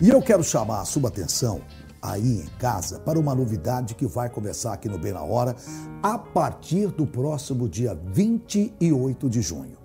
E 0.00 0.10
eu 0.10 0.22
quero 0.22 0.44
chamar 0.44 0.82
a 0.82 0.84
sua 0.84 1.08
atenção 1.08 1.60
aí 2.00 2.42
em 2.42 2.46
casa 2.60 3.00
para 3.00 3.18
uma 3.18 3.34
novidade 3.34 3.96
que 3.96 4.06
vai 4.06 4.30
começar 4.30 4.72
aqui 4.72 4.88
no 4.88 4.96
Bem 4.96 5.12
na 5.12 5.24
Hora 5.24 5.56
a 6.00 6.16
partir 6.16 6.86
do 6.92 7.04
próximo 7.04 7.68
dia 7.68 7.98
28 8.12 9.28
de 9.28 9.42
junho. 9.42 9.76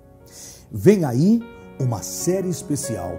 Vem 0.72 1.04
aí 1.04 1.42
uma 1.80 2.04
série 2.04 2.48
especial 2.48 3.14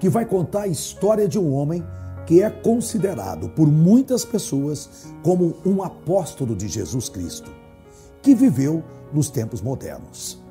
que 0.00 0.08
vai 0.08 0.26
contar 0.26 0.62
a 0.62 0.66
história 0.66 1.28
de 1.28 1.38
um 1.38 1.54
homem 1.54 1.86
que 2.26 2.42
é 2.42 2.50
considerado 2.50 3.48
por 3.50 3.68
muitas 3.68 4.24
pessoas 4.24 5.06
como 5.22 5.54
um 5.64 5.80
apóstolo 5.80 6.56
de 6.56 6.66
Jesus 6.66 7.08
Cristo, 7.08 7.52
que 8.20 8.34
viveu 8.34 8.82
nos 9.12 9.30
tempos 9.30 9.60
modernos. 9.60 10.42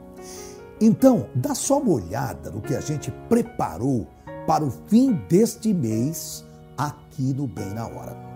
Então, 0.80 1.28
dá 1.36 1.54
só 1.54 1.80
uma 1.80 1.92
olhada 1.92 2.50
no 2.50 2.62
que 2.62 2.76
a 2.76 2.82
gente 2.82 3.12
preparou 3.28 4.08
para 4.46 4.64
o 4.64 4.72
fim 4.88 5.14
deste 5.30 5.74
mês 5.74 6.46
aqui 6.78 7.34
no 7.34 7.48
Bem 7.48 7.74
na 7.74 7.86
Hora. 7.86 8.32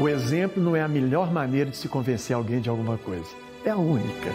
O 0.00 0.08
exemplo 0.08 0.62
não 0.62 0.74
é 0.74 0.80
a 0.80 0.88
melhor 0.88 1.30
maneira 1.30 1.68
de 1.68 1.76
se 1.76 1.86
convencer 1.86 2.34
alguém 2.34 2.58
de 2.58 2.70
alguma 2.70 2.96
coisa. 2.96 3.28
É 3.62 3.68
a 3.68 3.76
única. 3.76 4.30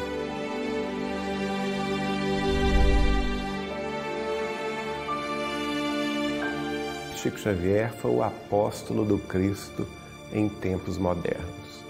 Chico 7.26 7.40
Xavier 7.40 7.92
foi 7.92 8.12
o 8.12 8.22
apóstolo 8.22 9.04
do 9.04 9.18
Cristo 9.18 9.88
em 10.31 10.48
tempos 10.48 10.95
modernos. 10.95 11.84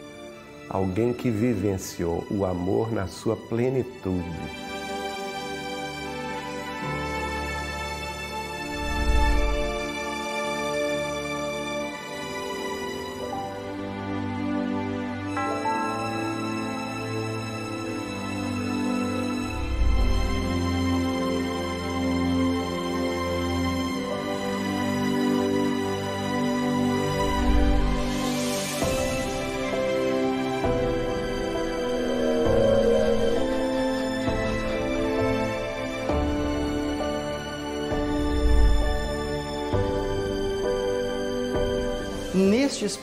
Alguém 0.69 1.11
que 1.11 1.30
vivenciou 1.30 2.25
o 2.31 2.45
amor 2.45 2.89
na 2.89 3.05
sua 3.05 3.36
plenitude 3.36 4.23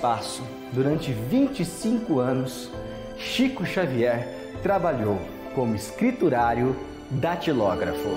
espaço, 0.02 0.42
durante 0.72 1.12
25 1.12 2.18
anos, 2.18 2.68
Chico 3.16 3.64
Xavier 3.64 4.50
trabalhou 4.60 5.16
como 5.54 5.76
escriturário 5.76 6.74
datilógrafo. 7.08 8.08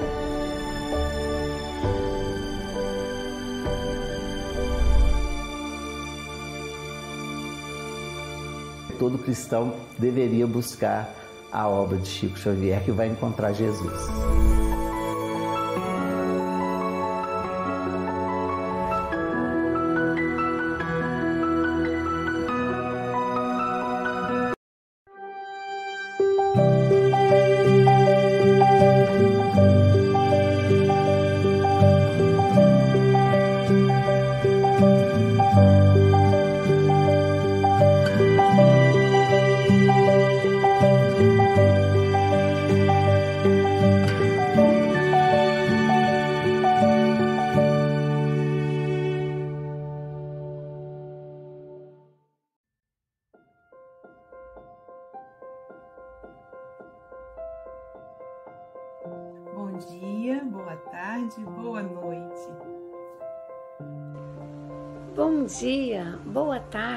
Todo 8.97 9.19
cristão 9.19 9.75
deveria 9.99 10.47
buscar 10.47 11.13
a 11.51 11.67
obra 11.67 11.99
de 11.99 12.07
Chico 12.07 12.39
Xavier 12.39 12.83
que 12.83 12.91
vai 12.91 13.09
encontrar 13.09 13.53
Jesus. 13.53 14.24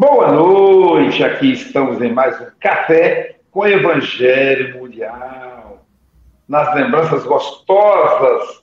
boa 0.00 0.32
noite. 0.32 1.22
Aqui 1.22 1.52
estamos 1.52 2.00
em 2.00 2.10
mais 2.10 2.40
um 2.40 2.46
Café 2.58 3.36
com 3.50 3.66
Evangelho 3.66 4.78
Mundial. 4.78 5.86
Nas 6.48 6.74
lembranças 6.74 7.22
gostosas 7.24 8.62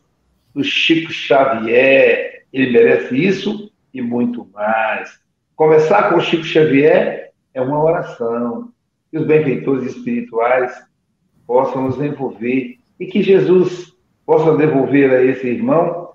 do 0.56 0.64
Chico 0.64 1.12
Xavier. 1.12 2.42
Ele 2.52 2.72
merece 2.72 3.16
isso 3.16 3.72
e 3.94 4.02
muito 4.02 4.50
mais. 4.52 5.22
Começar 5.56 6.10
com 6.10 6.16
o 6.16 6.22
Chico 6.22 6.44
Xavier 6.44 7.32
é 7.54 7.62
uma 7.62 7.84
oração. 7.84 8.74
Que 9.12 9.20
os 9.20 9.28
benfeitores 9.28 9.96
espirituais 9.96 10.76
possam 11.46 11.84
nos 11.84 12.02
envolver 12.02 12.80
e 13.00 13.06
que 13.06 13.22
Jesus 13.22 13.94
possa 14.26 14.58
devolver 14.58 15.12
a 15.12 15.24
esse 15.24 15.48
irmão 15.48 16.14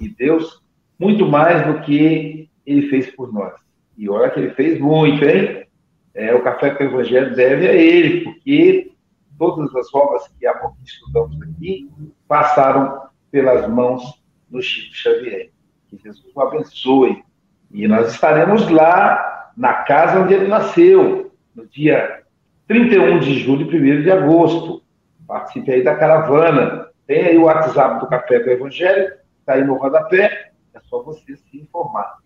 e 0.00 0.08
Deus 0.08 0.60
muito 0.98 1.28
mais 1.28 1.64
do 1.64 1.80
que 1.82 2.50
ele 2.66 2.88
fez 2.88 3.08
por 3.14 3.32
nós. 3.32 3.64
E 3.96 4.08
olha 4.08 4.30
que 4.30 4.40
ele 4.40 4.50
fez 4.50 4.80
muito, 4.80 5.24
hein? 5.24 5.66
É, 6.14 6.34
o 6.34 6.42
Café 6.42 6.70
com 6.70 6.84
o 6.84 6.86
Evangelho 6.86 7.34
deve 7.34 7.68
a 7.68 7.72
ele, 7.72 8.24
porque 8.24 8.92
todas 9.38 9.74
as 9.74 9.92
obras 9.94 10.28
que 10.28 10.46
estudamos 10.84 11.40
aqui 11.42 11.90
passaram 12.28 13.08
pelas 13.30 13.68
mãos 13.68 14.22
do 14.48 14.62
Chico 14.62 14.94
Xavier. 14.94 15.50
Que 15.88 15.96
Jesus 15.96 16.32
o 16.34 16.40
abençoe. 16.40 17.24
E 17.72 17.88
nós 17.88 18.12
estaremos 18.12 18.68
lá 18.70 19.52
na 19.56 19.74
casa 19.74 20.20
onde 20.20 20.34
ele 20.34 20.46
nasceu, 20.46 21.32
no 21.54 21.66
dia 21.66 22.22
31 22.68 23.18
de 23.18 23.38
julho 23.40 23.70
e 23.70 23.98
1 23.98 24.02
de 24.02 24.10
agosto. 24.10 24.82
Participe 25.26 25.72
aí 25.72 25.82
da 25.82 25.96
caravana. 25.96 26.88
Tem 27.06 27.24
aí 27.24 27.36
o 27.36 27.44
WhatsApp 27.44 28.00
do 28.00 28.08
Café 28.08 28.40
com 28.40 28.50
o 28.50 28.52
Evangelho, 28.52 29.12
está 29.40 29.54
aí 29.54 29.64
no 29.64 29.74
rodapé 29.74 30.54
é 30.74 30.80
só 30.80 31.02
você 31.02 31.36
se 31.36 31.60
informar. 31.60 32.18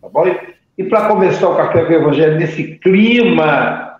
Tá 0.00 0.08
bom? 0.08 0.24
E 0.78 0.84
para 0.84 1.08
começar 1.08 1.48
o 1.48 1.56
Café 1.56 1.84
com 1.84 1.92
o 1.92 1.96
Evangelho 1.96 2.36
nesse 2.36 2.76
clima 2.78 3.98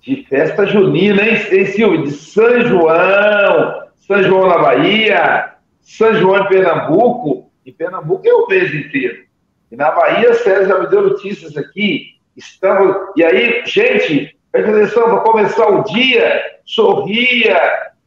de 0.00 0.24
festa 0.28 0.64
junina, 0.66 1.20
hein, 1.20 1.36
hein 1.50 1.66
Silvio? 1.66 2.04
De 2.04 2.12
São 2.12 2.60
João, 2.62 3.88
São 3.96 4.22
João 4.22 4.48
na 4.48 4.58
Bahia, 4.58 5.54
São 5.80 6.14
João 6.14 6.44
em 6.44 6.48
Pernambuco. 6.48 7.50
Em 7.66 7.72
Pernambuco 7.72 8.22
é 8.24 8.32
o 8.32 8.46
mês 8.46 8.72
inteiro. 8.72 9.24
E 9.72 9.76
na 9.76 9.90
Bahia, 9.90 10.32
Sérgio 10.34 10.68
já 10.68 10.78
me 10.78 10.86
deu 10.88 11.02
notícias 11.08 11.56
aqui. 11.56 12.16
Estamos. 12.36 12.96
E 13.16 13.24
aí, 13.24 13.64
gente, 13.66 14.38
presta 14.52 14.70
atenção, 14.70 15.04
para 15.04 15.20
começar 15.20 15.66
o 15.66 15.82
dia, 15.82 16.40
sorria, 16.64 17.58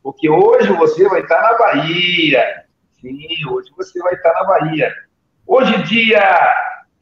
porque 0.02 0.30
hoje 0.30 0.72
você 0.72 1.06
vai 1.10 1.20
estar 1.20 1.42
na 1.42 1.58
Bahia. 1.58 2.64
Sim, 3.02 3.18
hoje 3.50 3.70
você 3.76 4.00
vai 4.00 4.14
estar 4.14 4.32
na 4.34 4.44
Bahia. 4.46 4.94
Hoje 5.46 5.84
dia 5.84 6.22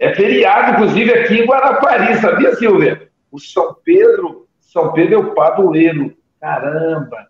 é 0.03 0.13
feriado, 0.13 0.73
inclusive 0.73 1.13
aqui 1.13 1.35
em 1.35 1.45
Guarapari, 1.45 2.15
sabia, 2.17 2.53
Silvia? 2.55 3.07
O 3.31 3.39
São 3.39 3.73
Pedro, 3.85 4.49
São 4.59 4.91
Pedro 4.91 5.13
é 5.13 5.17
o 5.17 5.33
padroeiro. 5.33 6.13
Caramba! 6.41 7.27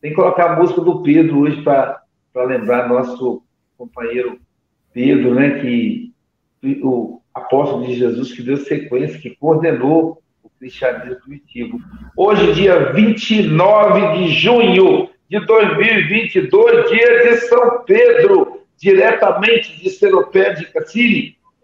Tem 0.00 0.10
que 0.10 0.16
colocar 0.16 0.52
a 0.52 0.56
música 0.56 0.80
do 0.80 1.02
Pedro 1.02 1.40
hoje 1.40 1.60
para 1.60 2.00
lembrar 2.34 2.88
nosso 2.88 3.42
companheiro 3.76 4.40
Pedro, 4.94 5.34
né? 5.34 5.60
Que 5.60 6.14
o 6.82 7.20
apóstolo 7.34 7.84
de 7.84 7.94
Jesus 7.94 8.32
que 8.32 8.42
deu 8.42 8.56
sequência, 8.56 9.20
que 9.20 9.36
coordenou 9.36 10.22
o 10.42 10.48
cristianismo 10.58 11.20
primitivo. 11.20 11.78
Hoje, 12.16 12.54
dia 12.54 12.90
29 12.94 14.18
de 14.18 14.28
junho 14.28 15.10
de 15.28 15.40
2022, 15.40 16.88
dia 16.88 17.22
de 17.24 17.36
São 17.48 17.84
Pedro, 17.84 18.62
diretamente 18.78 19.78
de 19.78 19.90
Seropé 19.90 20.54
de. 20.54 20.64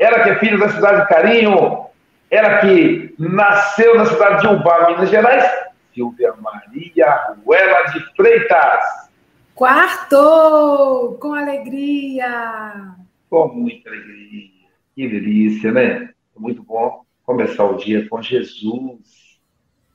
Ela 0.01 0.23
que 0.23 0.31
é 0.31 0.39
filha 0.39 0.57
da 0.57 0.71
cidade 0.71 1.03
de 1.03 1.09
Carinho, 1.09 1.85
ela 2.31 2.59
que 2.61 3.15
nasceu 3.19 3.97
na 3.97 4.07
cidade 4.07 4.41
de 4.41 4.47
Umbá, 4.47 4.89
Minas 4.89 5.11
Gerais, 5.11 5.45
Silvia 5.93 6.33
Maria 6.41 7.35
Ruela 7.45 7.83
de 7.93 8.01
Freitas. 8.17 9.11
Quarto! 9.55 11.19
Com 11.21 11.35
alegria! 11.35 12.95
Com 13.29 13.49
muita 13.49 13.91
alegria. 13.91 14.49
Que 14.95 15.07
delícia, 15.07 15.71
né? 15.71 16.09
Muito 16.35 16.63
bom 16.63 17.05
começar 17.27 17.65
o 17.65 17.77
dia 17.77 18.09
com 18.09 18.23
Jesus. 18.23 19.39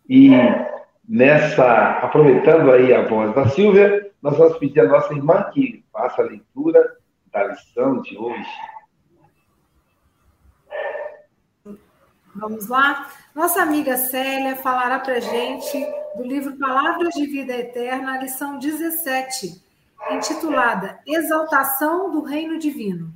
E 0.08 0.30
nessa, 1.10 1.98
aproveitando 2.04 2.72
aí 2.72 2.94
a 2.94 3.08
voz 3.08 3.34
da 3.34 3.48
Silvia, 3.50 4.12
nós 4.22 4.38
vamos 4.38 4.60
pedir 4.60 4.82
a 4.82 4.88
nossa 4.88 5.12
irmã 5.16 5.50
que 5.52 5.84
faça 5.92 6.22
a 6.22 6.26
leitura 6.26 6.96
da 7.34 7.48
lição 7.48 8.04
de 8.04 8.16
hoje. 8.16 8.75
Vamos 12.36 12.68
lá? 12.68 13.10
Nossa 13.34 13.62
amiga 13.62 13.96
Célia 13.96 14.58
falará 14.58 15.00
para 15.00 15.22
gente 15.22 15.88
do 16.18 16.24
livro 16.24 16.58
Palavras 16.58 17.14
de 17.14 17.26
Vida 17.26 17.56
Eterna, 17.56 18.22
lição 18.22 18.60
17, 18.60 19.64
intitulada 20.12 21.00
Exaltação 21.08 22.12
do 22.12 22.22
Reino 22.22 22.60
Divino. 22.60 23.14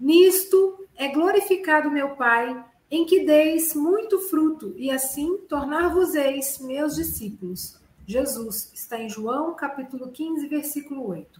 Nisto 0.00 0.82
é 0.96 1.08
glorificado 1.08 1.90
meu 1.90 2.16
Pai, 2.16 2.64
em 2.90 3.04
que 3.04 3.26
deis 3.26 3.74
muito 3.74 4.18
fruto, 4.30 4.74
e 4.78 4.90
assim 4.90 5.36
tornar-vos-eis 5.46 6.58
meus 6.60 6.96
discípulos. 6.96 7.78
Jesus 8.06 8.70
está 8.72 8.98
em 8.98 9.10
João, 9.10 9.54
capítulo 9.54 10.10
15, 10.10 10.48
versículo 10.48 11.06
8. 11.06 11.38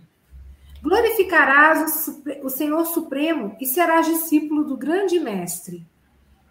Glorificarás 0.82 2.06
o 2.42 2.50
Senhor 2.50 2.84
Supremo 2.84 3.56
e 3.58 3.64
serás 3.64 4.06
discípulo 4.06 4.62
do 4.64 4.76
grande 4.76 5.18
Mestre. 5.18 5.86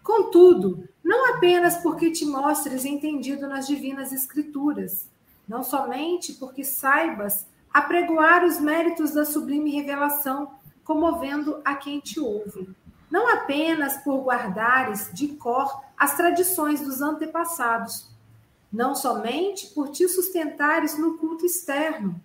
Contudo, 0.08 0.88
não 1.04 1.34
apenas 1.34 1.76
porque 1.82 2.10
te 2.10 2.24
mostres 2.24 2.86
entendido 2.86 3.46
nas 3.46 3.66
divinas 3.66 4.10
Escrituras, 4.10 5.06
não 5.46 5.62
somente 5.62 6.32
porque 6.32 6.64
saibas 6.64 7.46
apregoar 7.70 8.42
os 8.42 8.58
méritos 8.58 9.12
da 9.12 9.26
sublime 9.26 9.70
revelação, 9.70 10.52
comovendo 10.82 11.60
a 11.62 11.74
quem 11.74 12.00
te 12.00 12.18
ouve. 12.18 12.70
Não 13.10 13.28
apenas 13.28 13.98
por 13.98 14.24
guardares 14.24 15.10
de 15.12 15.28
cor 15.28 15.78
as 15.94 16.16
tradições 16.16 16.80
dos 16.80 17.02
antepassados, 17.02 18.08
não 18.72 18.94
somente 18.94 19.66
por 19.74 19.90
te 19.90 20.08
sustentares 20.08 20.98
no 20.98 21.18
culto 21.18 21.44
externo, 21.44 22.18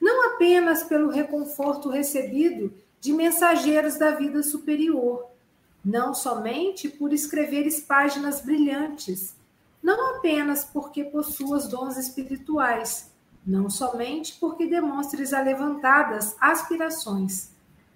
não 0.00 0.34
apenas 0.34 0.82
pelo 0.82 1.08
reconforto 1.08 1.88
recebido 1.88 2.74
de 3.00 3.12
mensageiros 3.12 3.96
da 3.96 4.10
vida 4.10 4.42
superior, 4.42 5.37
não 5.84 6.12
somente 6.12 6.88
por 6.88 7.12
escreveres 7.12 7.80
páginas 7.80 8.40
brilhantes, 8.40 9.36
não 9.82 10.16
apenas 10.16 10.64
porque 10.64 11.04
possuas 11.04 11.68
dons 11.68 11.96
espirituais, 11.96 13.12
não 13.46 13.70
somente 13.70 14.36
porque 14.38 14.66
demonstres 14.66 15.32
alevantadas 15.32 16.36
aspirações. 16.40 17.50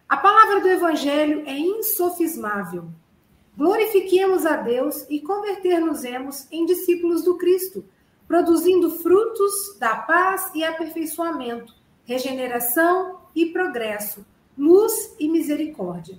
A 0.09 0.17
palavra 0.17 0.61
do 0.61 0.69
Evangelho 0.69 1.43
é 1.47 1.59
insofismável. 1.59 2.89
Glorifiquemos 3.57 4.47
a 4.47 4.57
Deus 4.57 5.05
e 5.11 5.21
converter-nos-emos 5.21 6.47
em 6.51 6.65
discípulos 6.65 7.23
do 7.23 7.37
Cristo, 7.37 7.85
produzindo 8.27 8.91
frutos 8.91 9.77
da 9.79 9.97
paz 9.97 10.51
e 10.55 10.65
aperfeiçoamento, 10.65 11.75
regeneração 12.05 13.21
e 13.35 13.47
progresso, 13.47 14.25
luz 14.57 15.15
e 15.19 15.29
misericórdia. 15.29 16.19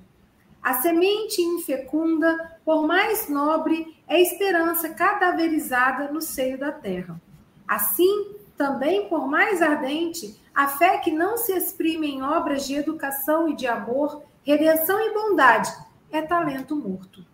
A 0.64 0.76
semente 0.76 1.42
infecunda, 1.42 2.58
por 2.64 2.88
mais 2.88 3.28
nobre, 3.28 4.02
é 4.08 4.22
esperança 4.22 4.88
cadaverizada 4.90 6.10
no 6.10 6.22
seio 6.22 6.58
da 6.58 6.72
terra. 6.72 7.22
Assim, 7.68 8.34
também, 8.56 9.10
por 9.10 9.28
mais 9.28 9.62
ardente, 9.62 10.42
a 10.56 10.68
fé 10.68 11.00
que 11.00 11.12
não 11.12 11.36
se 11.36 11.52
exprime 11.52 12.08
em 12.08 12.24
obras 12.24 12.66
de 12.66 12.76
educação 12.76 13.50
e 13.50 13.56
de 13.56 13.68
amor, 13.68 14.24
redenção 14.44 15.00
e 15.02 15.14
bondade 15.14 15.70
é 16.10 16.22
talento 16.22 16.76
morto. 16.76 17.26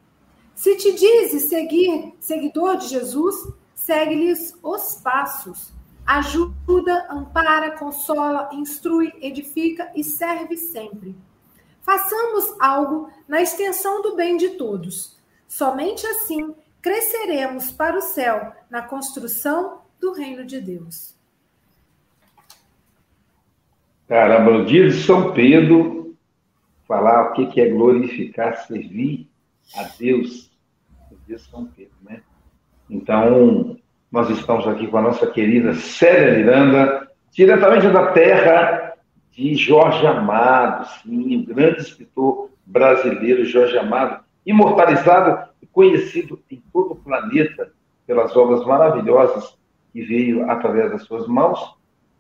Se 0.56 0.76
te 0.76 0.94
dizes 0.94 1.50
seguir, 1.50 2.16
seguidor 2.20 2.78
de 2.78 2.88
Jesus, 2.88 3.36
segue-lhes 3.76 4.58
os 4.64 4.96
passos. 4.96 5.72
Ajuda, 6.06 7.08
ampara, 7.12 7.78
consola, 7.78 8.50
instrui, 8.54 9.14
edifica 9.22 9.92
e 9.96 10.04
serve 10.04 10.58
sempre. 10.58 11.16
Façamos 11.82 12.56
algo 12.60 13.10
na 13.28 13.42
extensão 13.42 14.02
do 14.02 14.16
bem 14.16 14.38
de 14.38 14.50
todos. 14.50 15.18
Somente 15.48 16.06
assim 16.06 16.54
cresceremos 16.82 17.72
para 17.72 17.98
o 17.98 18.02
céu 18.02 18.54
na 18.70 18.82
construção 18.82 19.82
do 20.00 20.14
reino 20.14 20.46
de 20.46 20.62
Deus. 20.62 21.16
Caramba, 24.08 24.52
no 24.52 24.66
dia 24.66 24.88
de 24.88 24.94
São 25.04 25.34
Pedro, 25.34 26.16
falar 26.88 27.32
o 27.32 27.34
que 27.34 27.62
é 27.62 27.70
glorificar, 27.70 28.66
servir 28.66 29.30
a 29.76 29.84
Deus. 30.00 30.52
No 31.12 31.18
dia 31.28 31.38
de 31.38 31.44
São 31.44 31.66
Pedro, 31.66 31.94
né? 32.02 32.22
Então, 32.90 33.78
nós 34.12 34.30
estamos 34.32 34.68
aqui 34.68 34.88
com 34.88 34.98
a 34.98 35.02
nossa 35.04 35.28
querida 35.28 35.76
Célia 35.76 36.38
Miranda, 36.38 37.12
diretamente 37.32 37.88
da 37.90 38.12
terra 38.12 38.79
de 39.40 39.56
Jorge 39.56 40.06
Amado, 40.06 40.86
sim, 41.02 41.38
o 41.38 41.46
grande 41.46 41.80
escritor 41.80 42.50
brasileiro 42.66 43.46
Jorge 43.46 43.78
Amado, 43.78 44.20
imortalizado 44.46 45.48
e 45.62 45.66
conhecido 45.66 46.38
em 46.52 46.62
todo 46.74 46.92
o 46.92 46.96
planeta 46.98 47.72
pelas 48.06 48.36
obras 48.36 48.66
maravilhosas 48.66 49.58
que 49.94 50.02
veio 50.02 50.52
através 50.52 50.92
das 50.92 51.04
suas 51.04 51.26
mãos. 51.26 51.58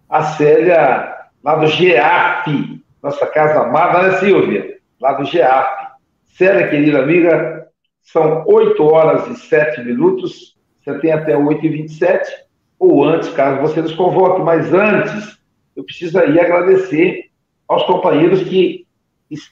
A 0.07 0.23
Célia, 0.23 1.27
lá 1.43 1.55
do 1.55 1.67
GEAF, 1.67 2.81
nossa 3.03 3.27
casa 3.27 3.63
amada, 3.63 4.03
né, 4.03 4.11
Silvia? 4.19 4.77
Lá 5.01 5.11
do 5.11 5.25
GEAF. 5.25 5.89
Célia, 6.37 6.69
querida 6.69 6.99
amiga, 6.99 7.67
são 8.01 8.45
8 8.47 8.81
horas 8.81 9.27
e 9.27 9.35
7 9.35 9.83
minutos, 9.83 10.55
você 10.81 10.97
tem 10.99 11.11
até 11.11 11.37
8 11.37 11.65
e 11.65 11.69
27, 11.69 12.45
ou 12.79 13.03
antes, 13.03 13.29
caso 13.31 13.61
você 13.61 13.81
nos 13.81 13.93
convoque, 13.93 14.41
mas 14.41 14.73
antes 14.73 15.38
eu 15.79 15.85
preciso 15.85 16.19
aí 16.19 16.37
agradecer 16.37 17.31
aos 17.65 17.83
companheiros 17.83 18.43
que, 18.43 18.85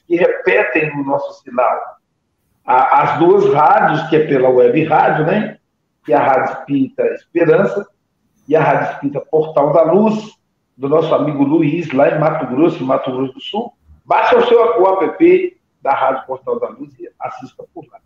que 0.06 0.16
repetem 0.16 0.90
o 1.00 1.02
nosso 1.02 1.42
sinal. 1.42 1.96
As 2.66 3.18
duas 3.18 3.50
rádios, 3.54 4.10
que 4.10 4.16
é 4.16 4.26
pela 4.26 4.50
web 4.50 4.84
rádio, 4.84 5.24
né? 5.24 5.58
Que 6.04 6.12
é 6.12 6.16
a 6.16 6.22
Rádio 6.22 6.58
Espírita 6.58 7.02
Esperança 7.14 7.88
e 8.46 8.54
a 8.54 8.62
Rádio 8.62 8.92
Espírita 8.92 9.20
Portal 9.20 9.72
da 9.72 9.82
Luz, 9.90 10.38
do 10.76 10.86
nosso 10.86 11.14
amigo 11.14 11.42
Luiz, 11.44 11.90
lá 11.92 12.10
em 12.10 12.18
Mato 12.18 12.46
Grosso, 12.46 12.84
Mato 12.84 13.10
Grosso 13.10 13.32
do 13.32 13.40
Sul. 13.40 13.72
Baixe 14.04 14.36
o 14.36 14.46
seu 14.46 14.60
o 14.82 15.02
app 15.02 15.56
da 15.80 15.94
Rádio 15.94 16.26
Portal 16.26 16.60
da 16.60 16.68
Luz 16.68 16.92
e 16.98 17.08
assista 17.18 17.64
por 17.72 17.86
lá. 17.90 18.00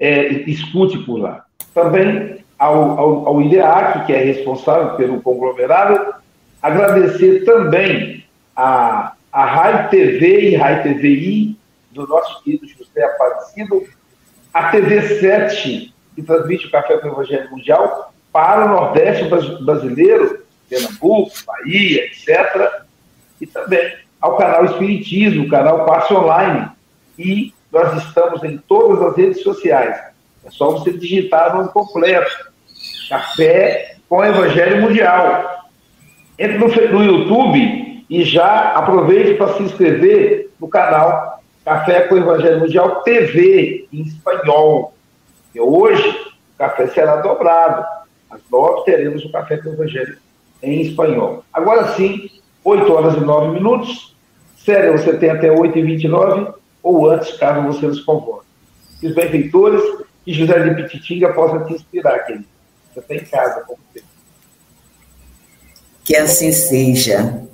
É, 0.00 0.28
escute 0.48 0.98
por 1.00 1.18
lá. 1.18 1.44
Também 1.74 2.42
ao, 2.58 2.98
ao, 2.98 3.28
ao 3.28 3.42
IDEAC, 3.42 4.06
que 4.06 4.14
é 4.14 4.24
responsável 4.24 4.96
pelo 4.96 5.20
conglomerado, 5.20 6.23
Agradecer 6.64 7.44
também 7.44 8.24
a, 8.56 9.12
a 9.30 9.44
Rai 9.44 9.90
TV 9.90 10.48
e 10.48 10.56
Rai 10.56 10.82
TVI, 10.82 11.58
do 11.90 12.06
nosso 12.06 12.42
querido 12.42 12.66
José 12.66 13.04
Aparecido, 13.04 13.86
a 14.50 14.70
TV 14.70 15.02
7, 15.20 15.94
que 16.14 16.22
transmite 16.22 16.66
o 16.66 16.70
Café 16.70 16.96
com 16.96 17.08
o 17.08 17.12
Evangelho 17.12 17.50
Mundial 17.50 18.14
para 18.32 18.64
o 18.64 18.68
Nordeste 18.68 19.26
brasileiro, 19.62 20.42
Pernambuco, 20.66 21.32
Bahia, 21.46 22.06
etc. 22.06 22.86
E 23.42 23.46
também 23.46 23.98
ao 24.18 24.38
canal 24.38 24.64
Espiritismo, 24.64 25.44
o 25.44 25.50
canal 25.50 25.84
Passe 25.84 26.14
Online. 26.14 26.70
E 27.18 27.52
nós 27.70 28.02
estamos 28.06 28.42
em 28.42 28.56
todas 28.56 29.02
as 29.02 29.14
redes 29.18 29.42
sociais. 29.42 30.00
É 30.42 30.50
só 30.50 30.70
você 30.70 30.94
digitar 30.94 31.54
no 31.54 31.68
completo. 31.68 32.54
Café 33.10 33.96
com 34.08 34.24
Evangelho 34.24 34.80
Mundial. 34.80 35.63
Entre 36.38 36.58
no, 36.58 36.68
no 36.68 37.04
YouTube 37.04 38.04
e 38.08 38.24
já 38.24 38.72
aproveite 38.72 39.34
para 39.34 39.54
se 39.54 39.62
inscrever 39.62 40.50
no 40.60 40.68
canal 40.68 41.34
Café 41.64 42.02
com 42.02 42.14
o 42.14 42.18
Evangelho 42.18 42.60
Mundial 42.60 43.02
TV, 43.02 43.88
em 43.90 44.02
espanhol. 44.02 44.92
E 45.54 45.60
hoje, 45.60 46.06
o 46.54 46.58
café 46.58 46.86
será 46.88 47.16
dobrado. 47.16 47.86
Às 48.30 48.40
nove 48.50 48.84
teremos 48.84 49.24
o 49.24 49.32
Café 49.32 49.56
com 49.56 49.70
o 49.70 49.72
Evangelho 49.72 50.18
em 50.62 50.82
espanhol. 50.82 51.42
Agora 51.52 51.94
sim, 51.94 52.28
8 52.62 52.92
horas 52.92 53.14
e 53.16 53.20
9 53.20 53.52
minutos. 53.54 54.14
Sério, 54.56 54.92
você 54.92 55.16
tem 55.16 55.30
até 55.30 55.50
8 55.50 55.78
e 55.78 55.82
29 55.82 56.52
ou 56.82 57.10
antes, 57.10 57.32
caso 57.38 57.66
você 57.66 57.86
nos 57.86 58.00
convoque. 58.00 58.46
E 59.02 59.06
os 59.06 59.14
benfeitores, 59.14 59.82
que 60.24 60.32
José 60.32 60.58
de 60.58 60.74
Pititinga 60.74 61.32
possa 61.32 61.64
te 61.64 61.74
inspirar, 61.74 62.18
querido. 62.20 62.46
Você 62.92 63.00
está 63.00 63.14
em 63.14 63.24
casa 63.24 63.62
com 63.62 63.76
você. 63.76 64.04
Que 66.04 66.16
assim 66.16 66.52
seja. 66.52 67.48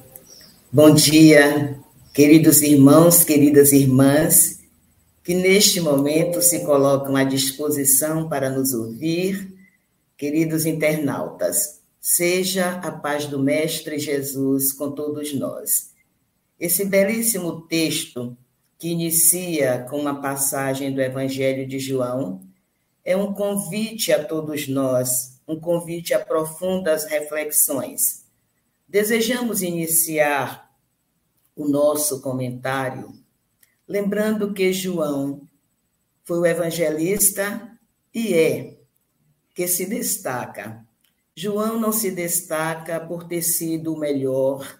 Bom 0.72 0.92
dia, 0.92 1.78
queridos 2.12 2.60
irmãos, 2.62 3.22
queridas 3.22 3.70
irmãs, 3.70 4.58
que 5.22 5.36
neste 5.36 5.80
momento 5.80 6.42
se 6.42 6.64
colocam 6.64 7.14
à 7.14 7.22
disposição 7.22 8.28
para 8.28 8.50
nos 8.50 8.74
ouvir, 8.74 9.54
queridos 10.18 10.66
internautas. 10.66 11.80
Seja 12.00 12.72
a 12.82 12.90
paz 12.90 13.26
do 13.26 13.38
Mestre 13.38 14.00
Jesus 14.00 14.72
com 14.72 14.90
todos 14.90 15.32
nós. 15.32 15.92
Esse 16.58 16.84
belíssimo 16.84 17.60
texto, 17.68 18.36
que 18.76 18.88
inicia 18.88 19.86
com 19.88 19.96
uma 19.96 20.20
passagem 20.20 20.92
do 20.92 21.00
Evangelho 21.00 21.68
de 21.68 21.78
João, 21.78 22.40
é 23.04 23.16
um 23.16 23.32
convite 23.32 24.12
a 24.12 24.24
todos 24.24 24.66
nós, 24.66 25.38
um 25.46 25.54
convite 25.60 26.12
a 26.12 26.18
profundas 26.18 27.04
reflexões. 27.04 28.28
Desejamos 28.90 29.62
iniciar 29.62 30.70
o 31.54 31.68
nosso 31.68 32.20
comentário 32.20 33.12
lembrando 33.86 34.52
que 34.52 34.72
João 34.72 35.48
foi 36.24 36.38
o 36.38 36.46
evangelista 36.46 37.78
e 38.14 38.34
é 38.34 38.78
que 39.54 39.66
se 39.66 39.86
destaca 39.86 40.84
João 41.36 41.80
não 41.80 41.92
se 41.92 42.10
destaca 42.10 43.00
por 43.00 43.24
ter 43.24 43.42
sido 43.42 43.94
o 43.94 43.98
melhor, 43.98 44.78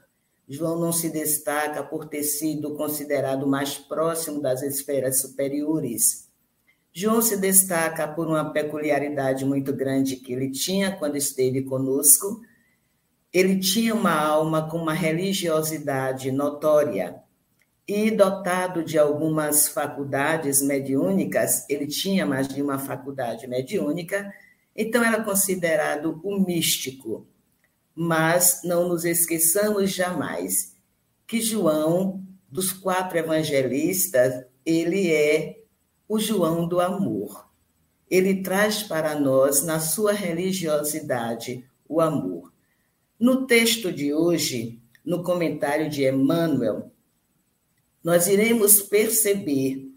João 0.49 0.79
não 0.79 0.93
se 0.93 1.09
destaca 1.09 1.83
por 1.83 2.07
ter 2.07 2.25
sido 2.25 2.75
considerado 2.75 3.47
mais 3.47 3.79
próximo 3.79 4.43
das 4.43 4.61
esferas 4.63 5.21
superiores. 5.21 6.29
João 6.93 7.23
se 7.23 7.37
destaca 7.37 8.07
por 8.09 8.27
uma 8.27 8.53
peculiaridade 8.53 9.45
muito 9.45 9.73
grande 9.73 10.17
que 10.17 10.33
ele 10.33 10.51
tinha 10.51 10.95
quando 10.97 11.17
esteve 11.17 11.63
conosco. 11.63 12.43
Ele 13.33 13.59
tinha 13.59 13.95
uma 13.95 14.19
alma 14.19 14.69
com 14.69 14.79
uma 14.79 14.95
religiosidade 14.95 16.33
notória 16.33 17.23
e 17.87 18.11
dotado 18.11 18.85
de 18.85 18.99
algumas 18.99 19.69
faculdades 19.69 20.63
mediúnicas, 20.63 21.69
ele 21.69 21.87
tinha 21.87 22.25
mais 22.25 22.47
de 22.47 22.63
uma 22.63 22.79
faculdade 22.79 23.47
mediúnica, 23.47 24.33
então, 24.75 25.03
era 25.05 25.23
considerado 25.23 26.21
o 26.23 26.39
místico. 26.41 27.27
Mas 27.95 28.63
não 28.65 28.89
nos 28.89 29.05
esqueçamos 29.05 29.91
jamais 29.91 30.77
que 31.27 31.41
João, 31.41 32.25
dos 32.49 32.73
quatro 32.73 33.19
evangelistas, 33.19 34.45
ele 34.65 35.13
é 35.13 35.65
o 36.09 36.19
João 36.19 36.67
do 36.67 36.81
amor. 36.81 37.49
Ele 38.09 38.43
traz 38.43 38.83
para 38.83 39.15
nós, 39.15 39.63
na 39.63 39.81
sua 39.81 40.13
religiosidade, 40.13 41.69
o 41.89 42.01
amor. 42.01 42.50
No 43.21 43.47
texto 43.47 43.93
de 43.93 44.15
hoje, 44.15 44.81
no 45.05 45.23
comentário 45.23 45.91
de 45.91 46.09
Emmanuel, 46.09 46.91
nós 48.03 48.27
iremos 48.27 48.81
perceber 48.81 49.93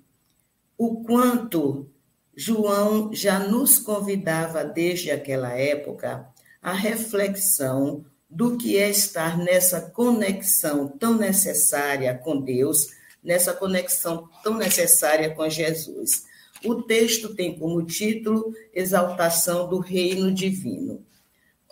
o 0.77 1.01
quanto 1.03 1.89
João 2.35 3.13
já 3.13 3.39
nos 3.39 3.79
convidava 3.79 4.65
desde 4.65 5.09
aquela 5.09 5.53
época 5.53 6.27
à 6.61 6.73
reflexão 6.73 8.03
do 8.29 8.57
que 8.57 8.75
é 8.77 8.89
estar 8.89 9.37
nessa 9.37 9.79
conexão 9.79 10.89
tão 10.89 11.17
necessária 11.17 12.13
com 12.17 12.41
Deus, 12.41 12.89
nessa 13.23 13.53
conexão 13.53 14.27
tão 14.43 14.57
necessária 14.57 15.33
com 15.33 15.47
Jesus. 15.47 16.25
O 16.65 16.81
texto 16.81 17.33
tem 17.33 17.57
como 17.57 17.85
título 17.85 18.53
Exaltação 18.73 19.69
do 19.69 19.79
Reino 19.79 20.29
Divino. 20.29 21.05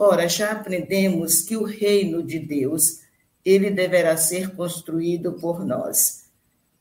Ora, 0.03 0.27
já 0.27 0.53
aprendemos 0.53 1.43
que 1.43 1.55
o 1.55 1.63
reino 1.63 2.23
de 2.23 2.39
Deus, 2.39 3.01
ele 3.45 3.69
deverá 3.69 4.17
ser 4.17 4.55
construído 4.55 5.33
por 5.33 5.63
nós. 5.63 6.25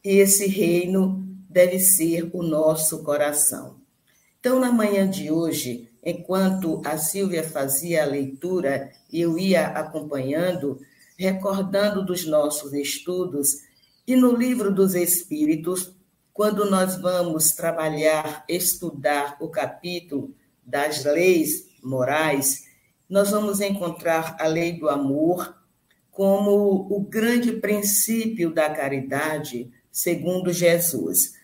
E 0.03 0.17
esse 0.17 0.47
reino 0.47 1.23
deve 1.47 1.79
ser 1.79 2.31
o 2.33 2.43
nosso 2.43 3.03
coração. 3.03 3.77
Então, 4.39 4.59
na 4.59 4.73
manhã 4.73 5.07
de 5.07 5.31
hoje, 5.31 5.91
enquanto 6.03 6.81
a 6.83 6.97
Silvia 6.97 7.45
fazia 7.45 8.05
a 8.05 8.07
leitura 8.07 8.91
e 9.13 9.21
eu 9.21 9.39
ia 9.39 9.67
acompanhando, 9.67 10.81
recordando 11.19 12.03
dos 12.03 12.25
nossos 12.25 12.73
estudos, 12.73 13.51
e 14.07 14.17
no 14.17 14.35
livro 14.35 14.75
dos 14.75 14.95
Espíritos, 14.95 15.95
quando 16.33 16.71
nós 16.71 16.97
vamos 16.97 17.51
trabalhar, 17.53 18.47
estudar 18.49 19.37
o 19.41 19.49
capítulo 19.49 20.35
das 20.65 21.05
leis 21.05 21.69
morais, 21.83 22.70
nós 23.11 23.33
vamos 23.33 23.61
encontrar 23.61 24.37
a 24.39 24.47
lei 24.47 24.79
do 24.79 24.89
amor 24.89 25.57
como 26.13 26.87
o 26.89 27.01
grande 27.01 27.53
princípio 27.55 28.55
da 28.55 28.71
caridade, 28.71 29.69
segundo 29.91 30.53
Jesus. 30.53 31.35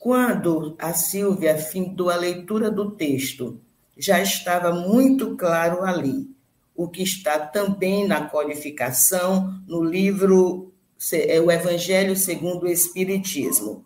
Quando 0.00 0.74
a 0.80 0.92
Silvia 0.92 1.56
findou 1.56 2.10
a 2.10 2.16
leitura 2.16 2.72
do 2.72 2.90
texto, 2.90 3.60
já 3.96 4.20
estava 4.20 4.72
muito 4.72 5.36
claro 5.36 5.84
ali, 5.84 6.28
o 6.74 6.88
que 6.88 7.04
está 7.04 7.38
também 7.38 8.08
na 8.08 8.28
codificação, 8.28 9.62
no 9.68 9.84
livro 9.84 10.72
é 11.12 11.40
O 11.40 11.50
Evangelho 11.50 12.16
segundo 12.16 12.64
o 12.64 12.68
Espiritismo. 12.68 13.84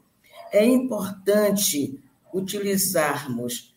É 0.50 0.64
importante 0.64 2.00
utilizarmos 2.32 3.74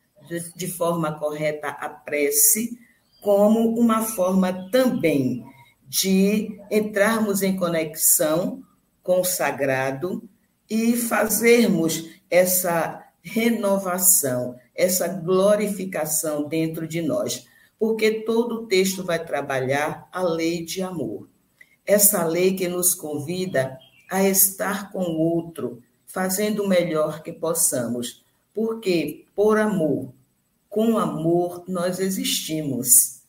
de 0.56 0.68
forma 0.68 1.18
correta 1.18 1.70
a 1.70 1.90
prece 1.90 2.78
como 3.22 3.80
uma 3.80 4.02
forma 4.02 4.70
também 4.72 5.44
de 5.88 6.60
entrarmos 6.70 7.42
em 7.42 7.56
conexão 7.56 8.64
com 9.02 9.22
o 9.22 9.26
sagrado 9.26 10.24
e 10.70 10.96
fazermos 10.96 12.10
essa 12.30 13.04
renovação, 13.22 14.56
essa 14.76 15.08
glorificação 15.08 16.48
dentro 16.48 16.88
de 16.88 17.02
nós, 17.02 17.48
porque 17.78 18.24
todo 18.24 18.56
o 18.56 18.68
texto 18.68 19.04
vai 19.04 19.24
trabalhar 19.24 20.08
a 20.12 20.22
lei 20.22 20.64
de 20.64 20.82
amor. 20.82 21.28
Essa 21.86 22.24
lei 22.26 22.54
que 22.56 22.68
nos 22.68 22.94
convida 22.94 23.78
a 24.10 24.24
estar 24.24 24.92
com 24.92 25.04
o 25.04 25.18
outro, 25.18 25.82
fazendo 26.06 26.64
o 26.64 26.68
melhor 26.68 27.24
que 27.24 27.32
possamos, 27.32 28.24
porque 28.54 29.26
por 29.36 29.58
amor, 29.58 30.14
com 30.70 30.98
amor, 30.98 31.64
nós 31.68 32.00
existimos 32.00 33.22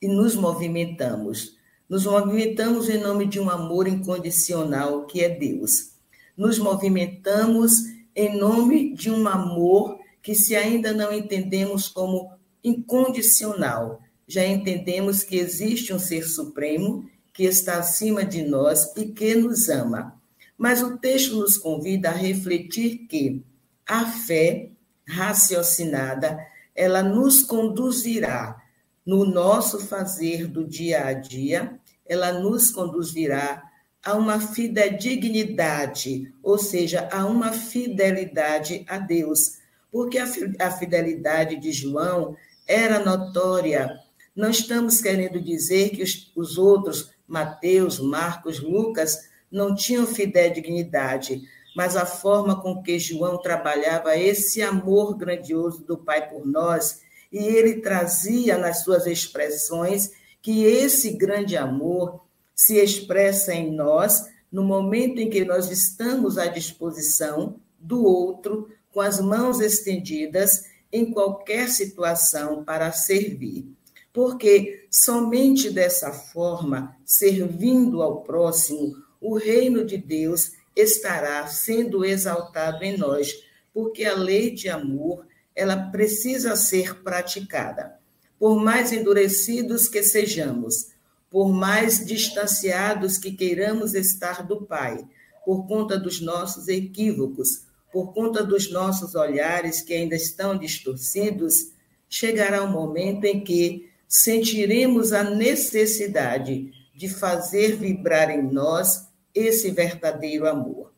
e 0.00 0.06
nos 0.06 0.34
movimentamos. 0.34 1.56
Nos 1.88 2.04
movimentamos 2.04 2.88
em 2.88 2.98
nome 2.98 3.26
de 3.26 3.40
um 3.40 3.48
amor 3.48 3.88
incondicional 3.88 5.06
que 5.06 5.22
é 5.22 5.28
Deus. 5.28 5.92
Nos 6.36 6.58
movimentamos 6.58 7.72
em 8.14 8.38
nome 8.38 8.94
de 8.94 9.10
um 9.10 9.26
amor 9.26 9.98
que, 10.22 10.34
se 10.34 10.54
ainda 10.54 10.92
não 10.92 11.12
entendemos 11.12 11.88
como 11.88 12.32
incondicional, 12.62 14.00
já 14.26 14.46
entendemos 14.46 15.24
que 15.24 15.36
existe 15.36 15.92
um 15.92 15.98
ser 15.98 16.22
supremo 16.24 17.08
que 17.32 17.44
está 17.44 17.78
acima 17.78 18.24
de 18.24 18.42
nós 18.42 18.94
e 18.96 19.06
que 19.06 19.34
nos 19.34 19.68
ama. 19.68 20.20
Mas 20.56 20.82
o 20.82 20.98
texto 20.98 21.36
nos 21.36 21.56
convida 21.56 22.10
a 22.10 22.14
refletir 22.14 23.06
que 23.08 23.42
a 23.86 24.06
fé 24.06 24.70
raciocinada, 25.06 26.38
ela 26.74 27.02
nos 27.02 27.42
conduzirá 27.42 28.56
no 29.04 29.24
nosso 29.24 29.80
fazer 29.80 30.46
do 30.46 30.64
dia 30.64 31.06
a 31.06 31.12
dia, 31.12 31.78
ela 32.06 32.32
nos 32.32 32.70
conduzirá 32.70 33.62
a 34.04 34.14
uma 34.14 34.40
fidedignidade, 34.40 36.32
ou 36.42 36.58
seja, 36.58 37.08
a 37.12 37.24
uma 37.26 37.52
fidelidade 37.52 38.84
a 38.88 38.98
Deus, 38.98 39.58
porque 39.90 40.18
a 40.18 40.70
fidelidade 40.70 41.56
de 41.56 41.72
João 41.72 42.36
era 42.66 43.04
notória. 43.04 43.90
Não 44.34 44.50
estamos 44.50 45.00
querendo 45.00 45.40
dizer 45.40 45.90
que 45.90 46.02
os, 46.02 46.32
os 46.34 46.58
outros, 46.58 47.10
Mateus, 47.28 48.00
Marcos, 48.00 48.60
Lucas, 48.60 49.30
não 49.50 49.74
tinham 49.74 50.06
fidedignidade, 50.06 51.42
mas 51.74 51.96
a 51.96 52.04
forma 52.06 52.60
com 52.60 52.82
que 52.82 52.98
João 52.98 53.38
trabalhava 53.38 54.16
esse 54.16 54.62
amor 54.62 55.16
grandioso 55.16 55.84
do 55.84 55.96
Pai 55.96 56.28
por 56.28 56.46
nós, 56.46 57.00
e 57.32 57.38
ele 57.38 57.80
trazia 57.80 58.58
nas 58.58 58.82
suas 58.82 59.06
expressões 59.06 60.10
que 60.42 60.64
esse 60.64 61.12
grande 61.12 61.56
amor 61.56 62.20
se 62.54 62.76
expressa 62.76 63.54
em 63.54 63.72
nós 63.72 64.24
no 64.50 64.62
momento 64.62 65.18
em 65.18 65.30
que 65.30 65.44
nós 65.44 65.70
estamos 65.70 66.36
à 66.36 66.46
disposição 66.46 67.56
do 67.78 68.04
outro, 68.04 68.68
com 68.92 69.00
as 69.00 69.18
mãos 69.18 69.60
estendidas, 69.60 70.64
em 70.92 71.10
qualquer 71.10 71.70
situação 71.70 72.62
para 72.62 72.92
servir. 72.92 73.66
Porque 74.12 74.86
somente 74.90 75.70
dessa 75.70 76.12
forma, 76.12 76.94
servindo 77.02 78.02
ao 78.02 78.20
próximo, 78.20 78.94
o 79.18 79.38
reino 79.38 79.86
de 79.86 79.96
Deus 79.96 80.52
estará 80.74 81.46
sendo 81.46 82.04
exaltado 82.04 82.82
em 82.84 82.96
nós, 82.96 83.32
porque 83.72 84.04
a 84.04 84.14
lei 84.14 84.50
de 84.50 84.68
amor, 84.68 85.26
ela 85.54 85.76
precisa 85.76 86.56
ser 86.56 87.02
praticada. 87.02 87.98
Por 88.38 88.56
mais 88.56 88.92
endurecidos 88.92 89.88
que 89.88 90.02
sejamos, 90.02 90.88
por 91.30 91.52
mais 91.52 92.04
distanciados 92.04 93.16
que 93.16 93.32
queiramos 93.32 93.94
estar 93.94 94.46
do 94.46 94.62
Pai, 94.66 95.06
por 95.44 95.66
conta 95.66 95.98
dos 95.98 96.20
nossos 96.20 96.68
equívocos, 96.68 97.64
por 97.92 98.12
conta 98.12 98.42
dos 98.42 98.70
nossos 98.70 99.14
olhares 99.14 99.82
que 99.82 99.92
ainda 99.92 100.16
estão 100.16 100.58
distorcidos, 100.58 101.72
chegará 102.08 102.62
um 102.62 102.70
momento 102.70 103.24
em 103.24 103.42
que 103.42 103.90
sentiremos 104.08 105.12
a 105.12 105.22
necessidade 105.22 106.70
de 106.94 107.08
fazer 107.08 107.76
vibrar 107.76 108.30
em 108.30 108.42
nós 108.42 109.08
esse 109.34 109.70
verdadeiro 109.70 110.46
amor. 110.46 110.92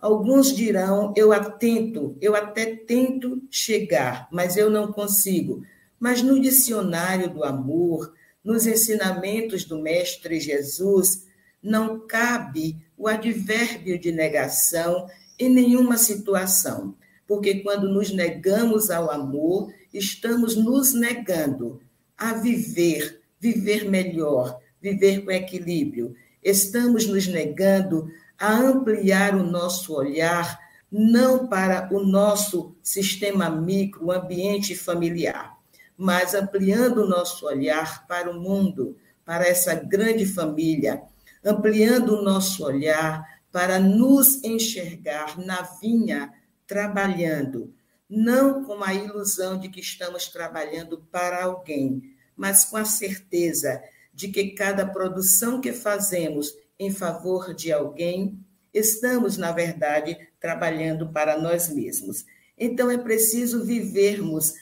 Alguns 0.00 0.54
dirão: 0.54 1.12
eu 1.16 1.32
atento, 1.32 2.16
eu 2.20 2.34
até 2.34 2.76
tento 2.76 3.42
chegar, 3.50 4.28
mas 4.30 4.56
eu 4.56 4.70
não 4.70 4.92
consigo. 4.92 5.64
Mas 5.98 6.22
no 6.22 6.40
dicionário 6.40 7.28
do 7.28 7.42
amor, 7.42 8.14
nos 8.44 8.66
ensinamentos 8.66 9.64
do 9.64 9.80
Mestre 9.80 10.38
Jesus, 10.38 11.26
não 11.62 12.06
cabe 12.06 12.76
o 12.96 13.08
advérbio 13.08 13.98
de 13.98 14.12
negação 14.12 15.08
em 15.38 15.48
nenhuma 15.48 15.96
situação, 15.96 16.94
porque 17.26 17.60
quando 17.60 17.88
nos 17.88 18.12
negamos 18.12 18.90
ao 18.90 19.10
amor, 19.10 19.72
estamos 19.92 20.56
nos 20.56 20.92
negando 20.92 21.80
a 22.16 22.34
viver, 22.34 23.20
viver 23.38 23.88
melhor, 23.88 24.58
viver 24.80 25.24
com 25.24 25.30
equilíbrio. 25.30 26.14
Estamos 26.48 27.06
nos 27.06 27.26
negando 27.26 28.10
a 28.38 28.54
ampliar 28.54 29.34
o 29.34 29.42
nosso 29.42 29.94
olhar 29.94 30.58
não 30.90 31.46
para 31.46 31.90
o 31.92 32.02
nosso 32.02 32.74
sistema 32.82 33.50
micro, 33.50 34.06
o 34.06 34.12
ambiente 34.12 34.74
familiar, 34.74 35.54
mas 35.94 36.32
ampliando 36.32 37.02
o 37.02 37.06
nosso 37.06 37.44
olhar 37.44 38.06
para 38.06 38.30
o 38.30 38.40
mundo, 38.40 38.96
para 39.26 39.46
essa 39.46 39.74
grande 39.74 40.24
família, 40.24 41.02
ampliando 41.44 42.14
o 42.16 42.22
nosso 42.22 42.64
olhar 42.64 43.22
para 43.52 43.78
nos 43.78 44.42
enxergar 44.42 45.38
na 45.38 45.60
vinha 45.82 46.32
trabalhando, 46.66 47.74
não 48.08 48.64
com 48.64 48.82
a 48.82 48.94
ilusão 48.94 49.58
de 49.58 49.68
que 49.68 49.80
estamos 49.80 50.28
trabalhando 50.28 50.96
para 51.12 51.44
alguém, 51.44 52.16
mas 52.34 52.64
com 52.64 52.78
a 52.78 52.86
certeza 52.86 53.82
de 54.18 54.26
que 54.26 54.48
cada 54.48 54.84
produção 54.84 55.60
que 55.60 55.72
fazemos 55.72 56.52
em 56.76 56.90
favor 56.90 57.54
de 57.54 57.70
alguém, 57.70 58.36
estamos, 58.74 59.36
na 59.36 59.52
verdade, 59.52 60.18
trabalhando 60.40 61.12
para 61.12 61.40
nós 61.40 61.68
mesmos. 61.68 62.26
Então, 62.58 62.90
é 62.90 62.98
preciso 62.98 63.64
vivermos 63.64 64.54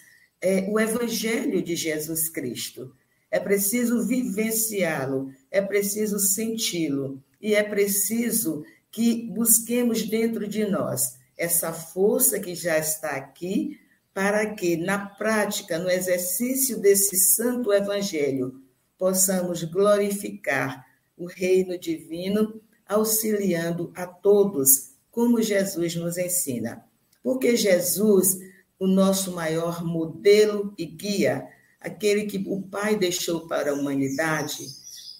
é, 0.42 0.68
o 0.68 0.78
Evangelho 0.78 1.62
de 1.62 1.74
Jesus 1.74 2.28
Cristo. 2.28 2.94
É 3.30 3.40
preciso 3.40 4.06
vivenciá-lo, 4.06 5.32
é 5.50 5.62
preciso 5.62 6.18
senti-lo 6.18 7.18
e 7.40 7.54
é 7.54 7.62
preciso 7.62 8.62
que 8.90 9.22
busquemos 9.22 10.02
dentro 10.02 10.46
de 10.46 10.66
nós 10.66 11.16
essa 11.34 11.72
força 11.72 12.38
que 12.38 12.54
já 12.54 12.76
está 12.76 13.12
aqui, 13.12 13.80
para 14.12 14.54
que, 14.54 14.76
na 14.76 14.98
prática, 14.98 15.78
no 15.78 15.88
exercício 15.88 16.78
desse 16.78 17.16
santo 17.16 17.72
Evangelho, 17.72 18.65
possamos 18.98 19.62
glorificar 19.64 20.86
o 21.16 21.26
reino 21.26 21.78
divino, 21.78 22.60
auxiliando 22.86 23.92
a 23.94 24.06
todos, 24.06 24.92
como 25.10 25.42
Jesus 25.42 25.96
nos 25.96 26.18
ensina. 26.18 26.84
Porque 27.22 27.56
Jesus 27.56 28.38
o 28.78 28.86
nosso 28.86 29.32
maior 29.32 29.84
modelo 29.84 30.74
e 30.76 30.84
guia, 30.84 31.48
aquele 31.80 32.26
que 32.26 32.44
o 32.46 32.62
Pai 32.62 32.96
deixou 32.96 33.46
para 33.46 33.70
a 33.70 33.74
humanidade, 33.74 34.66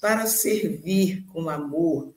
para 0.01 0.27
servir 0.27 1.25
com 1.33 1.49
amor. 1.49 2.13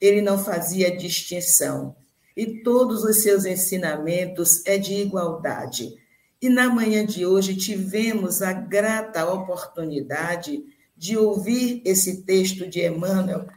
Ele 0.00 0.20
não 0.20 0.38
fazia 0.38 0.94
distinção. 0.96 1.96
E 2.36 2.62
todos 2.62 3.04
os 3.04 3.22
seus 3.22 3.44
ensinamentos 3.44 4.62
é 4.66 4.78
de 4.78 4.94
igualdade. 4.94 5.94
E 6.40 6.48
na 6.48 6.68
manhã 6.68 7.04
de 7.06 7.24
hoje 7.24 7.56
tivemos 7.56 8.42
a 8.42 8.52
grata 8.52 9.30
oportunidade 9.30 10.64
de 11.02 11.16
ouvir 11.16 11.82
esse 11.84 12.22
texto 12.22 12.64
de 12.64 12.86
Emmanuel, 12.86 13.48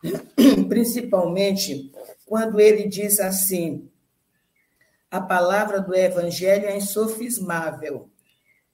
principalmente 0.68 1.90
quando 2.24 2.60
ele 2.60 2.86
diz 2.86 3.18
assim: 3.18 3.90
a 5.10 5.20
palavra 5.20 5.80
do 5.80 5.92
Evangelho 5.92 6.66
é 6.66 6.76
insofismável. 6.76 8.08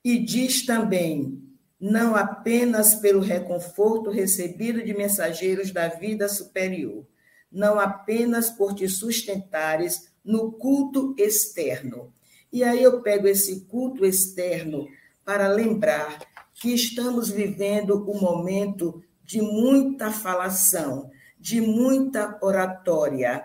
E 0.04 0.18
diz 0.18 0.66
também, 0.66 1.42
não 1.80 2.14
apenas 2.14 2.96
pelo 2.96 3.20
reconforto 3.20 4.10
recebido 4.10 4.84
de 4.84 4.92
mensageiros 4.92 5.70
da 5.70 5.88
vida 5.88 6.28
superior, 6.28 7.06
não 7.50 7.80
apenas 7.80 8.50
por 8.50 8.74
te 8.74 8.86
sustentares 8.90 10.12
no 10.22 10.52
culto 10.52 11.14
externo. 11.16 12.12
E 12.52 12.62
aí 12.62 12.82
eu 12.82 13.00
pego 13.00 13.26
esse 13.26 13.62
culto 13.62 14.04
externo 14.04 14.86
para 15.24 15.48
lembrar 15.48 16.18
que 16.60 16.74
estamos 16.74 17.30
vivendo 17.30 18.04
um 18.10 18.20
momento 18.20 19.02
de 19.24 19.40
muita 19.40 20.10
falação, 20.10 21.10
de 21.38 21.60
muita 21.60 22.38
oratória, 22.42 23.44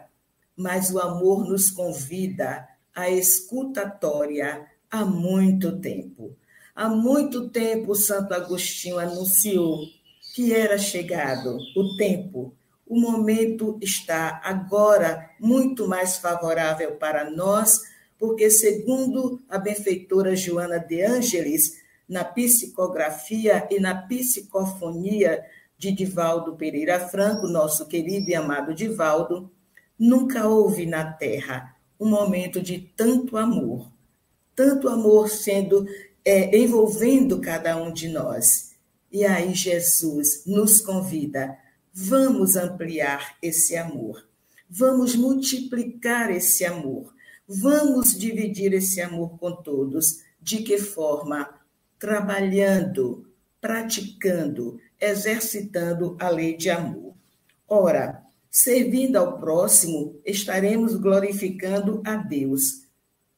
mas 0.55 0.89
o 0.91 0.99
amor 0.99 1.47
nos 1.47 1.69
convida 1.69 2.67
a 2.95 3.09
escutatória 3.09 4.65
há 4.89 5.05
muito 5.05 5.79
tempo. 5.79 6.35
Há 6.75 6.89
muito 6.89 7.49
tempo, 7.49 7.93
Santo 7.93 8.33
Agostinho 8.33 8.97
anunciou 8.97 9.81
que 10.33 10.53
era 10.53 10.77
chegado 10.79 11.57
o 11.75 11.95
tempo. 11.97 12.55
O 12.87 12.99
momento 12.99 13.77
está 13.81 14.41
agora 14.43 15.29
muito 15.39 15.87
mais 15.87 16.17
favorável 16.17 16.95
para 16.95 17.29
nós, 17.29 17.81
porque, 18.17 18.49
segundo 18.49 19.41
a 19.47 19.59
benfeitora 19.59 20.35
Joana 20.35 20.79
de 20.79 21.03
Ângeles, 21.03 21.82
na 22.07 22.23
psicografia 22.23 23.67
e 23.71 23.79
na 23.79 23.95
psicofonia 23.95 25.43
de 25.77 25.91
Divaldo 25.91 26.55
Pereira 26.55 26.99
Franco, 27.09 27.47
nosso 27.47 27.87
querido 27.87 28.29
e 28.29 28.35
amado 28.35 28.73
Divaldo, 28.73 29.51
nunca 29.97 30.47
houve 30.47 30.85
na 30.85 31.11
Terra 31.11 31.75
um 31.99 32.09
momento 32.09 32.61
de 32.61 32.79
tanto 32.95 33.37
amor, 33.37 33.91
tanto 34.55 34.89
amor 34.89 35.29
sendo 35.29 35.85
é, 36.25 36.57
envolvendo 36.57 37.39
cada 37.39 37.75
um 37.77 37.91
de 37.91 38.07
nós. 38.09 38.73
E 39.11 39.25
aí 39.25 39.53
Jesus 39.53 40.43
nos 40.45 40.81
convida, 40.81 41.57
vamos 41.93 42.55
ampliar 42.55 43.37
esse 43.41 43.75
amor, 43.75 44.25
vamos 44.69 45.15
multiplicar 45.15 46.31
esse 46.31 46.65
amor, 46.65 47.13
vamos 47.47 48.17
dividir 48.17 48.73
esse 48.73 49.01
amor 49.01 49.37
com 49.37 49.51
todos. 49.51 50.23
De 50.41 50.57
que 50.63 50.77
forma? 50.77 51.52
Trabalhando, 52.03 53.25
praticando, 53.61 54.77
exercitando 54.99 56.17
a 56.19 56.27
lei 56.27 56.57
de 56.57 56.69
amor. 56.69 57.15
Ora, 57.65 58.23
Servindo 58.55 59.15
ao 59.15 59.39
próximo, 59.39 60.21
estaremos 60.23 60.95
glorificando 60.95 62.03
a 62.05 62.15
Deus, 62.15 62.83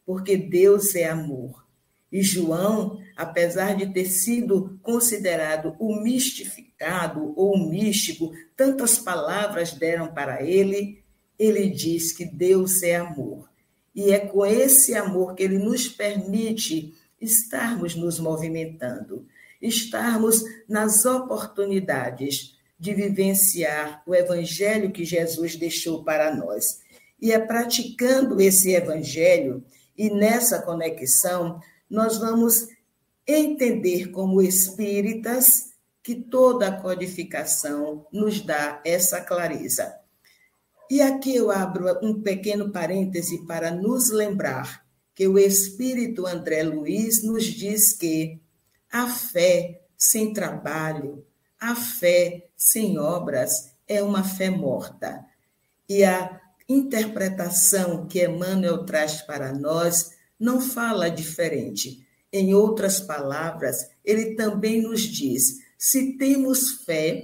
porque 0.05 0.35
Deus 0.35 0.93
é 0.93 1.07
amor. 1.07 1.65
E 2.11 2.21
João, 2.21 2.99
apesar 3.15 3.77
de 3.77 3.93
ter 3.93 4.07
sido 4.07 4.77
considerado 4.83 5.73
o 5.79 5.95
mistificado 5.95 7.33
ou 7.37 7.55
o 7.55 7.69
místico, 7.69 8.33
tantas 8.57 8.99
palavras 8.99 9.71
deram 9.71 10.13
para 10.13 10.43
ele, 10.43 11.01
ele 11.39 11.69
diz 11.69 12.11
que 12.11 12.25
Deus 12.25 12.83
é 12.83 12.97
amor. 12.97 13.49
E 13.95 14.11
é 14.11 14.19
com 14.19 14.45
esse 14.45 14.95
amor 14.95 15.33
que 15.33 15.43
ele 15.43 15.59
nos 15.59 15.87
permite 15.87 16.93
estarmos 17.19 17.95
nos 17.95 18.19
movimentando, 18.19 19.25
estarmos 19.61 20.43
nas 20.67 21.05
oportunidades 21.05 22.55
de 22.79 22.93
vivenciar 22.93 24.03
o 24.05 24.13
evangelho 24.13 24.91
que 24.91 25.05
Jesus 25.05 25.55
deixou 25.55 26.03
para 26.03 26.35
nós. 26.35 26.81
E 27.21 27.31
é 27.31 27.39
praticando 27.39 28.41
esse 28.41 28.73
evangelho 28.73 29.63
e 29.97 30.09
nessa 30.09 30.61
conexão 30.61 31.59
nós 31.89 32.17
vamos 32.17 32.67
entender 33.25 34.11
como 34.11 34.41
espíritas 34.41 35.73
que 36.03 36.13
toda 36.13 36.67
a 36.67 36.81
codificação 36.81 38.05
nos 38.11 38.41
dá 38.41 38.81
essa 38.85 39.21
clareza. 39.21 39.95
E 40.89 41.01
aqui 41.01 41.35
eu 41.35 41.49
abro 41.49 41.87
um 42.03 42.21
pequeno 42.21 42.71
parêntese 42.71 43.43
para 43.47 43.71
nos 43.71 44.11
lembrar 44.11 44.84
que 45.15 45.27
o 45.27 45.39
Espírito 45.39 46.27
André 46.27 46.61
Luiz 46.61 47.23
nos 47.23 47.45
diz 47.45 47.93
que 47.93 48.39
a 48.91 49.07
fé 49.07 49.81
sem 49.97 50.33
trabalho, 50.33 51.25
a 51.59 51.73
fé 51.73 52.49
sem 52.55 52.99
obras 52.99 53.71
é 53.87 54.03
uma 54.03 54.23
fé 54.23 54.49
morta. 54.49 55.25
E 55.87 56.03
a 56.03 56.41
interpretação 56.67 58.05
que 58.05 58.25
Emmanuel 58.25 58.85
traz 58.85 59.21
para 59.21 59.53
nós 59.53 60.11
não 60.39 60.59
fala 60.59 61.09
diferente. 61.09 62.05
Em 62.31 62.53
outras 62.53 62.99
palavras, 62.99 63.89
ele 64.03 64.35
também 64.35 64.81
nos 64.81 65.01
diz: 65.01 65.59
se 65.77 66.17
temos 66.17 66.83
fé, 66.83 67.23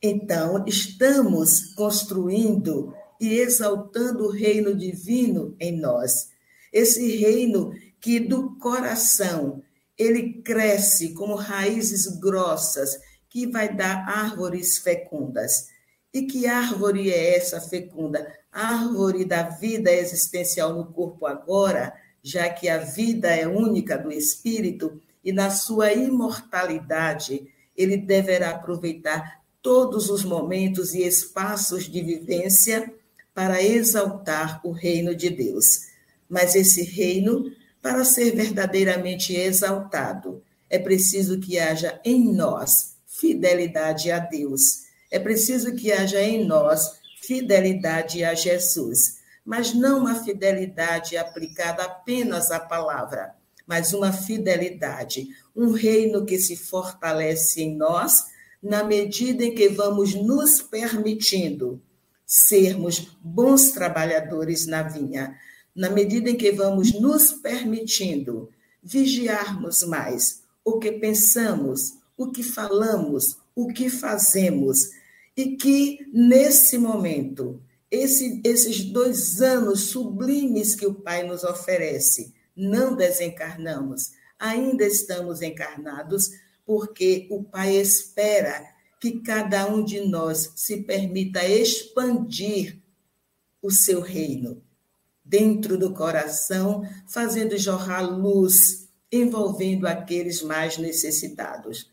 então 0.00 0.64
estamos 0.66 1.74
construindo 1.74 2.94
e 3.20 3.40
exaltando 3.40 4.26
o 4.26 4.30
reino 4.30 4.76
divino 4.76 5.56
em 5.58 5.76
nós. 5.76 6.28
Esse 6.72 7.16
reino 7.16 7.72
que 8.00 8.20
do 8.20 8.56
coração 8.58 9.62
ele 9.96 10.34
cresce 10.44 11.12
como 11.12 11.34
raízes 11.34 12.06
grossas 12.18 12.98
que 13.28 13.46
vai 13.46 13.74
dar 13.74 14.08
árvores 14.08 14.78
fecundas. 14.78 15.68
E 16.12 16.22
que 16.22 16.46
árvore 16.46 17.10
é 17.10 17.36
essa 17.36 17.60
fecunda? 17.60 18.26
Árvore 18.50 19.24
da 19.24 19.42
vida 19.42 19.90
existencial 19.92 20.72
no 20.74 20.86
corpo 20.86 21.26
agora, 21.26 21.92
já 22.22 22.48
que 22.48 22.68
a 22.68 22.78
vida 22.78 23.28
é 23.28 23.46
única 23.46 23.98
do 23.98 24.10
espírito 24.10 25.00
e 25.22 25.32
na 25.32 25.50
sua 25.50 25.92
imortalidade 25.92 27.48
ele 27.76 27.96
deverá 27.96 28.50
aproveitar 28.50 29.42
todos 29.60 30.08
os 30.08 30.24
momentos 30.24 30.94
e 30.94 31.02
espaços 31.02 31.84
de 31.84 32.00
vivência 32.02 32.92
para 33.34 33.62
exaltar 33.62 34.60
o 34.64 34.72
reino 34.72 35.14
de 35.14 35.30
Deus. 35.30 35.87
Mas 36.28 36.54
esse 36.54 36.82
reino, 36.82 37.50
para 37.80 38.04
ser 38.04 38.34
verdadeiramente 38.34 39.34
exaltado, 39.34 40.42
é 40.68 40.78
preciso 40.78 41.40
que 41.40 41.58
haja 41.58 42.00
em 42.04 42.32
nós 42.32 42.96
fidelidade 43.06 44.10
a 44.10 44.18
Deus. 44.18 44.84
É 45.10 45.18
preciso 45.18 45.74
que 45.74 45.90
haja 45.90 46.20
em 46.20 46.44
nós 46.44 46.98
fidelidade 47.22 48.22
a 48.22 48.34
Jesus, 48.34 49.18
mas 49.44 49.74
não 49.74 50.00
uma 50.00 50.22
fidelidade 50.22 51.16
aplicada 51.16 51.82
apenas 51.82 52.50
à 52.50 52.60
palavra, 52.60 53.34
mas 53.66 53.92
uma 53.92 54.12
fidelidade, 54.12 55.28
um 55.54 55.72
reino 55.72 56.24
que 56.24 56.38
se 56.38 56.56
fortalece 56.56 57.62
em 57.62 57.76
nós 57.76 58.24
na 58.62 58.82
medida 58.82 59.44
em 59.44 59.54
que 59.54 59.68
vamos 59.68 60.14
nos 60.14 60.60
permitindo 60.60 61.80
sermos 62.26 63.16
bons 63.22 63.70
trabalhadores 63.70 64.66
na 64.66 64.82
vinha, 64.82 65.34
na 65.78 65.88
medida 65.88 66.28
em 66.28 66.36
que 66.36 66.50
vamos 66.50 66.92
nos 66.92 67.30
permitindo 67.32 68.50
vigiarmos 68.82 69.84
mais 69.84 70.42
o 70.64 70.80
que 70.80 70.90
pensamos, 70.90 71.94
o 72.16 72.32
que 72.32 72.42
falamos, 72.42 73.36
o 73.54 73.68
que 73.68 73.88
fazemos, 73.88 74.90
e 75.36 75.56
que 75.56 76.00
nesse 76.12 76.78
momento, 76.78 77.62
esse, 77.88 78.40
esses 78.42 78.86
dois 78.86 79.40
anos 79.40 79.82
sublimes 79.82 80.74
que 80.74 80.84
o 80.84 80.94
Pai 80.94 81.22
nos 81.22 81.44
oferece, 81.44 82.34
não 82.56 82.96
desencarnamos, 82.96 84.10
ainda 84.36 84.84
estamos 84.84 85.42
encarnados, 85.42 86.32
porque 86.66 87.28
o 87.30 87.44
Pai 87.44 87.76
espera 87.76 88.66
que 89.00 89.20
cada 89.20 89.72
um 89.72 89.84
de 89.84 90.00
nós 90.00 90.50
se 90.56 90.78
permita 90.78 91.46
expandir 91.46 92.82
o 93.62 93.70
seu 93.70 94.00
reino 94.00 94.60
dentro 95.28 95.76
do 95.76 95.92
coração, 95.92 96.82
fazendo 97.06 97.56
jorrar 97.58 98.00
luz, 98.00 98.88
envolvendo 99.12 99.86
aqueles 99.86 100.42
mais 100.42 100.78
necessitados. 100.78 101.90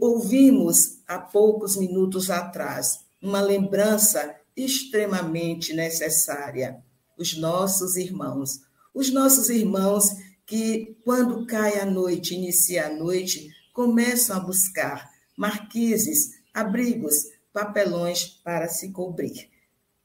Ouvimos 0.00 0.98
há 1.06 1.18
poucos 1.18 1.76
minutos 1.76 2.30
atrás 2.30 3.00
uma 3.20 3.40
lembrança 3.42 4.34
extremamente 4.56 5.74
necessária. 5.74 6.82
Os 7.18 7.36
nossos 7.36 7.96
irmãos, 7.96 8.60
os 8.94 9.12
nossos 9.12 9.50
irmãos 9.50 10.10
que, 10.46 10.96
quando 11.04 11.46
cai 11.46 11.78
a 11.78 11.86
noite, 11.86 12.34
inicia 12.34 12.86
a 12.86 12.92
noite, 12.92 13.50
começam 13.72 14.36
a 14.36 14.40
buscar 14.40 15.10
marquises, 15.36 16.30
abrigos, 16.54 17.14
papelões 17.52 18.24
para 18.24 18.68
se 18.68 18.90
cobrir. 18.92 19.50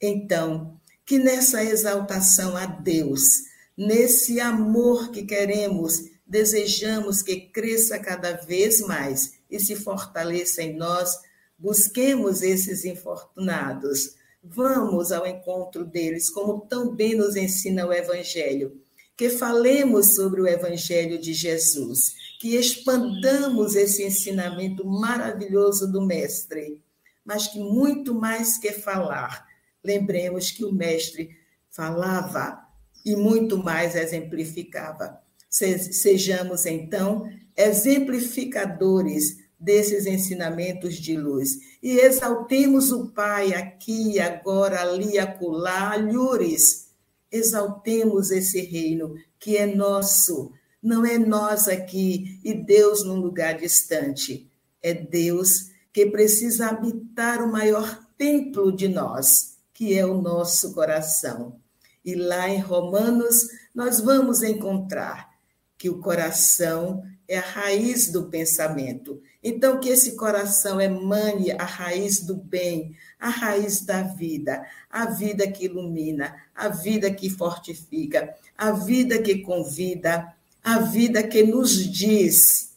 Então, 0.01 0.76
que 1.07 1.17
nessa 1.17 1.63
exaltação 1.63 2.57
a 2.57 2.65
Deus, 2.65 3.43
nesse 3.77 4.41
amor 4.41 5.09
que 5.09 5.23
queremos, 5.23 6.03
desejamos 6.27 7.21
que 7.21 7.39
cresça 7.39 7.97
cada 7.97 8.33
vez 8.33 8.81
mais 8.81 9.39
e 9.49 9.57
se 9.57 9.73
fortaleça 9.73 10.61
em 10.61 10.75
nós, 10.75 11.17
busquemos 11.57 12.41
esses 12.41 12.83
infortunados. 12.83 14.15
Vamos 14.43 15.13
ao 15.13 15.25
encontro 15.25 15.85
deles, 15.85 16.29
como 16.29 16.59
tão 16.67 16.93
bem 16.93 17.15
nos 17.15 17.37
ensina 17.37 17.87
o 17.87 17.93
Evangelho. 17.93 18.77
Que 19.15 19.29
falemos 19.29 20.13
sobre 20.13 20.41
o 20.41 20.47
Evangelho 20.47 21.17
de 21.17 21.33
Jesus, 21.33 22.15
que 22.37 22.57
expandamos 22.57 23.75
esse 23.75 24.03
ensinamento 24.03 24.85
maravilhoso 24.85 25.89
do 25.89 26.05
Mestre, 26.05 26.81
mas 27.23 27.47
que 27.47 27.59
muito 27.59 28.13
mais 28.13 28.57
que 28.57 28.73
falar, 28.73 29.46
lembremos 29.87 30.51
que 30.51 30.65
o 30.65 30.73
Mestre 30.73 31.29
falava 31.71 32.59
e 33.05 33.15
muito 33.15 33.57
mais 33.57 33.95
exemplificava. 33.95 35.17
Sejamos, 35.49 36.65
então, 36.65 37.27
exemplificadores 37.55 39.37
desses 39.57 40.05
ensinamentos 40.05 40.95
de 40.95 41.15
luz 41.15 41.57
e 41.81 41.99
exaltemos 41.99 42.91
o 42.91 43.07
Pai 43.07 43.53
aqui, 43.53 44.19
agora, 44.19 44.81
ali, 44.81 45.17
acolá, 45.17 45.93
alhures. 45.93 46.89
Exaltemos 47.31 48.29
esse 48.29 48.61
reino 48.61 49.15
que 49.39 49.55
é 49.55 49.65
nosso, 49.65 50.51
não 50.83 51.05
é 51.05 51.17
nós 51.17 51.67
aqui 51.67 52.39
e 52.43 52.53
Deus 52.53 53.03
num 53.03 53.19
lugar 53.19 53.57
distante. 53.57 54.51
É 54.81 54.93
Deus 54.93 55.71
que 55.93 56.05
precisa 56.05 56.67
habitar 56.67 57.41
o 57.41 57.51
maior 57.51 58.05
templo 58.17 58.75
de 58.75 58.87
nós, 58.87 59.56
que 59.77 59.95
é 59.95 60.03
o 60.03 60.19
nosso 60.19 60.73
coração. 60.73 61.59
E 62.03 62.15
lá 62.15 62.49
em 62.49 62.57
Romanos 62.57 63.47
nós 63.75 63.99
vamos 64.01 64.41
encontrar 64.41 65.29
que 65.77 65.87
o 65.87 65.99
coração 65.99 67.03
é 67.27 67.37
a 67.37 67.41
raiz 67.41 68.11
do 68.11 68.23
pensamento. 68.23 69.21
Então, 69.43 69.79
que 69.79 69.89
esse 69.89 70.15
coração 70.15 70.81
emane 70.81 71.51
a 71.51 71.63
raiz 71.63 72.21
do 72.21 72.33
bem, 72.35 72.95
a 73.19 73.29
raiz 73.29 73.81
da 73.81 74.01
vida, 74.01 74.65
a 74.89 75.05
vida 75.05 75.47
que 75.47 75.65
ilumina, 75.65 76.35
a 76.55 76.69
vida 76.69 77.13
que 77.13 77.29
fortifica, 77.29 78.33
a 78.57 78.71
vida 78.71 79.21
que 79.21 79.43
convida, 79.43 80.33
a 80.63 80.79
vida 80.79 81.21
que 81.21 81.43
nos 81.43 81.85
diz: 81.85 82.75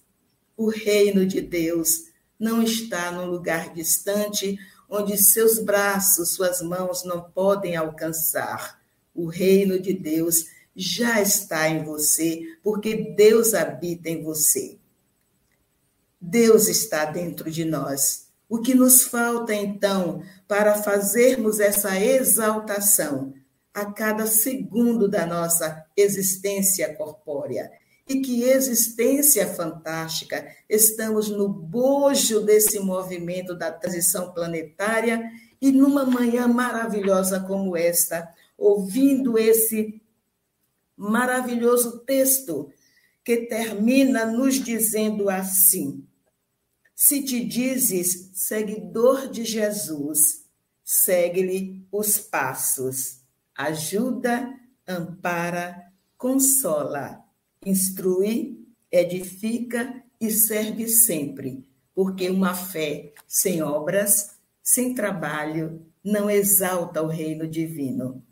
o 0.55 0.69
reino 0.69 1.25
de 1.25 1.41
Deus 1.41 2.11
não 2.39 2.63
está 2.63 3.11
num 3.11 3.27
lugar 3.27 3.73
distante 3.73 4.59
onde 4.91 5.17
seus 5.17 5.59
braços, 5.61 6.35
suas 6.35 6.61
mãos 6.61 7.05
não 7.05 7.23
podem 7.23 7.77
alcançar. 7.77 8.81
O 9.15 9.27
reino 9.27 9.79
de 9.79 9.93
Deus 9.93 10.47
já 10.75 11.21
está 11.21 11.69
em 11.69 11.85
você, 11.85 12.43
porque 12.63 13.15
Deus 13.17 13.55
habita 13.55 14.11
em 14.11 14.23
você. 14.23 14.79
Deus 16.21 16.69
está 16.69 17.05
dentro 17.05 17.51
de 17.51 17.65
nós. 17.65 18.29
O 18.49 18.59
que 18.59 18.75
nos 18.75 19.05
falta, 19.05 19.55
então, 19.55 20.23
para 20.49 20.75
fazermos 20.75 21.61
essa 21.61 21.99
exaltação 21.99 23.33
a 23.73 23.87
cada 23.87 24.27
segundo 24.27 25.09
da 25.09 25.25
nossa 25.25 25.87
existência 25.97 26.93
corpórea? 26.97 27.71
E 28.11 28.21
que 28.23 28.43
existência 28.43 29.47
fantástica! 29.47 30.45
Estamos 30.69 31.29
no 31.29 31.49
bojo 31.49 32.41
desse 32.41 32.81
movimento 32.81 33.55
da 33.55 33.71
transição 33.71 34.33
planetária 34.33 35.31
e 35.63 35.71
numa 35.71 36.05
manhã 36.05 36.49
maravilhosa 36.49 37.39
como 37.39 37.77
esta, 37.77 38.29
ouvindo 38.59 39.39
esse 39.39 40.03
maravilhoso 40.97 42.01
texto 42.01 42.73
que 43.23 43.47
termina 43.47 44.27
nos 44.27 44.57
dizendo 44.57 45.31
assim: 45.31 46.05
Se 46.97 47.23
te 47.23 47.45
dizes 47.45 48.33
seguidor 48.35 49.29
de 49.29 49.45
Jesus, 49.45 50.47
segue-lhe 50.83 51.87
os 51.93 52.19
passos, 52.19 53.21
ajuda, 53.55 54.53
ampara, 54.85 55.93
consola, 56.19 57.30
instrui, 57.65 58.59
edifica 58.91 60.03
e 60.21 60.31
serve 60.31 60.89
sempre, 60.89 61.65
porque 61.95 62.29
uma 62.31 62.55
fé 62.55 63.13
sem 63.27 63.63
obras 63.63 64.39
sem 64.63 64.95
trabalho 64.95 65.85
não 66.03 66.31
exalta 66.31 67.03
o 67.03 67.09
reino 67.09 67.47
divino. 67.49 68.23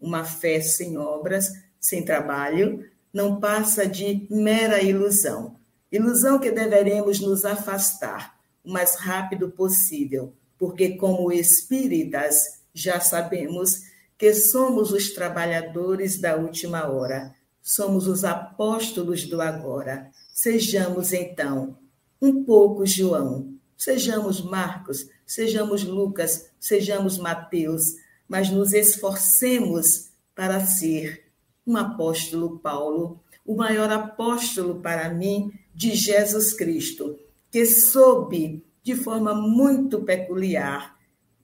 Uma 0.00 0.24
fé 0.24 0.60
sem 0.60 0.96
obras, 0.96 1.52
sem 1.80 2.04
trabalho, 2.04 2.88
não 3.12 3.40
passa 3.40 3.86
de 3.86 4.26
mera 4.30 4.80
ilusão. 4.80 5.56
Ilusão 5.90 6.38
que 6.38 6.52
deveremos 6.52 7.18
nos 7.18 7.44
afastar 7.44 8.38
o 8.64 8.70
mais 8.70 8.94
rápido 8.94 9.50
possível, 9.50 10.32
porque, 10.58 10.90
como 10.90 11.32
espíritas, 11.32 12.60
já 12.72 13.00
sabemos 13.00 13.82
que 14.16 14.32
somos 14.34 14.92
os 14.92 15.12
trabalhadores 15.14 16.20
da 16.20 16.36
última 16.36 16.86
hora, 16.86 17.34
somos 17.68 18.06
os 18.06 18.24
apóstolos 18.24 19.26
do 19.26 19.42
agora. 19.42 20.10
Sejamos, 20.32 21.12
então, 21.12 21.76
um 22.20 22.42
pouco 22.42 22.86
João, 22.86 23.52
sejamos 23.76 24.40
Marcos, 24.40 25.06
sejamos 25.26 25.84
Lucas, 25.84 26.50
sejamos 26.58 27.18
Mateus, 27.18 27.96
mas 28.26 28.48
nos 28.48 28.72
esforcemos 28.72 30.08
para 30.34 30.64
ser 30.64 31.26
um 31.66 31.76
apóstolo 31.76 32.58
Paulo, 32.58 33.20
o 33.44 33.54
maior 33.54 33.92
apóstolo 33.92 34.80
para 34.80 35.12
mim 35.12 35.52
de 35.74 35.94
Jesus 35.94 36.54
Cristo, 36.54 37.18
que 37.50 37.66
soube 37.66 38.64
de 38.82 38.94
forma 38.94 39.34
muito 39.34 40.04
peculiar 40.04 40.96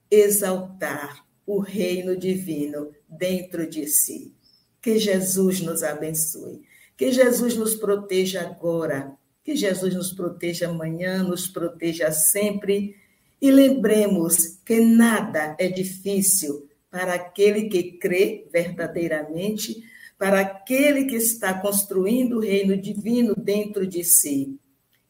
exaltar 0.09 1.23
o 1.45 1.59
reino 1.59 2.17
divino 2.17 2.89
dentro 3.07 3.69
de 3.69 3.85
si. 3.85 4.34
Que 4.85 4.99
Jesus 4.99 5.61
nos 5.61 5.81
abençoe. 5.81 6.61
Que 6.95 7.11
Jesus 7.11 7.57
nos 7.57 7.73
proteja 7.73 8.41
agora. 8.41 9.17
Que 9.43 9.55
Jesus 9.55 9.95
nos 9.95 10.13
proteja 10.13 10.69
amanhã, 10.69 11.23
nos 11.23 11.47
proteja 11.47 12.11
sempre. 12.11 12.95
E 13.41 13.49
lembremos 13.49 14.59
que 14.63 14.79
nada 14.81 15.55
é 15.57 15.69
difícil 15.69 16.69
para 16.91 17.15
aquele 17.15 17.67
que 17.67 17.93
crê 17.93 18.47
verdadeiramente, 18.53 19.83
para 20.19 20.41
aquele 20.41 21.05
que 21.05 21.15
está 21.15 21.51
construindo 21.59 22.37
o 22.37 22.41
reino 22.41 22.77
divino 22.77 23.33
dentro 23.35 23.87
de 23.87 24.03
si. 24.03 24.55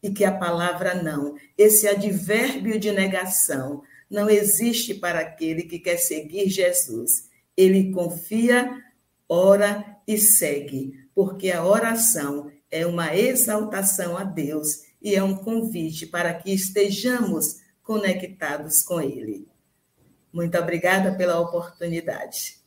E 0.02 0.10
que 0.10 0.24
a 0.24 0.32
palavra 0.32 1.04
não, 1.04 1.36
esse 1.58 1.86
advérbio 1.86 2.80
de 2.80 2.94
negação, 2.94 3.84
não 4.10 4.30
existe 4.30 4.94
para 4.94 5.20
aquele 5.20 5.64
que 5.64 5.80
quer 5.80 5.98
seguir 5.98 6.48
Jesus. 6.48 7.30
Ele 7.58 7.92
confia, 7.92 8.85
ora 9.28 9.98
e 10.08 10.18
segue, 10.18 11.08
porque 11.14 11.52
a 11.52 11.66
oração 11.66 12.52
é 12.70 12.86
uma 12.86 13.16
exaltação 13.16 14.18
a 14.18 14.24
Deus 14.24 14.84
e 15.02 15.16
é 15.16 15.24
um 15.24 15.36
convite 15.36 16.06
para 16.06 16.34
que 16.34 16.52
estejamos 16.52 17.58
conectados 17.82 18.82
com 18.82 19.00
Ele. 19.00 19.48
Muito 20.34 20.58
obrigada 20.58 21.16
pela 21.16 21.40
oportunidade. 21.40 22.65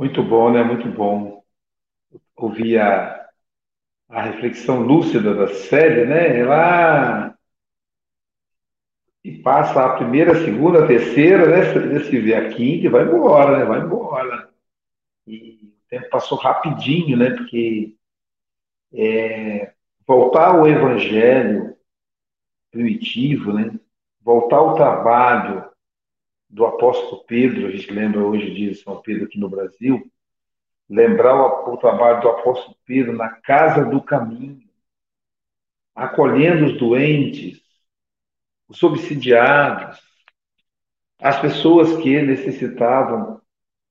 Muito 0.00 0.22
bom, 0.22 0.50
né? 0.50 0.62
Muito 0.62 0.88
bom 0.88 1.44
ouvir 2.34 2.78
a, 2.78 3.28
a 4.08 4.22
reflexão 4.22 4.80
lúcida 4.80 5.34
da 5.34 5.48
série, 5.48 6.06
né? 6.06 6.40
Ela 6.40 7.36
e 9.22 9.36
passa 9.42 9.84
a 9.84 9.96
primeira, 9.96 10.32
a 10.32 10.42
segunda, 10.42 10.82
a 10.82 10.86
terceira, 10.86 11.46
né? 11.46 12.00
Se 12.04 12.18
vê 12.18 12.34
a 12.34 12.48
quinta 12.48 12.86
e 12.86 12.88
vai 12.88 13.02
embora, 13.02 13.58
né? 13.58 13.64
Vai 13.66 13.80
embora. 13.80 14.48
E 15.26 15.74
o 15.86 15.88
tempo 15.90 16.08
passou 16.08 16.38
rapidinho, 16.38 17.18
né? 17.18 17.32
Porque 17.32 17.94
é, 18.94 19.74
voltar 20.06 20.54
ao 20.54 20.66
evangelho 20.66 21.76
primitivo, 22.72 23.52
né? 23.52 23.78
Voltar 24.22 24.56
ao 24.56 24.74
trabalho 24.76 25.69
do 26.50 26.66
apóstolo 26.66 27.24
Pedro, 27.24 27.68
a 27.68 27.70
gente 27.70 27.92
lembra 27.92 28.20
hoje 28.20 28.50
de 28.50 28.74
São 28.74 29.00
Pedro 29.00 29.24
aqui 29.24 29.38
no 29.38 29.48
Brasil, 29.48 30.10
lembrar 30.88 31.36
o, 31.36 31.74
o 31.74 31.76
trabalho 31.76 32.20
do 32.20 32.28
apóstolo 32.28 32.76
Pedro 32.84 33.12
na 33.12 33.28
casa 33.28 33.84
do 33.84 34.02
caminho, 34.02 34.60
acolhendo 35.94 36.66
os 36.66 36.76
doentes, 36.76 37.62
os 38.68 38.78
subsidiados, 38.78 40.00
as 41.20 41.40
pessoas 41.40 41.96
que 42.02 42.20
necessitavam 42.20 43.40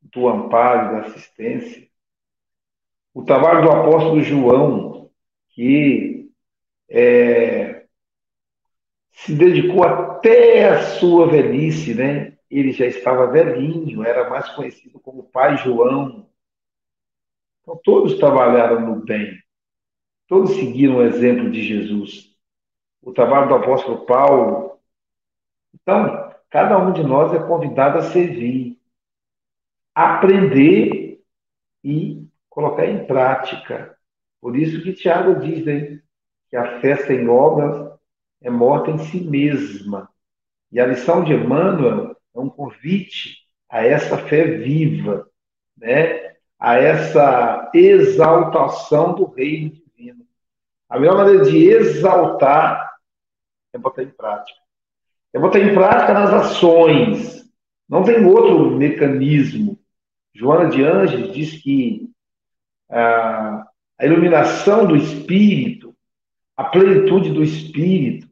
do 0.01 0.27
amparo 0.27 0.93
da 0.93 1.07
assistência. 1.07 1.87
O 3.13 3.23
trabalho 3.23 3.63
do 3.63 3.71
apóstolo 3.71 4.21
João, 4.21 5.09
que 5.49 6.29
é, 6.89 7.85
se 9.11 9.33
dedicou 9.33 9.83
até 9.83 10.67
a 10.67 10.81
sua 10.81 11.27
velhice, 11.27 11.93
né? 11.93 12.38
Ele 12.49 12.71
já 12.71 12.85
estava 12.85 13.27
velhinho, 13.27 14.03
era 14.03 14.29
mais 14.29 14.49
conhecido 14.49 14.99
como 14.99 15.29
Pai 15.29 15.57
João. 15.57 16.27
Então, 17.61 17.79
todos 17.83 18.17
trabalharam 18.17 18.81
no 18.81 18.95
bem, 19.03 19.37
todos 20.27 20.55
seguiram 20.55 20.97
o 20.97 21.03
exemplo 21.03 21.51
de 21.51 21.61
Jesus. 21.61 22.35
O 23.01 23.13
trabalho 23.13 23.47
do 23.47 23.55
apóstolo 23.55 24.05
Paulo. 24.05 24.79
Então, 25.73 26.33
cada 26.49 26.77
um 26.79 26.91
de 26.91 27.03
nós 27.03 27.33
é 27.33 27.39
convidado 27.39 27.99
a 27.99 28.01
servir, 28.01 28.79
aprender 29.93 31.23
e 31.83 32.27
colocar 32.49 32.85
em 32.85 33.05
prática. 33.05 33.97
Por 34.41 34.57
isso 34.57 34.81
que 34.81 34.93
Tiago 34.93 35.39
diz 35.39 35.65
né, 35.65 36.01
que 36.49 36.55
a 36.55 36.79
fé 36.81 36.97
sem 37.05 37.27
obras 37.29 37.97
é 38.41 38.49
morta 38.49 38.89
em 38.89 38.97
si 38.97 39.21
mesma. 39.21 40.09
E 40.71 40.79
a 40.79 40.85
lição 40.85 41.23
de 41.23 41.33
Emmanuel 41.33 42.15
é 42.39 42.43
um 42.43 42.49
convite 42.49 43.37
a 43.69 43.85
essa 43.85 44.17
fé 44.17 44.45
viva, 44.45 45.27
né? 45.77 46.29
a 46.57 46.75
essa 46.75 47.71
exaltação 47.73 49.13
do 49.15 49.25
reino 49.25 49.71
divino. 49.71 50.25
A 50.89 50.99
melhor 50.99 51.17
maneira 51.17 51.45
de 51.45 51.69
exaltar 51.69 52.89
é 53.71 53.77
botar 53.77 54.03
em 54.03 54.09
prática. 54.09 54.59
É 55.33 55.39
botar 55.39 55.59
em 55.59 55.73
prática 55.73 56.13
nas 56.13 56.33
ações. 56.33 57.49
Não 57.87 58.03
tem 58.03 58.25
outro 58.25 58.71
mecanismo. 58.75 59.79
Joana 60.33 60.69
de 60.69 60.83
Anjos 60.83 61.33
diz 61.33 61.61
que 61.61 62.09
a, 62.89 63.67
a 63.97 64.05
iluminação 64.05 64.87
do 64.87 64.95
espírito, 64.95 65.95
a 66.57 66.63
plenitude 66.65 67.31
do 67.31 67.43
espírito, 67.43 68.27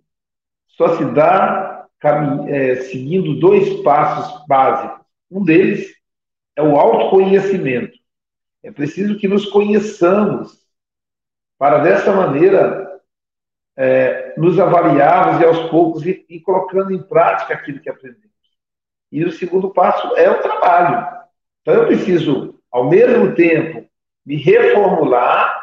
só 0.68 0.98
se 0.98 1.06
dá 1.14 1.67
é, 2.48 2.76
seguindo 2.78 3.40
dois 3.40 3.82
passos 3.82 4.46
básicos. 4.48 5.06
Um 5.30 5.44
deles 5.44 5.94
é 6.56 6.62
o 6.62 6.78
autoconhecimento. 6.78 7.98
É 8.64 8.72
preciso 8.72 9.18
que 9.18 9.28
nos 9.28 9.46
conheçamos 9.46 10.66
para 11.58 11.80
dessa 11.80 12.14
maneira 12.14 13.02
é, 13.76 14.34
nos 14.38 14.60
avaliarmos 14.60 15.42
e 15.42 15.46
aos 15.46 15.70
poucos 15.70 16.06
ir, 16.06 16.26
ir 16.30 16.40
colocando 16.42 16.92
em 16.92 17.02
prática 17.02 17.54
aquilo 17.54 17.80
que 17.80 17.90
aprendemos. 17.90 18.28
E 19.12 19.24
o 19.24 19.32
segundo 19.32 19.72
passo 19.72 20.16
é 20.18 20.30
o 20.30 20.42
trabalho. 20.42 21.08
Então 21.62 21.74
eu 21.74 21.88
preciso, 21.88 22.60
ao 22.72 22.90
mesmo 22.90 23.34
tempo, 23.36 23.88
me 24.26 24.36
reformular, 24.36 25.58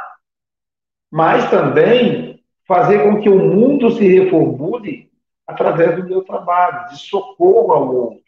mas 1.11 1.51
também 1.51 2.43
fazer 2.67 3.03
com 3.03 3.21
que 3.21 3.29
o 3.29 3.39
mundo 3.39 3.91
se 3.93 4.07
reformule 4.07 5.13
através 5.47 5.97
do 5.97 6.05
meu 6.09 6.23
trabalho, 6.23 6.89
de 6.89 6.99
socorro 6.99 7.73
ao 7.73 7.95
outro. 7.95 8.25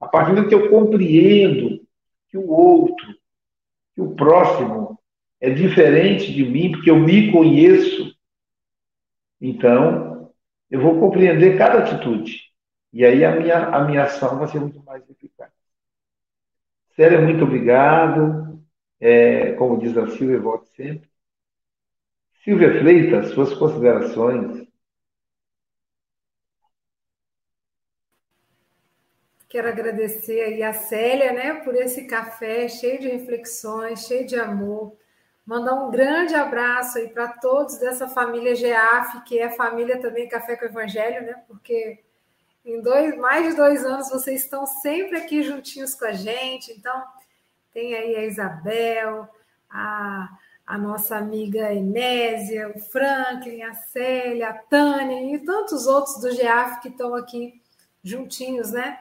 A 0.00 0.08
partir 0.08 0.34
do 0.34 0.48
que 0.48 0.54
eu 0.54 0.70
compreendo 0.70 1.80
que 2.28 2.38
o 2.38 2.48
outro, 2.50 3.06
que 3.94 4.00
o 4.00 4.14
próximo 4.14 4.98
é 5.40 5.50
diferente 5.50 6.32
de 6.32 6.44
mim, 6.44 6.72
porque 6.72 6.90
eu 6.90 6.96
me 6.96 7.30
conheço, 7.32 8.14
então 9.40 10.32
eu 10.70 10.80
vou 10.80 10.98
compreender 11.00 11.58
cada 11.58 11.80
atitude. 11.80 12.50
E 12.92 13.04
aí 13.04 13.24
a 13.24 13.36
minha, 13.36 13.58
a 13.68 13.84
minha 13.84 14.04
ação 14.04 14.38
vai 14.38 14.48
ser 14.48 14.60
muito 14.60 14.82
mais 14.84 15.08
eficaz. 15.08 15.50
Sério, 16.94 17.22
muito 17.22 17.44
obrigado. 17.44 18.62
É, 19.00 19.52
como 19.52 19.78
diz 19.78 19.96
a 19.96 20.08
Silvia, 20.08 20.38
volte 20.38 20.68
sempre. 20.70 21.08
Silvia 22.44 22.80
Freitas, 22.80 23.30
suas 23.30 23.54
considerações. 23.54 24.59
Quero 29.50 29.66
agradecer 29.66 30.42
aí 30.42 30.62
a 30.62 30.72
Célia, 30.72 31.32
né, 31.32 31.54
por 31.54 31.74
esse 31.74 32.04
café 32.04 32.68
cheio 32.68 33.00
de 33.00 33.08
reflexões, 33.08 34.06
cheio 34.06 34.24
de 34.24 34.38
amor. 34.38 34.96
Mandar 35.44 35.74
um 35.74 35.90
grande 35.90 36.36
abraço 36.36 36.98
aí 36.98 37.08
para 37.08 37.26
todos 37.26 37.76
dessa 37.78 38.06
família 38.06 38.54
GEAF, 38.54 39.24
que 39.24 39.40
é 39.40 39.50
família 39.50 40.00
também 40.00 40.28
Café 40.28 40.54
com 40.54 40.66
Evangelho, 40.66 41.26
né? 41.26 41.42
Porque 41.48 41.98
em 42.64 42.80
dois, 42.80 43.16
mais 43.16 43.48
de 43.48 43.56
dois 43.56 43.84
anos 43.84 44.08
vocês 44.08 44.44
estão 44.44 44.64
sempre 44.66 45.18
aqui 45.18 45.42
juntinhos 45.42 45.96
com 45.96 46.04
a 46.04 46.12
gente. 46.12 46.70
Então, 46.70 47.02
tem 47.74 47.96
aí 47.96 48.14
a 48.14 48.26
Isabel, 48.26 49.28
a, 49.68 50.28
a 50.64 50.78
nossa 50.78 51.16
amiga 51.16 51.74
Enésia, 51.74 52.72
o 52.72 52.78
Franklin, 52.78 53.62
a 53.62 53.74
Célia, 53.74 54.50
a 54.50 54.54
Tânia 54.54 55.34
e 55.34 55.40
tantos 55.40 55.88
outros 55.88 56.20
do 56.20 56.30
GEAF 56.30 56.80
que 56.80 56.88
estão 56.88 57.16
aqui 57.16 57.60
juntinhos, 58.04 58.70
né? 58.70 59.00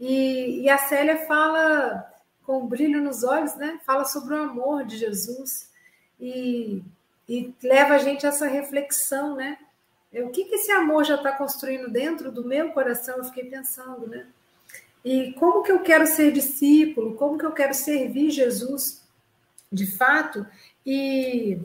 E, 0.00 0.62
e 0.62 0.68
a 0.70 0.78
Célia 0.78 1.26
fala 1.26 2.10
com 2.44 2.62
um 2.62 2.66
brilho 2.66 3.02
nos 3.02 3.22
olhos, 3.22 3.54
né? 3.54 3.78
Fala 3.84 4.04
sobre 4.04 4.34
o 4.34 4.42
amor 4.42 4.84
de 4.84 4.96
Jesus 4.96 5.70
e, 6.18 6.82
e 7.28 7.54
leva 7.62 7.94
a 7.94 7.98
gente 7.98 8.24
a 8.24 8.30
essa 8.30 8.48
reflexão, 8.48 9.36
né? 9.36 9.58
O 10.12 10.30
que, 10.30 10.44
que 10.44 10.56
esse 10.56 10.72
amor 10.72 11.04
já 11.04 11.14
está 11.14 11.30
construindo 11.30 11.88
dentro 11.88 12.32
do 12.32 12.44
meu 12.44 12.70
coração? 12.70 13.18
Eu 13.18 13.24
fiquei 13.24 13.44
pensando, 13.44 14.08
né? 14.08 14.26
E 15.04 15.32
como 15.34 15.62
que 15.62 15.70
eu 15.70 15.80
quero 15.80 16.06
ser 16.06 16.32
discípulo? 16.32 17.14
Como 17.14 17.38
que 17.38 17.46
eu 17.46 17.52
quero 17.52 17.74
servir 17.74 18.30
Jesus 18.30 19.02
de 19.70 19.86
fato? 19.96 20.44
E, 20.84 21.58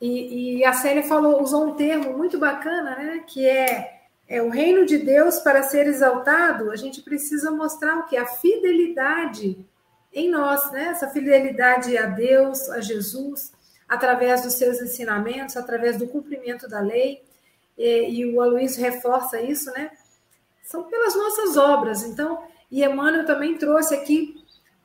e, 0.00 0.56
e 0.58 0.64
a 0.64 0.72
Célia 0.72 1.02
falou, 1.02 1.42
usou 1.42 1.68
um 1.68 1.74
termo 1.74 2.16
muito 2.16 2.38
bacana, 2.38 2.96
né? 2.96 3.24
Que 3.26 3.46
é, 3.46 3.99
é 4.30 4.40
o 4.40 4.48
reino 4.48 4.86
de 4.86 4.96
Deus 4.96 5.40
para 5.40 5.64
ser 5.64 5.88
exaltado. 5.88 6.70
A 6.70 6.76
gente 6.76 7.02
precisa 7.02 7.50
mostrar 7.50 7.98
o 7.98 8.06
que 8.06 8.16
a 8.16 8.24
fidelidade 8.24 9.66
em 10.12 10.30
nós, 10.30 10.70
né? 10.70 10.84
Essa 10.84 11.08
fidelidade 11.08 11.98
a 11.98 12.06
Deus, 12.06 12.70
a 12.70 12.80
Jesus 12.80 13.52
através 13.88 14.42
dos 14.42 14.52
seus 14.52 14.80
ensinamentos, 14.80 15.56
através 15.56 15.98
do 15.98 16.06
cumprimento 16.06 16.68
da 16.68 16.78
lei, 16.78 17.24
e, 17.76 18.20
e 18.20 18.32
o 18.32 18.40
Aloysio 18.40 18.80
reforça 18.80 19.40
isso, 19.40 19.68
né? 19.72 19.90
São 20.62 20.84
pelas 20.84 21.16
nossas 21.16 21.56
obras. 21.56 22.04
Então, 22.04 22.40
e 22.70 22.84
Emmanuel 22.84 23.26
também 23.26 23.58
trouxe 23.58 23.96
aqui 23.96 24.36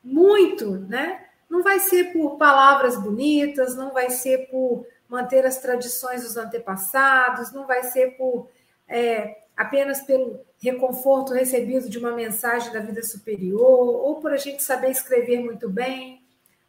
muito, 0.02 0.72
né? 0.72 1.24
Não 1.48 1.62
vai 1.62 1.78
ser 1.78 2.12
por 2.12 2.36
palavras 2.36 3.00
bonitas, 3.00 3.76
não 3.76 3.92
vai 3.92 4.10
ser 4.10 4.50
por 4.50 4.84
manter 5.08 5.46
as 5.46 5.58
tradições 5.58 6.24
dos 6.24 6.36
antepassados, 6.36 7.52
não 7.52 7.64
vai 7.64 7.84
ser 7.84 8.16
por 8.16 8.48
é, 8.88 9.42
apenas 9.56 10.02
pelo 10.02 10.40
reconforto 10.58 11.32
recebido 11.32 11.88
de 11.88 11.98
uma 11.98 12.12
mensagem 12.12 12.72
da 12.72 12.80
vida 12.80 13.02
superior, 13.02 13.60
ou 13.62 14.20
por 14.20 14.32
a 14.32 14.36
gente 14.36 14.62
saber 14.62 14.90
escrever 14.90 15.40
muito 15.40 15.68
bem, 15.68 16.22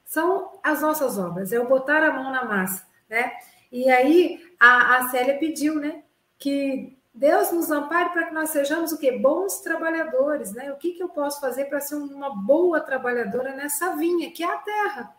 são 0.05 0.51
as 0.63 0.81
nossas 0.81 1.17
obras, 1.17 1.51
é 1.51 1.59
o 1.59 1.67
botar 1.67 2.01
a 2.03 2.11
mão 2.11 2.31
na 2.31 2.45
massa, 2.45 2.85
né? 3.09 3.33
E 3.71 3.89
aí 3.89 4.41
a, 4.59 4.97
a 4.97 5.09
Célia 5.09 5.37
pediu, 5.37 5.75
né, 5.75 6.01
que 6.39 6.97
Deus 7.13 7.51
nos 7.51 7.71
ampare 7.71 8.09
para 8.11 8.25
que 8.25 8.33
nós 8.33 8.51
sejamos 8.51 8.91
o 8.91 8.97
que 8.97 9.11
bons 9.11 9.59
trabalhadores, 9.61 10.53
né? 10.53 10.71
O 10.71 10.77
que, 10.77 10.91
que 10.91 11.03
eu 11.03 11.09
posso 11.09 11.41
fazer 11.41 11.65
para 11.65 11.81
ser 11.81 11.95
uma 11.95 12.29
boa 12.29 12.79
trabalhadora 12.79 13.55
nessa 13.55 13.95
vinha 13.95 14.31
que 14.31 14.43
é 14.43 14.47
a 14.47 14.57
terra, 14.57 15.15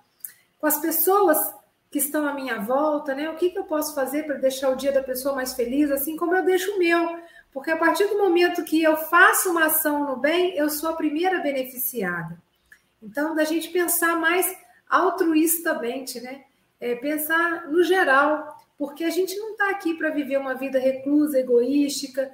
com 0.59 0.67
as 0.67 0.79
pessoas 0.79 1.55
que 1.91 1.99
estão 1.99 2.27
à 2.27 2.35
minha 2.35 2.59
volta, 2.61 3.15
né? 3.15 3.31
O 3.31 3.37
que, 3.37 3.51
que 3.51 3.59
eu 3.59 3.65
posso 3.65 3.95
fazer 3.95 4.25
para 4.25 4.37
deixar 4.37 4.71
o 4.71 4.77
dia 4.77 4.93
da 4.93 5.03
pessoa 5.03 5.35
mais 5.35 5.55
feliz, 5.55 5.91
assim 5.91 6.17
como 6.17 6.35
eu 6.35 6.45
deixo 6.45 6.73
o 6.73 6.79
meu? 6.79 7.19
Porque 7.53 7.71
a 7.71 7.77
partir 7.77 8.07
do 8.07 8.19
momento 8.19 8.65
que 8.65 8.83
eu 8.83 8.97
faço 8.97 9.51
uma 9.51 9.67
ação 9.67 10.07
no 10.07 10.17
bem, 10.17 10.55
eu 10.57 10.69
sou 10.69 10.91
a 10.91 10.97
primeira 10.97 11.41
beneficiada. 11.41 12.39
Então, 13.03 13.35
da 13.35 13.45
gente 13.45 13.71
pensar 13.71 14.17
mais 14.17 14.55
altruistamente, 14.89 16.21
né? 16.21 16.45
É, 16.81 16.95
pensar 16.95 17.69
no 17.69 17.83
geral, 17.83 18.57
porque 18.77 19.03
a 19.03 19.11
gente 19.11 19.37
não 19.37 19.53
está 19.53 19.71
aqui 19.71 19.95
para 19.95 20.11
viver 20.11 20.39
uma 20.39 20.55
vida 20.55 20.79
reclusa, 20.79 21.41
egoística, 21.41 22.31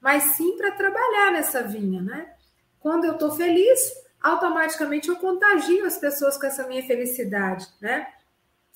mas 0.00 0.22
sim 0.34 0.56
para 0.56 0.70
trabalhar 0.72 1.32
nessa 1.32 1.62
vinha, 1.62 2.00
né? 2.00 2.32
Quando 2.80 3.04
eu 3.04 3.12
estou 3.12 3.32
feliz, 3.32 3.92
automaticamente 4.20 5.08
eu 5.08 5.16
contagio 5.16 5.84
as 5.84 5.98
pessoas 5.98 6.36
com 6.36 6.46
essa 6.46 6.66
minha 6.66 6.82
felicidade, 6.84 7.66
né? 7.80 8.06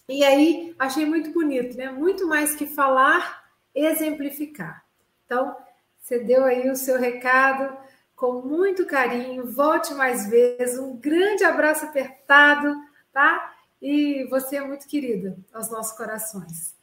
E 0.09 0.25
aí 0.25 0.75
achei 0.79 1.05
muito 1.05 1.33
bonito, 1.33 1.77
né? 1.77 1.90
Muito 1.90 2.27
mais 2.27 2.55
que 2.55 2.66
falar, 2.66 3.45
exemplificar. 3.75 4.85
Então, 5.25 5.57
você 6.01 6.21
deu 6.21 6.45
aí 6.45 6.71
o 6.71 6.77
seu 6.77 6.99
recado 6.99 7.77
com 8.14 8.40
muito 8.42 8.87
carinho. 8.87 9.51
Volte 9.51 9.92
mais 9.95 10.29
vezes. 10.29 10.79
Um 10.79 10.97
grande 10.97 11.45
abraço 11.45 11.87
apertado 11.87 12.77
tá? 13.16 13.51
E 13.81 14.25
você 14.29 14.57
é 14.57 14.61
muito 14.61 14.87
querida 14.87 15.38
aos 15.55 15.71
nossos 15.71 15.97
corações. 15.97 16.77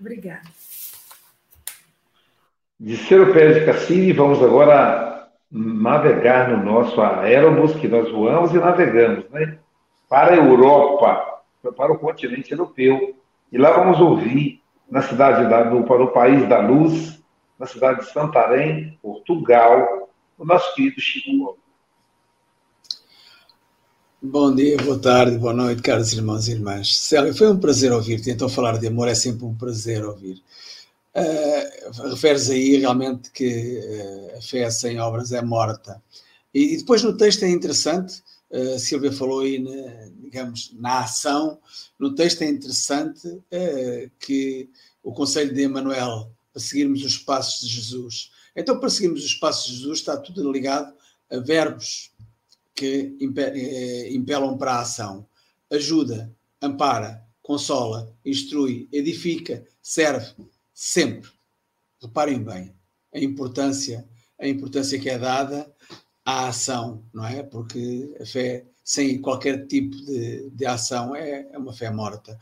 Obrigada. 0.00 0.48
De 2.80 2.96
Seropé 2.96 3.52
de 3.52 3.66
Cassini, 3.66 4.14
vamos 4.14 4.42
agora 4.42 5.28
navegar 5.50 6.48
no 6.48 6.64
nosso 6.64 6.98
aerobus 7.02 7.74
que 7.74 7.86
nós 7.86 8.10
voamos 8.10 8.52
e 8.52 8.58
navegamos, 8.58 9.28
né? 9.30 9.58
Para 10.08 10.34
a 10.34 10.36
Europa, 10.36 11.35
para 11.72 11.92
o 11.92 11.98
continente 11.98 12.52
europeu. 12.52 13.16
E 13.52 13.58
lá 13.58 13.72
vamos 13.72 14.00
ouvir, 14.00 14.60
na 14.90 15.02
cidade 15.02 15.48
da, 15.48 15.64
no, 15.64 15.84
para 15.84 16.02
o 16.02 16.12
país 16.12 16.48
da 16.48 16.60
luz, 16.60 17.20
na 17.58 17.66
cidade 17.66 18.00
de 18.00 18.12
Santarém, 18.12 18.98
Portugal, 19.02 20.10
o 20.38 20.44
nosso 20.44 20.74
querido 20.74 21.00
Chico. 21.00 21.58
Bom 24.22 24.54
dia, 24.54 24.76
boa 24.78 24.98
tarde, 24.98 25.38
boa 25.38 25.52
noite, 25.52 25.82
caros 25.82 26.12
irmãos 26.12 26.48
e 26.48 26.52
irmãs. 26.52 26.96
Célia, 26.98 27.34
foi 27.34 27.48
um 27.48 27.58
prazer 27.58 27.92
ouvir-te. 27.92 28.30
Então, 28.30 28.48
falar 28.48 28.78
de 28.78 28.86
amor 28.86 29.08
é 29.08 29.14
sempre 29.14 29.44
um 29.44 29.54
prazer 29.54 30.04
ouvir. 30.04 30.42
Uh, 31.14 32.10
referes 32.10 32.50
aí 32.50 32.76
realmente 32.76 33.30
que 33.30 33.78
uh, 33.78 34.38
a 34.38 34.42
fé 34.42 34.68
sem 34.70 34.98
obras 34.98 35.32
é 35.32 35.40
morta. 35.42 36.02
E, 36.52 36.74
e 36.74 36.78
depois 36.78 37.02
no 37.02 37.16
texto 37.16 37.44
é 37.44 37.48
interessante, 37.48 38.22
uh, 38.50 38.78
Silvia 38.78 39.12
falou 39.12 39.40
aí, 39.40 39.58
na, 39.58 40.08
digamos, 40.20 40.72
na 40.74 41.00
ação, 41.00 41.58
no 41.98 42.14
texto 42.14 42.42
é 42.42 42.48
interessante 42.48 43.26
uh, 43.28 44.10
que 44.18 44.68
o 45.02 45.12
conselho 45.12 45.54
de 45.54 45.64
Emmanuel 45.64 46.30
para 46.52 46.62
seguirmos 46.62 47.04
os 47.04 47.18
passos 47.18 47.68
de 47.68 47.74
Jesus. 47.74 48.32
Então, 48.56 48.80
para 48.80 48.88
seguirmos 48.88 49.22
os 49.24 49.34
passos 49.34 49.66
de 49.66 49.76
Jesus, 49.76 49.98
está 49.98 50.16
tudo 50.16 50.50
ligado 50.50 50.94
a 51.30 51.38
verbos 51.38 52.10
que 52.74 53.16
eh, 53.38 54.12
impelam 54.12 54.56
para 54.56 54.74
a 54.74 54.80
ação. 54.80 55.26
Ajuda, 55.70 56.34
ampara, 56.60 57.22
consola, 57.42 58.10
instrui, 58.24 58.88
edifica, 58.90 59.66
serve, 59.82 60.34
sempre. 60.72 61.30
Reparem 62.00 62.42
bem 62.42 62.74
a 63.14 63.18
importância, 63.18 64.06
a 64.38 64.48
importância 64.48 64.98
que 64.98 65.10
é 65.10 65.18
dada 65.18 65.70
à 66.26 66.48
ação, 66.48 67.02
não 67.14 67.24
é? 67.24 67.42
Porque 67.42 68.12
a 68.20 68.26
fé 68.26 68.64
sem 68.84 69.20
qualquer 69.20 69.66
tipo 69.66 69.96
de, 69.96 70.50
de 70.50 70.66
ação 70.66 71.14
é, 71.14 71.46
é, 71.52 71.58
uma 71.58 71.72
fé 71.72 71.90
morta. 71.90 72.38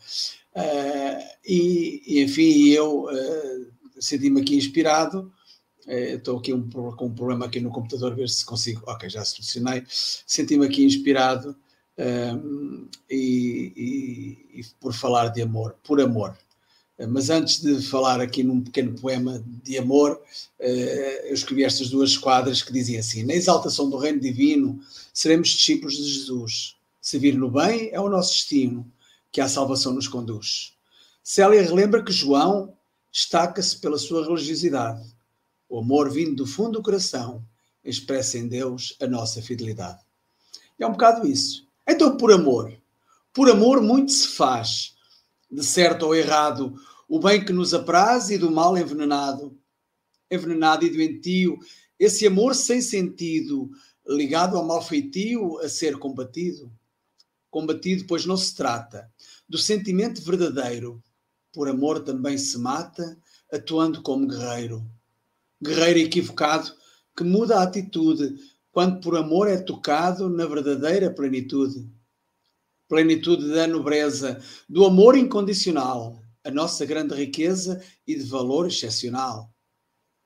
Uh, 0.54 1.22
e, 1.46 2.02
e, 2.06 2.22
enfim, 2.22 2.68
eu 2.68 3.04
uh, 3.04 3.72
senti-me 4.00 4.40
aqui 4.40 4.56
inspirado 4.56 5.32
é, 5.86 6.14
estou 6.14 6.38
aqui 6.38 6.52
um, 6.52 6.68
com 6.70 7.06
um 7.06 7.14
problema 7.14 7.44
aqui 7.46 7.60
no 7.60 7.70
computador, 7.70 8.14
ver 8.14 8.28
se 8.28 8.44
consigo. 8.44 8.82
Ok, 8.86 9.08
já 9.08 9.24
solucionei. 9.24 9.84
Senti-me 9.86 10.66
aqui 10.66 10.84
inspirado 10.84 11.54
e, 13.10 13.72
e, 13.76 14.60
e, 14.60 14.64
por 14.80 14.92
falar 14.94 15.28
de 15.28 15.42
amor, 15.42 15.76
por 15.84 16.00
amor. 16.00 16.36
Mas 17.08 17.28
antes 17.28 17.60
de 17.60 17.82
falar 17.82 18.20
aqui 18.20 18.44
num 18.44 18.60
pequeno 18.60 18.98
poema 18.98 19.42
de 19.64 19.76
amor, 19.76 20.20
eh, 20.60 21.28
eu 21.28 21.34
escrevi 21.34 21.64
estas 21.64 21.90
duas 21.90 22.16
quadras 22.16 22.62
que 22.62 22.72
diziam 22.72 23.00
assim: 23.00 23.24
Na 23.24 23.34
exaltação 23.34 23.90
do 23.90 23.96
reino 23.96 24.20
divino, 24.20 24.80
seremos 25.12 25.48
discípulos 25.48 25.96
de 25.96 26.04
Jesus. 26.04 26.76
Servir 27.00 27.36
no 27.36 27.50
bem 27.50 27.90
é 27.92 28.00
o 28.00 28.08
nosso 28.08 28.32
destino, 28.32 28.86
que 29.32 29.40
à 29.40 29.48
salvação 29.48 29.92
nos 29.92 30.06
conduz. 30.06 30.72
Célia 31.22 31.62
relembra 31.62 32.02
que 32.02 32.12
João 32.12 32.72
destaca-se 33.12 33.76
pela 33.78 33.98
sua 33.98 34.24
religiosidade 34.24 35.14
o 35.74 35.78
amor 35.80 36.08
vindo 36.08 36.36
do 36.36 36.46
fundo 36.46 36.72
do 36.78 36.82
coração 36.82 37.44
expressa 37.84 38.38
em 38.38 38.46
Deus 38.46 38.96
a 39.02 39.08
nossa 39.08 39.42
fidelidade. 39.42 39.98
É 40.78 40.86
um 40.86 40.92
bocado 40.92 41.26
isso. 41.26 41.66
Então, 41.86 42.16
por 42.16 42.32
amor. 42.32 42.72
Por 43.32 43.50
amor, 43.50 43.82
muito 43.82 44.12
se 44.12 44.28
faz. 44.28 44.93
De 45.54 45.64
certo 45.64 46.06
ou 46.06 46.14
errado, 46.14 46.74
o 47.08 47.20
bem 47.20 47.44
que 47.44 47.52
nos 47.52 47.72
apraz 47.72 48.30
e 48.30 48.38
do 48.38 48.50
mal 48.50 48.76
envenenado. 48.76 49.56
Envenenado 50.30 50.84
e 50.84 50.90
doentio. 50.90 51.58
Esse 51.98 52.26
amor 52.26 52.54
sem 52.54 52.80
sentido, 52.80 53.70
ligado 54.06 54.56
ao 54.56 54.66
mal 54.66 54.82
feitio 54.82 55.58
a 55.60 55.68
ser 55.68 55.96
combatido. 55.98 56.72
Combatido, 57.50 58.04
pois 58.06 58.26
não 58.26 58.36
se 58.36 58.54
trata 58.54 59.08
do 59.48 59.58
sentimento 59.58 60.20
verdadeiro. 60.22 61.02
Por 61.52 61.68
amor 61.68 62.00
também 62.00 62.36
se 62.36 62.58
mata, 62.58 63.16
atuando 63.52 64.02
como 64.02 64.26
guerreiro 64.26 64.84
guerreiro 65.62 66.00
equivocado 66.00 66.72
que 67.16 67.24
muda 67.24 67.58
a 67.58 67.62
atitude 67.62 68.36
quando 68.70 69.00
por 69.00 69.16
amor 69.16 69.48
é 69.48 69.56
tocado 69.56 70.28
na 70.28 70.44
verdadeira 70.46 71.10
plenitude. 71.10 71.88
Plenitude 72.88 73.48
da 73.48 73.66
nobreza, 73.66 74.42
do 74.68 74.84
amor 74.84 75.16
incondicional, 75.16 76.18
a 76.44 76.50
nossa 76.50 76.84
grande 76.84 77.14
riqueza 77.14 77.82
e 78.06 78.14
de 78.14 78.24
valor 78.24 78.66
excepcional. 78.66 79.50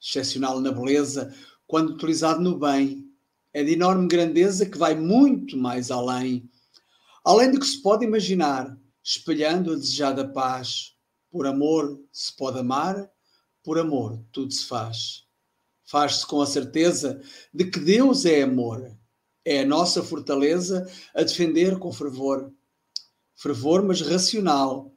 Excepcional 0.00 0.61
na 0.61 0.72
beleza, 0.72 1.34
quando 1.66 1.94
utilizado 1.94 2.40
no 2.40 2.59
bem, 2.59 3.04
é 3.52 3.62
de 3.62 3.72
enorme 3.72 4.06
grandeza 4.09 4.66
que 4.66 4.78
vai 4.78 4.94
muito 4.94 5.56
mais 5.56 5.90
além. 5.90 6.48
Além 7.24 7.50
do 7.50 7.61
que 7.61 7.66
se 7.66 7.80
pode 7.82 8.04
imaginar, 8.04 8.76
espelhando 9.04 9.72
a 9.72 9.76
desejada 9.76 10.28
paz. 10.28 10.94
Por 11.30 11.46
amor 11.46 11.98
se 12.12 12.34
pode 12.36 12.59
amar, 12.59 13.11
por 13.62 13.78
amor 13.78 14.22
tudo 14.32 14.52
se 14.52 14.64
faz. 14.64 15.24
Faz-se 15.84 16.26
com 16.26 16.42
a 16.42 16.46
certeza 16.46 17.20
de 17.52 17.70
que 17.70 17.80
Deus 17.80 18.24
é 18.24 18.42
amor. 18.42 18.97
É 19.51 19.61
a 19.61 19.66
nossa 19.66 20.03
fortaleza 20.03 20.86
a 21.14 21.22
defender 21.22 21.78
com 21.78 21.90
fervor. 21.90 22.53
Fervor, 23.34 23.82
mas 23.82 24.03
racional, 24.03 24.92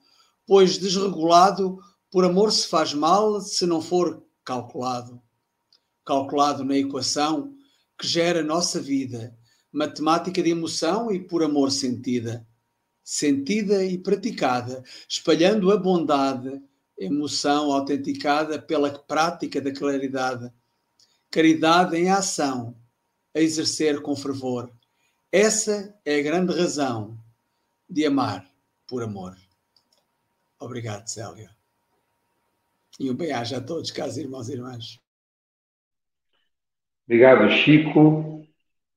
pois 0.46 0.78
desregulado, 0.78 1.80
por 2.12 2.26
amor 2.26 2.52
se 2.52 2.68
faz 2.68 2.94
mal 2.94 3.40
se 3.40 3.66
não 3.66 3.82
for 3.82 4.22
calculado. 4.44 5.22
Calculado 6.04 6.66
na 6.66 6.76
equação 6.76 7.56
que 7.98 8.06
gera 8.06 8.42
a 8.42 8.44
nossa 8.44 8.82
vida, 8.82 9.34
matemática 9.72 10.44
de 10.44 10.50
emoção 10.50 11.14
e 11.14 11.26
por 11.26 11.44
amor 11.44 11.72
sentida. 11.72 12.46
Sentida 13.02 13.86
e 13.86 13.98
praticada, 13.98 14.84
espalhando 15.08 15.72
a 15.72 15.78
bondade, 15.78 16.62
emoção 16.98 17.72
autenticada 17.72 18.62
pela 18.62 18.92
prática 18.92 19.62
da 19.62 19.72
claridade. 19.74 20.52
Caridade 21.30 21.96
em 21.96 22.10
ação, 22.10 22.76
a 23.36 23.40
exercer 23.40 24.02
com 24.02 24.16
fervor. 24.16 24.72
Essa 25.32 25.98
é 26.06 26.20
a 26.20 26.22
grande 26.22 26.54
razão 26.54 27.18
de 27.90 28.06
amar 28.06 28.46
por 28.88 29.04
amor. 29.04 29.36
Obrigado, 30.60 31.08
Célia. 31.08 31.50
E 33.00 33.10
um 33.10 33.16
bem-aja 33.16 33.58
a 33.58 33.62
todos, 33.62 33.92
caros 33.92 34.18
irmãos 34.18 34.50
e 34.50 34.54
irmãs. 34.54 35.00
Obrigado, 37.06 37.50
Chico. 37.52 38.46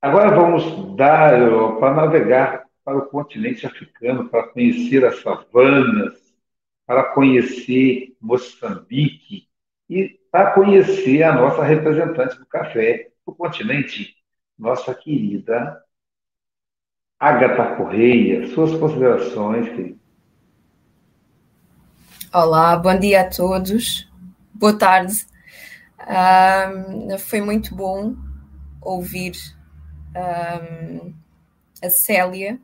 Agora 0.00 0.34
vamos 0.36 0.96
dar 0.96 1.32
para 1.78 1.94
navegar 1.94 2.64
para 2.84 2.98
o 2.98 3.06
continente 3.06 3.66
africano, 3.66 4.28
para 4.28 4.48
conhecer 4.48 5.04
as 5.04 5.22
savanas, 5.22 6.34
para 6.86 7.14
conhecer 7.14 8.14
Moçambique 8.20 9.48
e 9.88 10.20
para 10.30 10.50
conhecer 10.50 11.22
a 11.22 11.32
nossa 11.32 11.62
representante 11.62 12.38
do 12.38 12.46
café 12.46 13.10
do 13.26 13.34
continente, 13.34 14.14
nossa 14.58 14.94
querida 14.94 15.82
Agatha 17.18 17.76
Correia. 17.76 18.46
Suas 18.48 18.76
considerações, 18.78 19.68
querida. 19.68 19.98
Olá, 22.32 22.76
bom 22.76 22.98
dia 22.98 23.22
a 23.22 23.30
todos. 23.30 24.10
Boa 24.52 24.76
tarde. 24.76 25.14
Um, 26.00 27.16
foi 27.18 27.40
muito 27.40 27.74
bom 27.74 28.14
ouvir 28.80 29.32
um, 30.14 31.14
a 31.82 31.88
Célia 31.88 32.60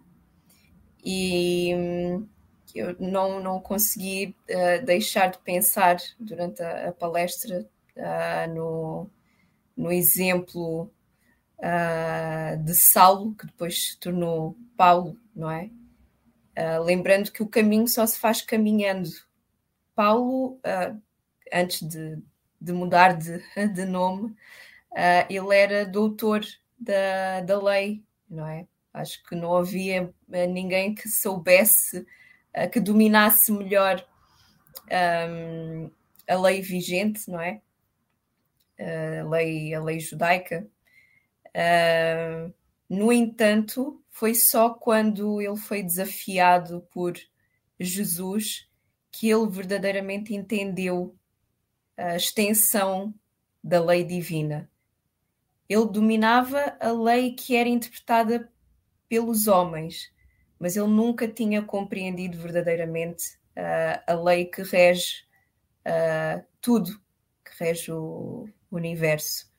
e 1.03 1.75
hum, 1.75 2.29
eu 2.75 2.97
não, 2.99 3.41
não 3.41 3.61
consegui 3.61 4.37
uh, 4.51 4.85
deixar 4.85 5.29
de 5.29 5.39
pensar 5.39 5.97
durante 6.19 6.63
a, 6.63 6.89
a 6.89 6.93
palestra 6.93 7.67
uh, 7.97 8.55
no, 8.55 9.11
no 9.77 9.91
exemplo 9.91 10.91
uh, 11.61 12.57
de 12.65 12.75
Saulo, 12.75 13.35
que 13.35 13.47
depois 13.47 13.91
se 13.91 13.99
tornou 13.99 14.57
Paulo, 14.77 15.19
não 15.35 15.51
é? 15.51 15.71
lembrando 16.85 17.33
que 17.33 17.43
o 17.43 17.49
caminho 17.49 17.89
só 17.89 18.05
se 18.05 18.19
faz 18.19 18.43
caminhando 18.43 19.09
Paulo, 20.01 20.59
uh, 20.65 20.99
antes 21.53 21.87
de, 21.87 22.19
de, 22.59 22.73
mudar 22.73 23.19
de, 23.19 23.39
de 23.75 23.85
nome, 23.85 24.31
uh, 24.93 25.27
ele 25.29 25.55
era 25.55 25.85
doutor 25.85 26.43
da, 26.79 27.43
da 27.43 27.61
lei, 27.63 28.03
não 28.27 28.47
é? 28.47 28.67
Acho 28.95 29.23
que 29.25 29.37
não 29.37 29.55
havia 29.55 30.11
ah, 30.33 30.47
ninguém 30.47 30.95
que 30.95 31.07
soubesse, 31.07 31.99
uh, 31.99 32.71
que 32.73 32.81
dominasse 32.81 33.53
melhor 33.53 34.03
um, 35.29 35.91
a 36.27 36.35
lei 36.35 36.63
vigente, 36.63 37.31
não 37.31 37.39
é? 37.39 37.61
A 38.79 39.29
lei, 39.29 39.75
a 39.75 39.83
lei 39.83 40.01
judaica. 40.01 40.67
Uh, 41.55 42.53
no 42.89 43.13
entanto, 43.13 44.03
foi 44.11 44.35
só 44.35 44.71
quando 44.71 45.41
ele 45.41 45.57
foi 45.57 45.83
desafiado 45.83 46.87
por 46.91 47.15
Jesus 47.79 48.69
que 49.11 49.29
ele 49.29 49.49
verdadeiramente 49.49 50.35
entendeu 50.35 51.17
a 51.97 52.17
extensão 52.17 53.15
da 53.63 53.83
lei 53.83 54.05
divina. 54.05 54.71
Ele 55.69 55.87
dominava 55.87 56.77
a 56.81 56.91
lei 56.91 57.33
que 57.33 57.55
era 57.55 57.69
interpretada 57.69 58.51
pelos 59.09 59.47
homens, 59.47 60.13
mas 60.59 60.77
ele 60.77 60.89
nunca 60.89 61.29
tinha 61.29 61.63
compreendido 61.63 62.39
verdadeiramente 62.39 63.37
uh, 63.57 64.03
a 64.07 64.15
lei 64.15 64.47
que 64.47 64.63
rege 64.63 65.25
uh, 65.87 66.45
tudo, 66.61 67.01
que 67.45 67.65
rege 67.65 67.93
o 67.93 68.49
universo. 68.71 69.51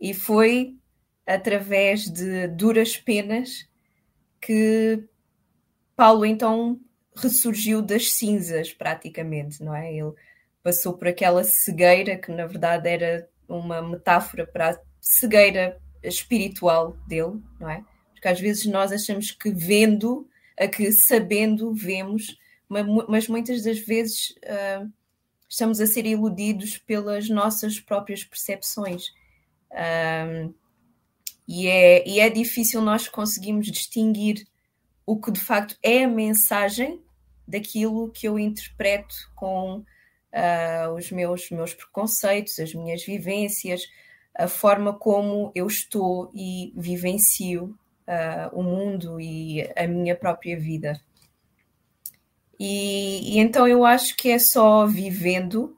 E 0.00 0.12
foi 0.12 0.78
através 1.26 2.04
de 2.04 2.48
duras 2.48 2.96
penas 2.96 3.68
que 4.40 5.02
Paulo 5.96 6.26
então 6.26 6.78
ressurgiu 7.16 7.80
das 7.80 8.12
cinzas, 8.12 8.72
praticamente, 8.72 9.62
não 9.62 9.74
é? 9.74 9.92
Ele 9.92 10.12
passou 10.62 10.94
por 10.94 11.08
aquela 11.08 11.44
cegueira 11.44 12.16
que, 12.16 12.32
na 12.32 12.46
verdade, 12.46 12.88
era 12.88 13.28
uma 13.48 13.80
metáfora 13.80 14.46
para 14.46 14.70
a 14.70 14.78
cegueira 15.00 15.78
espiritual 16.02 16.96
dele, 17.06 17.40
não 17.60 17.70
é? 17.70 17.84
Porque 18.12 18.28
às 18.28 18.40
vezes 18.40 18.66
nós 18.66 18.90
achamos 18.92 19.30
que 19.30 19.50
vendo, 19.50 20.28
a 20.58 20.66
que 20.66 20.90
sabendo, 20.92 21.72
vemos, 21.72 22.38
mas 23.08 23.28
muitas 23.28 23.62
das 23.62 23.78
vezes 23.78 24.30
uh, 24.44 24.90
estamos 25.48 25.80
a 25.80 25.86
ser 25.86 26.06
iludidos 26.06 26.78
pelas 26.78 27.28
nossas 27.28 27.78
próprias 27.78 28.24
percepções. 28.24 29.12
Um, 29.70 30.54
e, 31.46 31.66
é, 31.66 32.08
e 32.08 32.20
é 32.20 32.30
difícil 32.30 32.80
nós 32.80 33.08
conseguirmos 33.08 33.66
distinguir 33.66 34.46
o 35.06 35.20
que 35.20 35.30
de 35.30 35.40
facto 35.40 35.76
é 35.82 36.04
a 36.04 36.08
mensagem 36.08 37.02
daquilo 37.46 38.10
que 38.10 38.26
eu 38.26 38.38
interpreto 38.38 39.14
com 39.34 39.78
uh, 40.34 40.94
os 40.96 41.10
meus, 41.10 41.50
meus 41.50 41.74
preconceitos, 41.74 42.58
as 42.58 42.74
minhas 42.74 43.04
vivências, 43.04 43.82
a 44.36 44.48
forma 44.48 44.92
como 44.92 45.52
eu 45.54 45.66
estou 45.66 46.30
e 46.34 46.72
vivencio 46.76 47.78
uh, 48.08 48.58
o 48.58 48.62
mundo 48.62 49.20
e 49.20 49.62
a 49.76 49.86
minha 49.86 50.16
própria 50.16 50.58
vida. 50.58 51.00
E, 52.58 53.36
e, 53.36 53.38
então 53.38 53.68
eu 53.68 53.84
acho 53.84 54.16
que 54.16 54.30
é 54.30 54.38
só 54.38 54.86
vivendo 54.86 55.76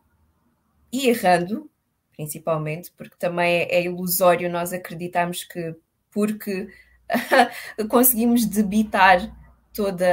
e 0.93 1.09
errando, 1.09 1.71
principalmente, 2.17 2.91
porque 2.97 3.17
também 3.19 3.59
é, 3.59 3.77
é 3.77 3.85
ilusório 3.85 4.51
nós 4.51 4.73
acreditarmos 4.73 5.45
que 5.45 5.75
porque 6.11 6.69
conseguimos 7.89 8.47
debitar 8.47 9.31
toda 9.73 10.07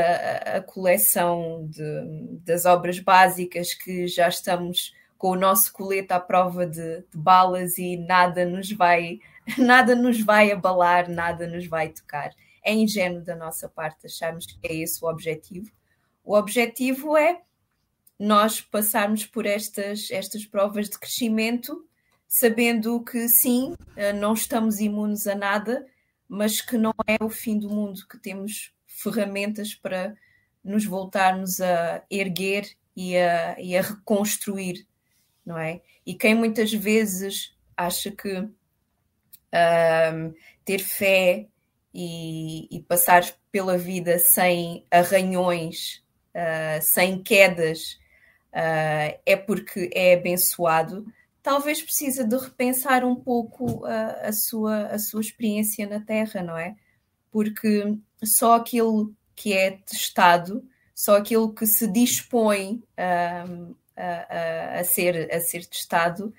a 0.57 0.61
coleção 0.61 1.65
de, 1.69 2.39
das 2.45 2.65
obras 2.65 2.99
básicas 2.99 3.73
que 3.73 4.07
já 4.07 4.27
estamos 4.27 4.93
com 5.17 5.29
o 5.29 5.37
nosso 5.37 5.71
colete 5.71 6.11
à 6.11 6.19
prova 6.19 6.65
de, 6.65 6.97
de, 6.97 7.17
balas 7.17 7.77
e 7.77 7.95
nada 7.95 8.45
nos 8.45 8.69
vai 8.73 9.19
nada 9.57 9.95
nos 9.95 10.19
vai 10.21 10.51
abalar, 10.51 11.09
nada 11.09 11.47
nos 11.47 11.65
vai 11.65 11.89
tocar. 11.89 12.31
É 12.61 12.73
ingênuo 12.73 13.21
da 13.21 13.35
nossa 13.35 13.69
parte 13.69 14.05
acharmos 14.05 14.45
que 14.45 14.57
é 14.63 14.75
esse 14.75 15.03
o 15.03 15.07
objetivo. 15.07 15.71
O 16.25 16.35
objetivo 16.35 17.15
é 17.15 17.41
nós 18.19 18.61
passarmos 18.61 19.25
por 19.25 19.45
estas, 19.45 20.09
estas 20.11 20.45
provas 20.45 20.89
de 20.89 20.99
crescimento, 20.99 21.85
sabendo 22.33 22.99
que 23.03 23.29
sim, 23.29 23.75
eh, 23.95 24.11
não 24.11 24.33
estamos 24.33 24.79
imunes 24.79 25.27
a 25.27 25.35
nada, 25.35 25.85
mas 26.27 26.61
que 26.61 26.79
não 26.79 26.91
é 27.05 27.23
o 27.23 27.29
fim 27.29 27.59
do 27.59 27.69
mundo, 27.69 28.07
que 28.07 28.17
temos 28.17 28.73
ferramentas 28.87 29.75
para 29.75 30.15
nos 30.63 30.83
voltarmos 30.83 31.61
a 31.61 32.03
erguer 32.09 32.67
e 32.95 33.15
a, 33.15 33.55
e 33.59 33.77
a 33.77 33.83
reconstruir, 33.83 34.87
não 35.45 35.59
é? 35.59 35.81
E 36.03 36.15
quem 36.15 36.33
muitas 36.33 36.73
vezes 36.73 37.55
acha 37.77 38.09
que 38.09 38.35
um, 38.39 38.51
ter 40.65 40.79
fé 40.79 41.45
e, 41.93 42.67
e, 42.75 42.81
passar 42.81 43.23
pela 43.51 43.77
vida 43.77 44.17
sem 44.17 44.87
arranhões, 44.89 46.03
uh, 46.33 46.81
sem 46.81 47.21
quedas, 47.21 47.99
uh, 48.51 49.21
é 49.23 49.35
porque 49.35 49.91
é 49.93 50.15
abençoado, 50.15 51.05
talvez 51.43 51.81
precisa 51.81 52.23
de 52.23 52.37
repensar 52.37 53.03
um 53.03 53.15
pouco 53.15 53.85
a, 53.85 54.29
a, 54.29 54.33
sua, 54.33 54.87
a 54.87 54.97
sua 54.97 55.21
experiência 55.21 55.85
na 55.85 55.99
Terra, 55.99 56.41
não 56.41 56.57
é? 56.57 56.75
Porque 57.29 57.97
só 58.23 58.55
aquele 58.55 59.11
que 59.35 59.53
é 59.53 59.71
testado, 59.71 60.65
só 60.95 61.17
aquilo 61.17 61.53
que 61.53 61.67
se 61.67 61.85
dispõe 61.87 62.81
um, 63.49 63.75
a, 63.95 64.77
a, 64.77 64.79
a, 64.79 64.83
ser, 64.83 65.29
a 65.31 65.39
ser 65.39 65.65
testado 65.65 66.33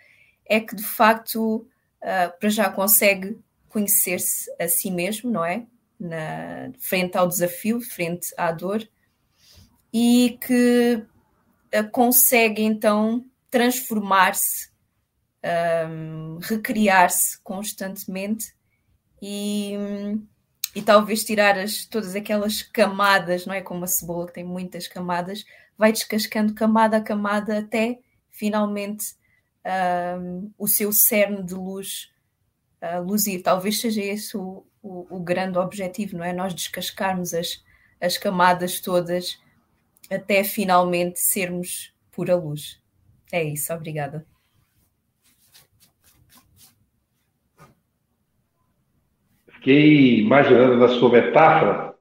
é 0.46 0.59
que 0.61 0.74
de 0.74 0.82
facto 0.82 1.66
uh, 2.02 2.38
para 2.38 2.48
já 2.48 2.70
consegue 2.70 3.38
conhecer-se 3.68 4.50
a 4.59 4.68
si 4.68 4.90
mesmo, 4.90 5.30
não 5.30 5.44
é? 5.44 5.66
Na, 5.98 6.72
frente 6.78 7.16
ao 7.16 7.28
desafio, 7.28 7.80
frente 7.80 8.32
à 8.36 8.52
dor, 8.52 8.86
e 9.92 10.38
que 10.40 11.02
uh, 11.76 11.90
consegue 11.90 12.62
então 12.62 13.24
transformar-se, 13.50 14.68
um, 15.45 16.38
recriar-se 16.40 17.38
constantemente 17.42 18.55
e, 19.20 19.74
e 20.74 20.82
talvez 20.82 21.24
tirar 21.24 21.59
as, 21.59 21.84
todas 21.84 22.14
aquelas 22.16 22.62
camadas, 22.62 23.47
não 23.47 23.55
é? 23.55 23.61
Como 23.61 23.84
a 23.84 23.86
cebola 23.86 24.26
que 24.26 24.34
tem 24.34 24.45
muitas 24.45 24.88
camadas, 24.88 25.45
vai 25.76 25.92
descascando 25.92 26.55
camada 26.55 26.97
a 26.97 27.03
camada 27.03 27.59
até 27.59 27.99
finalmente 28.30 29.14
um, 30.18 30.51
o 30.59 30.66
seu 30.66 30.92
cerne 30.92 31.42
de 31.42 31.55
luz 31.55 32.11
uh, 32.82 33.03
luzir. 33.03 33.42
Talvez 33.42 33.80
seja 33.80 34.03
esse 34.03 34.36
o, 34.36 34.64
o, 34.82 35.16
o, 35.16 35.20
grande 35.20 35.59
objetivo, 35.59 36.16
não 36.18 36.24
é? 36.24 36.32
Nós 36.32 36.55
descascarmos 36.55 37.34
as, 37.34 37.62
as 38.01 38.18
camadas 38.18 38.80
todas 38.80 39.38
até 40.11 40.45
finalmente 40.45 41.18
sermos 41.20 41.92
pura 42.11 42.36
luz. 42.36 42.80
É 43.32 43.42
isso, 43.42 43.72
obrigada. 43.72 44.26
Fiquei 49.64 50.20
imaginando 50.20 50.76
na 50.76 50.88
sua 50.88 51.10
metáfora 51.10 51.94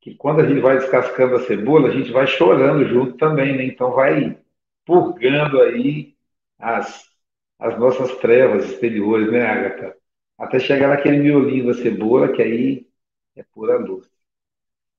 que 0.00 0.14
quando 0.14 0.40
a 0.40 0.46
gente 0.46 0.60
vai 0.60 0.78
descascando 0.78 1.34
a 1.34 1.40
cebola, 1.40 1.88
a 1.88 1.90
gente 1.90 2.12
vai 2.12 2.24
chorando 2.24 2.86
junto 2.86 3.16
também, 3.16 3.56
né? 3.56 3.64
Então 3.64 3.90
vai 3.90 4.38
purgando 4.86 5.60
aí 5.60 6.14
as, 6.56 7.10
as 7.58 7.76
nossas 7.80 8.16
trevas 8.18 8.64
exteriores, 8.64 9.32
né, 9.32 9.44
Agatha? 9.44 9.96
Até 10.38 10.60
chegar 10.60 10.86
naquele 10.86 11.18
miolinho 11.18 11.66
da 11.66 11.74
cebola, 11.74 12.32
que 12.32 12.40
aí 12.40 12.86
é 13.34 13.42
pura 13.52 13.76
luz. 13.76 14.08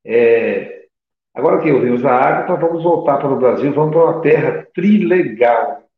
É, 0.04 0.86
agora 1.34 1.62
que 1.62 1.72
ouvimos 1.72 2.04
a 2.04 2.12
Agatha, 2.14 2.58
vamos 2.58 2.84
voltar 2.84 3.20
para 3.20 3.30
o 3.30 3.40
Brasil, 3.40 3.74
vamos 3.74 3.96
para 3.96 4.04
uma 4.04 4.22
terra 4.22 4.68
trilegal, 4.74 5.90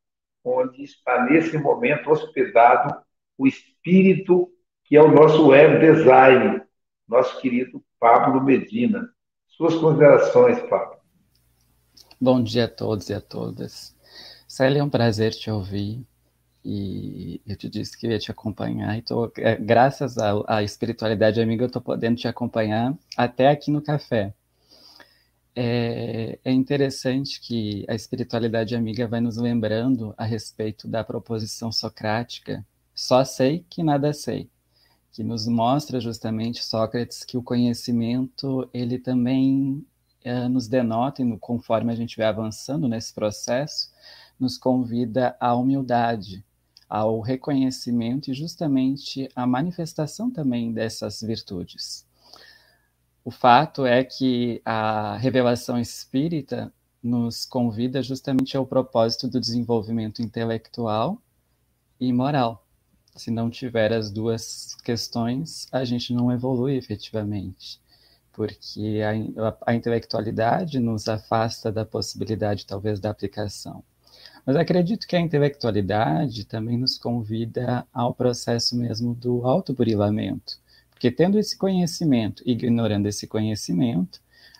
onde 0.43 0.83
está 0.83 1.25
nesse 1.25 1.57
momento 1.57 2.11
hospedado 2.11 3.03
o 3.35 3.47
espírito 3.47 4.52
que 4.93 4.97
é 4.97 5.01
o 5.01 5.11
nosso 5.11 5.47
web 5.47 5.79
design, 5.79 6.61
nosso 7.07 7.41
querido 7.41 7.83
Pablo 7.99 8.39
Medina. 8.43 9.09
Suas 9.47 9.73
considerações, 9.73 10.59
Pablo. 10.69 10.99
Bom 12.21 12.43
dia 12.43 12.65
a 12.65 12.67
todos 12.67 13.09
e 13.09 13.13
a 13.15 13.19
todas. 13.19 13.95
Célia, 14.47 14.81
é 14.81 14.83
um 14.83 14.91
prazer 14.91 15.31
te 15.31 15.49
ouvir. 15.49 16.05
E 16.63 17.41
eu 17.43 17.55
te 17.55 17.67
disse 17.67 17.97
que 17.97 18.05
ia 18.05 18.19
te 18.19 18.29
acompanhar, 18.29 18.95
e 18.95 19.01
tô, 19.01 19.31
é, 19.37 19.55
graças 19.55 20.15
à, 20.19 20.61
espiritualidade 20.61 21.41
amiga, 21.41 21.63
eu 21.63 21.67
estou 21.67 21.81
podendo 21.81 22.17
te 22.17 22.27
acompanhar 22.27 22.95
até 23.17 23.49
aqui 23.49 23.71
no 23.71 23.81
café. 23.81 24.31
É, 25.55 26.37
é, 26.45 26.51
interessante 26.51 27.41
que 27.41 27.83
a 27.89 27.95
espiritualidade 27.95 28.75
amiga 28.75 29.07
vai 29.07 29.21
nos 29.21 29.37
lembrando 29.37 30.13
a 30.15 30.23
respeito 30.23 30.87
da 30.87 31.03
proposição 31.03 31.71
socrática: 31.71 32.63
só 32.93 33.25
sei 33.25 33.65
que 33.67 33.81
nada 33.81 34.13
sei, 34.13 34.51
que 35.13 35.23
nos 35.23 35.47
mostra 35.47 35.99
justamente 35.99 36.65
Sócrates 36.65 37.23
que 37.23 37.37
o 37.37 37.43
conhecimento 37.43 38.67
ele 38.73 38.97
também 38.97 39.85
é, 40.23 40.47
nos 40.47 40.67
denota, 40.67 41.21
e 41.21 41.25
no, 41.25 41.37
conforme 41.37 41.93
a 41.93 41.95
gente 41.95 42.17
vai 42.17 42.25
avançando 42.25 42.87
nesse 42.87 43.13
processo, 43.13 43.91
nos 44.39 44.57
convida 44.57 45.37
à 45.39 45.53
humildade, 45.53 46.43
ao 46.89 47.21
reconhecimento 47.21 48.31
e 48.31 48.33
justamente 48.33 49.29
à 49.35 49.45
manifestação 49.45 50.31
também 50.31 50.73
dessas 50.73 51.21
virtudes. 51.21 52.05
O 53.23 53.29
fato 53.29 53.85
é 53.85 54.03
que 54.03 54.61
a 54.65 55.15
revelação 55.17 55.79
espírita 55.79 56.73
nos 57.01 57.45
convida 57.45 58.01
justamente 58.01 58.57
ao 58.57 58.65
propósito 58.65 59.27
do 59.27 59.39
desenvolvimento 59.39 60.21
intelectual 60.21 61.21
e 61.99 62.11
moral. 62.11 62.62
Se 63.15 63.29
não 63.29 63.49
tiver 63.49 63.93
as 63.93 64.09
duas 64.09 64.75
questões, 64.83 65.67
a 65.71 65.85
gente 65.85 66.13
não 66.13 66.31
evolui 66.31 66.75
efetivamente, 66.75 67.79
porque 68.31 69.01
a, 69.05 69.49
a, 69.49 69.57
a 69.67 69.75
intelectualidade 69.75 70.79
nos 70.79 71.07
afasta 71.07 71.71
da 71.71 71.85
possibilidade, 71.85 72.65
talvez, 72.65 72.99
da 72.99 73.11
aplicação. 73.11 73.83
Mas 74.45 74.55
acredito 74.55 75.07
que 75.07 75.15
a 75.15 75.19
intelectualidade 75.19 76.43
também 76.45 76.77
nos 76.77 76.97
convida 76.97 77.87
ao 77.93 78.13
processo 78.13 78.75
mesmo 78.75 79.13
do 79.13 79.45
autoburilamento. 79.45 80.59
Porque 80.89 81.11
tendo 81.11 81.37
esse 81.37 81.57
conhecimento, 81.57 82.41
ignorando 82.45 83.07
esse 83.07 83.27
conhecimento, 83.27 84.19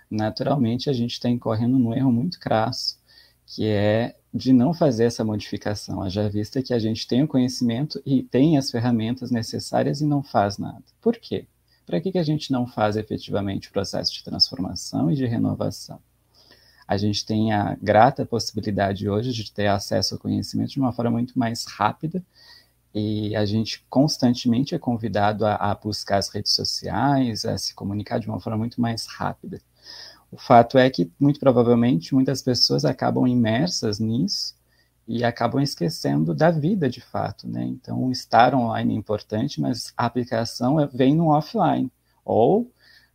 naturalmente 0.10 0.89
a 0.89 0.93
gente 0.93 1.14
está 1.14 1.28
incorrendo 1.28 1.80
num 1.80 1.93
erro 1.93 2.12
muito 2.12 2.39
crasso, 2.39 2.99
que 3.45 3.66
é 3.66 4.16
de 4.34 4.52
não 4.52 4.74
fazer 4.74 5.06
essa 5.06 5.24
modificação, 5.24 6.02
haja 6.02 6.28
vista 6.30 6.62
que 6.62 6.74
a 6.74 6.80
gente 6.80 7.08
tem 7.08 7.24
o 7.24 7.28
conhecimento 7.28 8.02
e 8.06 8.24
tem 8.24 8.58
as 8.58 8.72
ferramentas 8.72 9.30
necessárias 9.30 10.02
e 10.02 10.06
não 10.06 10.24
faz 10.24 10.58
nada. 10.58 10.84
Por 11.02 11.18
quê? 11.18 11.46
Para 11.86 12.02
que, 12.02 12.12
que 12.12 12.18
a 12.18 12.24
gente 12.24 12.52
não 12.52 12.66
faz 12.66 12.96
efetivamente 12.96 13.70
o 13.70 13.72
processo 13.72 14.14
de 14.14 14.24
transformação 14.24 15.12
e 15.12 15.16
de 15.16 15.26
renovação? 15.26 16.00
a 16.88 16.98
gente 16.98 17.26
tem 17.26 17.52
a 17.52 17.76
grata 17.82 18.26
possibilidade 18.26 19.10
hoje 19.10 19.32
de 19.32 19.52
ter 19.52 19.68
acesso 19.68 20.16
ao 20.16 20.20
conhecimento 20.20 20.72
de 20.72 20.80
uma 20.80 20.92
forma 20.92 21.12
muito 21.12 21.38
mais 21.38 21.66
rápida 21.66 22.24
e 22.94 23.36
a 23.36 23.46
gente 23.46 23.84
constantemente 23.90 24.76
é 24.76 24.80
convidado 24.80 25.46
a, 25.46 25.56
a, 25.56 25.74
buscar 25.74 26.18
as 26.18 26.30
redes 26.30 26.54
sociais, 26.54 27.46
a 27.46 27.58
se 27.58 27.74
comunicar 27.74 28.20
de 28.20 28.28
uma 28.28 28.40
forma 28.40 28.60
muito 28.60 28.80
mais 28.80 29.08
rápida. 29.08 29.60
O 30.34 30.38
fato 30.38 30.80
é 30.80 30.90
que, 30.90 31.12
muito 31.20 31.40
provavelmente, 31.40 32.16
muitas 32.16 32.42
pessoas 32.42 32.86
acabam 32.86 33.28
imersas 33.28 34.00
nisso 34.00 34.56
e 35.08 35.24
acabam 35.24 35.62
esquecendo 35.62 36.34
da 36.34 36.50
vida 36.50 36.90
de 36.90 37.02
fato, 37.02 37.48
né? 37.48 37.64
Então, 37.66 38.12
estar 38.12 38.56
online 38.56 38.96
é 38.96 38.98
importante, 38.98 39.62
mas 39.62 39.94
a 39.96 40.08
aplicação 40.08 40.80
é, 40.80 40.88
vem 40.88 41.14
no 41.14 41.28
offline. 41.28 41.92
Ou 42.26 42.72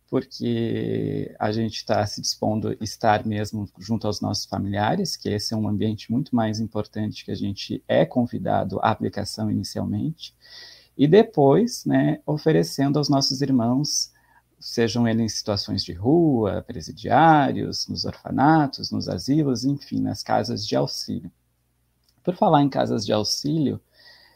porque 0.09 1.35
a 1.37 1.51
gente 1.51 1.75
está 1.75 2.05
se 2.07 2.21
dispondo 2.21 2.69
a 2.69 2.83
estar 2.83 3.25
mesmo 3.25 3.67
junto 3.77 4.07
aos 4.07 4.21
nossos 4.21 4.45
familiares, 4.45 5.17
que 5.17 5.27
esse 5.27 5.53
é 5.53 5.57
um 5.57 5.67
ambiente 5.67 6.09
muito 6.09 6.33
mais 6.33 6.61
importante 6.61 7.25
que 7.25 7.31
a 7.31 7.35
gente 7.35 7.83
é 7.85 8.05
convidado 8.05 8.79
à 8.79 8.91
aplicação 8.91 9.51
inicialmente, 9.51 10.33
e 10.97 11.05
depois, 11.05 11.83
né, 11.85 12.21
oferecendo 12.25 12.97
aos 12.97 13.09
nossos 13.09 13.41
irmãos, 13.41 14.11
sejam 14.59 15.07
eles 15.07 15.21
em 15.21 15.29
situações 15.29 15.83
de 15.83 15.93
rua, 15.93 16.63
presidiários, 16.65 17.87
nos 17.87 18.05
orfanatos, 18.05 18.91
nos 18.91 19.07
asilos, 19.07 19.63
enfim, 19.63 20.01
nas 20.01 20.21
casas 20.21 20.67
de 20.67 20.75
auxílio. 20.75 21.31
Por 22.23 22.35
falar 22.35 22.61
em 22.61 22.69
casas 22.69 23.05
de 23.05 23.13
auxílio, 23.13 23.81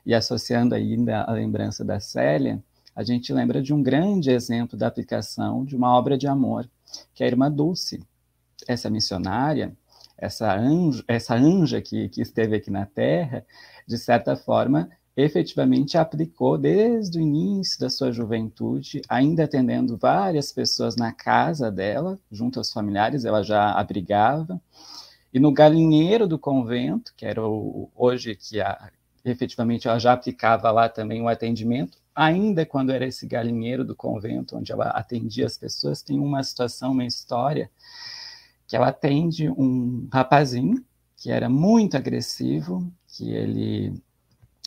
e 0.06 0.14
associando 0.14 0.76
ainda 0.76 1.24
a 1.24 1.32
lembrança 1.32 1.84
da 1.84 2.00
Célia, 2.00 2.62
a 2.96 3.04
gente 3.04 3.34
lembra 3.34 3.62
de 3.62 3.74
um 3.74 3.82
grande 3.82 4.32
exemplo 4.32 4.78
da 4.78 4.88
aplicação 4.88 5.66
de 5.66 5.76
uma 5.76 5.96
obra 5.98 6.18
de 6.18 6.28
amor, 6.28 6.70
que 7.14 7.24
é 7.24 7.28
a 7.28 7.30
irmã 7.30 7.52
Dulce. 7.52 8.04
Essa 8.68 8.90
missionária, 8.90 9.76
essa, 10.18 10.56
essa 11.08 11.36
anja 11.36 11.82
que, 11.82 12.08
que 12.10 12.22
esteve 12.22 12.56
aqui 12.56 12.70
na 12.70 12.86
Terra, 12.86 13.46
de 13.88 13.98
certa 13.98 14.36
forma, 14.36 14.90
efetivamente 15.16 15.98
aplicou 15.98 16.58
desde 16.58 17.20
o 17.20 17.22
início 17.22 17.80
da 17.80 17.90
sua 17.90 18.12
juventude, 18.12 19.02
ainda 19.08 19.44
atendendo 19.44 19.96
várias 19.96 20.52
pessoas 20.52 20.96
na 20.96 21.12
casa 21.12 21.72
dela, 21.72 22.20
junto 22.32 22.60
aos 22.60 22.72
familiares, 22.72 23.24
ela 23.24 23.44
já 23.44 23.72
abrigava. 23.72 24.60
E 25.32 25.40
no 25.40 25.52
galinheiro 25.52 26.28
do 26.28 26.40
convento, 26.40 27.14
que 27.16 27.26
era 27.26 27.46
o, 27.46 27.92
hoje 27.96 28.36
que 28.36 28.60
a, 28.60 28.92
efetivamente 29.24 29.88
ela 29.88 30.00
já 30.00 30.14
aplicava 30.14 30.72
lá 30.72 30.90
também 30.90 31.22
o 31.22 31.28
atendimento, 31.28 31.98
ainda 32.16 32.66
quando 32.66 32.92
era 32.92 33.06
esse 33.06 33.28
galinheiro 33.28 33.84
do 33.84 33.96
convento, 33.96 34.58
onde 34.58 34.72
ela 34.72 34.90
atendia 34.90 35.46
as 35.46 35.58
pessoas, 35.58 36.02
tem 36.02 36.20
uma 36.20 36.44
situação, 36.44 36.92
uma 36.92 37.06
história, 37.06 37.70
que 38.68 38.76
ela 38.76 38.88
atende 38.88 39.50
um 39.50 40.08
rapazinho 40.12 40.84
que 41.16 41.32
era 41.32 41.48
muito 41.48 41.96
agressivo, 41.96 42.92
que 43.08 43.32
ele 43.32 43.94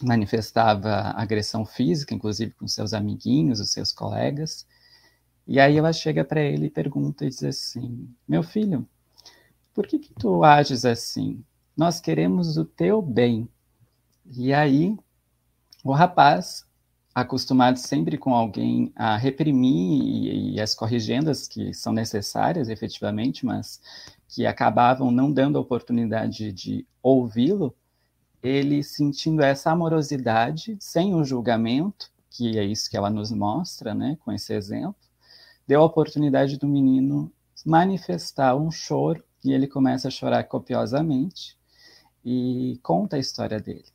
manifestava 0.02 1.12
agressão 1.16 1.64
física, 1.64 2.14
inclusive 2.14 2.52
com 2.52 2.68
seus 2.68 2.92
amiguinhos, 2.92 3.60
os 3.60 3.70
seus 3.70 3.92
colegas. 3.92 4.66
E 5.46 5.60
aí 5.60 5.76
ela 5.76 5.92
chega 5.92 6.24
para 6.24 6.40
ele 6.40 6.66
e 6.66 6.70
pergunta 6.70 7.24
e 7.24 7.28
diz 7.28 7.42
assim: 7.42 8.08
Meu 8.28 8.42
filho, 8.42 8.86
por 9.72 9.86
que, 9.86 9.98
que 9.98 10.12
tu 10.14 10.44
ages 10.44 10.84
assim? 10.84 11.44
Nós 11.76 12.00
queremos 12.00 12.56
o 12.56 12.64
teu 12.64 13.00
bem. 13.00 13.48
E 14.34 14.52
aí 14.52 14.96
o 15.84 15.92
rapaz 15.92 16.66
acostumados 17.14 17.82
sempre 17.82 18.18
com 18.18 18.34
alguém 18.34 18.92
a 18.94 19.16
reprimir 19.16 20.02
e, 20.02 20.54
e 20.54 20.60
as 20.60 20.74
corrigendas 20.74 21.48
que 21.48 21.72
são 21.72 21.92
necessárias, 21.92 22.68
efetivamente, 22.68 23.46
mas 23.46 23.80
que 24.28 24.44
acabavam 24.44 25.10
não 25.10 25.32
dando 25.32 25.56
a 25.56 25.60
oportunidade 25.60 26.52
de 26.52 26.86
ouvi-lo, 27.02 27.74
ele 28.46 28.82
sentindo 28.82 29.42
essa 29.42 29.72
amorosidade, 29.72 30.76
sem 30.78 31.14
o 31.14 31.24
julgamento, 31.24 32.10
que 32.30 32.58
é 32.58 32.64
isso 32.64 32.88
que 32.88 32.96
ela 32.96 33.10
nos 33.10 33.32
mostra, 33.32 33.94
né, 33.94 34.16
com 34.24 34.32
esse 34.32 34.52
exemplo, 34.52 34.94
deu 35.66 35.80
a 35.80 35.84
oportunidade 35.84 36.56
do 36.58 36.68
menino 36.68 37.32
manifestar 37.64 38.54
um 38.54 38.70
choro 38.70 39.24
e 39.44 39.52
ele 39.52 39.66
começa 39.66 40.08
a 40.08 40.10
chorar 40.10 40.44
copiosamente 40.44 41.56
e 42.24 42.78
conta 42.82 43.16
a 43.16 43.18
história 43.18 43.58
dele. 43.58 43.86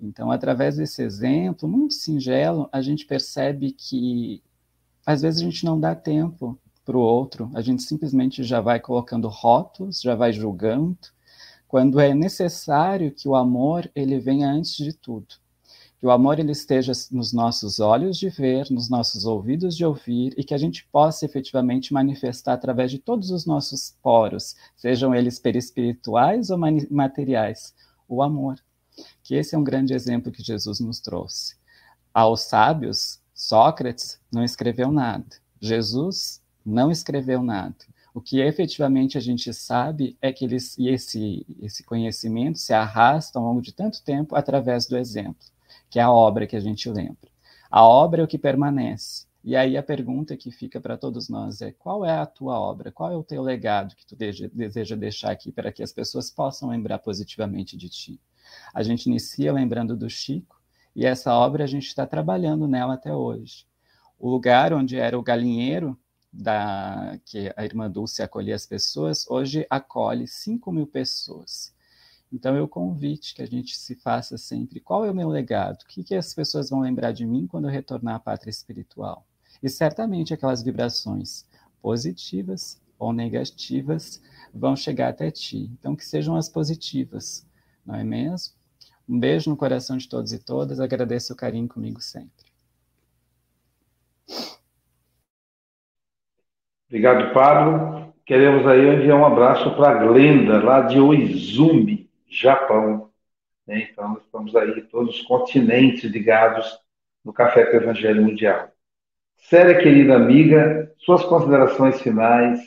Então, 0.00 0.30
através 0.30 0.76
desse 0.76 1.02
exemplo 1.02 1.68
muito 1.68 1.94
singelo, 1.94 2.68
a 2.72 2.80
gente 2.80 3.04
percebe 3.04 3.72
que 3.72 4.42
às 5.04 5.22
vezes 5.22 5.40
a 5.40 5.44
gente 5.44 5.64
não 5.64 5.78
dá 5.78 5.94
tempo 5.94 6.58
para 6.84 6.96
o 6.96 7.00
outro, 7.00 7.50
a 7.54 7.60
gente 7.60 7.82
simplesmente 7.82 8.44
já 8.44 8.60
vai 8.60 8.78
colocando 8.78 9.28
rótulos, 9.28 10.00
já 10.00 10.14
vai 10.14 10.32
julgando, 10.32 10.96
quando 11.68 12.00
é 12.00 12.14
necessário 12.14 13.12
que 13.12 13.28
o 13.28 13.36
amor 13.36 13.90
ele 13.94 14.18
venha 14.18 14.50
antes 14.50 14.74
de 14.74 14.94
tudo. 14.94 15.26
Que 16.00 16.06
o 16.06 16.10
amor 16.10 16.38
ele 16.38 16.52
esteja 16.52 16.92
nos 17.10 17.32
nossos 17.32 17.78
olhos 17.78 18.16
de 18.16 18.30
ver, 18.30 18.70
nos 18.70 18.88
nossos 18.88 19.26
ouvidos 19.26 19.76
de 19.76 19.84
ouvir 19.84 20.32
e 20.38 20.42
que 20.42 20.54
a 20.54 20.58
gente 20.58 20.88
possa 20.90 21.26
efetivamente 21.26 21.92
manifestar 21.92 22.54
através 22.54 22.90
de 22.90 22.98
todos 22.98 23.30
os 23.30 23.44
nossos 23.44 23.94
poros, 24.02 24.56
sejam 24.76 25.14
eles 25.14 25.38
perispirituais 25.38 26.48
ou 26.50 26.58
materiais, 26.90 27.74
o 28.08 28.22
amor. 28.22 28.58
Que 29.22 29.34
esse 29.34 29.54
é 29.54 29.58
um 29.58 29.64
grande 29.64 29.92
exemplo 29.92 30.32
que 30.32 30.42
Jesus 30.42 30.80
nos 30.80 31.00
trouxe. 31.00 31.56
Aos 32.14 32.42
sábios, 32.42 33.20
Sócrates 33.34 34.18
não 34.32 34.42
escreveu 34.42 34.90
nada. 34.90 35.36
Jesus 35.60 36.40
não 36.64 36.90
escreveu 36.90 37.42
nada. 37.42 37.76
O 38.18 38.20
que 38.20 38.40
efetivamente 38.40 39.16
a 39.16 39.20
gente 39.20 39.54
sabe 39.54 40.18
é 40.20 40.32
que 40.32 40.44
eles, 40.44 40.76
e 40.76 40.88
esse, 40.88 41.46
esse 41.62 41.84
conhecimento 41.84 42.58
se 42.58 42.74
arrasta 42.74 43.38
ao 43.38 43.44
longo 43.44 43.62
de 43.62 43.72
tanto 43.72 44.02
tempo 44.02 44.34
através 44.34 44.88
do 44.88 44.98
exemplo, 44.98 45.46
que 45.88 46.00
é 46.00 46.02
a 46.02 46.10
obra 46.10 46.44
que 46.44 46.56
a 46.56 46.60
gente 46.60 46.90
lembra. 46.90 47.30
A 47.70 47.86
obra 47.86 48.20
é 48.20 48.24
o 48.24 48.26
que 48.26 48.36
permanece. 48.36 49.28
E 49.44 49.54
aí 49.54 49.76
a 49.76 49.84
pergunta 49.84 50.36
que 50.36 50.50
fica 50.50 50.80
para 50.80 50.98
todos 50.98 51.28
nós 51.28 51.62
é: 51.62 51.70
qual 51.70 52.04
é 52.04 52.18
a 52.18 52.26
tua 52.26 52.58
obra? 52.58 52.90
Qual 52.90 53.12
é 53.12 53.16
o 53.16 53.22
teu 53.22 53.40
legado 53.40 53.94
que 53.94 54.04
tu 54.04 54.16
deseja 54.16 54.96
deixar 54.96 55.30
aqui 55.30 55.52
para 55.52 55.70
que 55.70 55.84
as 55.84 55.92
pessoas 55.92 56.28
possam 56.28 56.70
lembrar 56.70 56.98
positivamente 56.98 57.76
de 57.76 57.88
ti? 57.88 58.20
A 58.74 58.82
gente 58.82 59.06
inicia 59.06 59.52
lembrando 59.52 59.96
do 59.96 60.10
Chico 60.10 60.60
e 60.92 61.06
essa 61.06 61.32
obra 61.32 61.62
a 61.62 61.68
gente 61.68 61.86
está 61.86 62.04
trabalhando 62.04 62.66
nela 62.66 62.94
até 62.94 63.14
hoje. 63.14 63.64
O 64.18 64.28
lugar 64.28 64.72
onde 64.72 64.96
era 64.96 65.16
o 65.16 65.22
galinheiro 65.22 65.96
da, 66.32 67.18
que 67.24 67.52
a 67.56 67.64
irmã 67.64 67.90
Dulce 67.90 68.22
acolhia 68.22 68.54
as 68.54 68.66
pessoas, 68.66 69.26
hoje 69.28 69.66
acolhe 69.70 70.26
5 70.26 70.70
mil 70.70 70.86
pessoas. 70.86 71.74
Então, 72.30 72.54
eu 72.56 72.68
convite 72.68 73.34
que 73.34 73.42
a 73.42 73.46
gente 73.46 73.76
se 73.76 73.94
faça 73.94 74.36
sempre: 74.36 74.80
qual 74.80 75.04
é 75.04 75.10
o 75.10 75.14
meu 75.14 75.28
legado? 75.28 75.82
O 75.82 75.86
que, 75.86 76.04
que 76.04 76.14
as 76.14 76.34
pessoas 76.34 76.70
vão 76.70 76.80
lembrar 76.80 77.12
de 77.12 77.24
mim 77.26 77.46
quando 77.46 77.64
eu 77.64 77.70
retornar 77.70 78.16
à 78.16 78.20
pátria 78.20 78.50
espiritual? 78.50 79.26
E 79.62 79.68
certamente 79.68 80.34
aquelas 80.34 80.62
vibrações 80.62 81.46
positivas 81.80 82.80
ou 82.98 83.12
negativas 83.12 84.20
vão 84.52 84.76
chegar 84.76 85.08
até 85.08 85.30
ti. 85.30 85.70
Então, 85.78 85.96
que 85.96 86.04
sejam 86.04 86.36
as 86.36 86.48
positivas, 86.48 87.46
não 87.84 87.94
é 87.94 88.04
mesmo? 88.04 88.54
Um 89.08 89.18
beijo 89.18 89.48
no 89.48 89.56
coração 89.56 89.96
de 89.96 90.06
todos 90.06 90.32
e 90.32 90.38
todas. 90.38 90.80
Agradeço 90.80 91.32
o 91.32 91.36
carinho 91.36 91.66
comigo 91.66 92.00
sempre. 92.02 92.46
Obrigado, 96.88 97.34
Pablo. 97.34 98.14
Queremos 98.24 98.66
aí 98.66 98.80
enviar 98.80 99.18
um 99.18 99.26
abraço 99.26 99.76
para 99.76 99.90
a 99.90 100.06
Glenda, 100.06 100.62
lá 100.62 100.80
de 100.80 100.98
Oizumi, 100.98 102.10
Japão. 102.26 103.10
Né? 103.66 103.88
Então, 103.92 104.18
estamos 104.24 104.56
aí, 104.56 104.80
todos 104.82 105.16
os 105.16 105.22
continentes 105.22 106.04
ligados 106.04 106.78
no 107.22 107.32
Café 107.32 107.66
com 107.66 107.76
o 107.76 107.80
Evangelho 107.80 108.22
Mundial. 108.22 108.72
Séria, 109.36 109.78
querida 109.78 110.16
amiga, 110.16 110.90
suas 110.98 111.22
considerações 111.24 112.00
finais. 112.00 112.58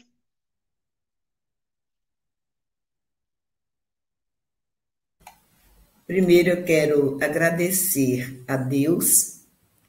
Primeiro, 6.05 6.49
eu 6.49 6.63
quero 6.63 7.17
agradecer 7.23 8.43
a 8.47 8.55
Deus 8.55 9.47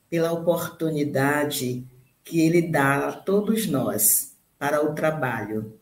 pela 0.09 0.33
oportunidade 0.33 1.85
que 2.25 2.41
Ele 2.41 2.63
dá 2.63 3.09
a 3.09 3.13
todos 3.13 3.67
nós 3.67 4.33
para 4.59 4.85
o 4.85 4.95
trabalho. 4.95 5.73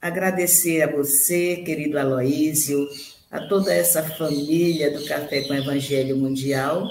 Agradecer 0.00 0.82
a 0.82 0.90
você, 0.90 1.56
querido 1.56 1.98
Aloísio, 1.98 2.88
a 3.30 3.46
toda 3.46 3.74
essa 3.74 4.02
família 4.02 4.90
do 4.96 5.04
Café 5.04 5.42
com 5.42 5.54
Evangelho 5.54 6.16
Mundial, 6.16 6.86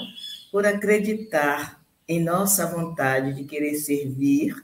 por 0.52 0.66
acreditar 0.66 1.82
em 2.08 2.24
nossa 2.24 2.66
vontade 2.66 3.34
de 3.34 3.44
querer 3.44 3.76
servir, 3.76 4.56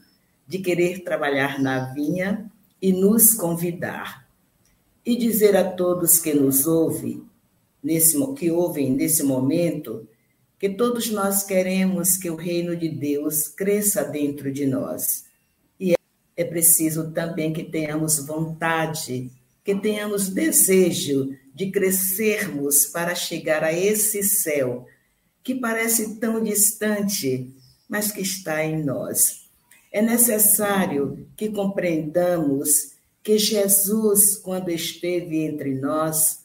de 0.46 0.58
querer 0.58 1.00
trabalhar 1.04 1.60
na 1.60 1.92
vinha 1.92 2.50
e 2.80 2.92
nos 2.92 3.34
convidar. 3.34 4.26
E 5.04 5.16
dizer 5.16 5.56
a 5.56 5.64
todos 5.64 6.18
que 6.18 6.32
nos 6.32 6.66
ouvem, 6.66 7.22
nesse, 7.82 8.16
que 8.34 8.50
ouvem 8.50 8.90
nesse 8.90 9.22
momento, 9.22 10.08
que 10.58 10.68
todos 10.68 11.10
nós 11.10 11.42
queremos 11.42 12.16
que 12.16 12.30
o 12.30 12.36
reino 12.36 12.76
de 12.76 12.88
Deus 12.88 13.48
cresça 13.48 14.04
dentro 14.04 14.52
de 14.52 14.66
nós. 14.66 15.24
E 15.78 15.94
é 16.36 16.44
preciso 16.44 17.10
também 17.10 17.52
que 17.52 17.64
tenhamos 17.64 18.24
vontade, 18.24 19.30
que 19.62 19.74
tenhamos 19.74 20.28
desejo 20.28 21.36
de 21.54 21.70
crescermos 21.70 22.86
para 22.86 23.14
chegar 23.14 23.62
a 23.62 23.72
esse 23.72 24.22
céu 24.22 24.86
que 25.42 25.54
parece 25.54 26.18
tão 26.18 26.42
distante, 26.42 27.54
mas 27.88 28.10
que 28.10 28.22
está 28.22 28.64
em 28.64 28.82
nós. 28.82 29.44
É 29.92 30.00
necessário 30.00 31.28
que 31.36 31.50
compreendamos 31.50 32.94
que 33.22 33.38
Jesus, 33.38 34.36
quando 34.36 34.70
esteve 34.70 35.44
entre 35.44 35.74
nós, 35.74 36.44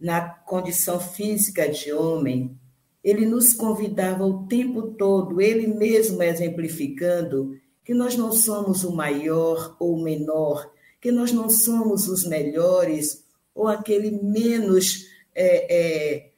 na 0.00 0.20
condição 0.20 0.98
física 0.98 1.68
de 1.68 1.92
homem, 1.92 2.58
ele 3.02 3.26
nos 3.26 3.52
convidava 3.52 4.24
o 4.24 4.46
tempo 4.46 4.82
todo, 4.92 5.40
ele 5.40 5.66
mesmo 5.66 6.22
exemplificando 6.22 7.58
que 7.84 7.92
nós 7.92 8.16
não 8.16 8.30
somos 8.32 8.84
o 8.84 8.94
maior 8.94 9.76
ou 9.80 9.96
o 9.96 10.02
menor, 10.02 10.70
que 11.00 11.10
nós 11.10 11.32
não 11.32 11.50
somos 11.50 12.06
os 12.06 12.24
melhores 12.24 13.24
ou 13.54 13.66
aquele 13.66 14.10
menos, 14.22 15.08
é, 15.34 15.76
é, 15.76 16.30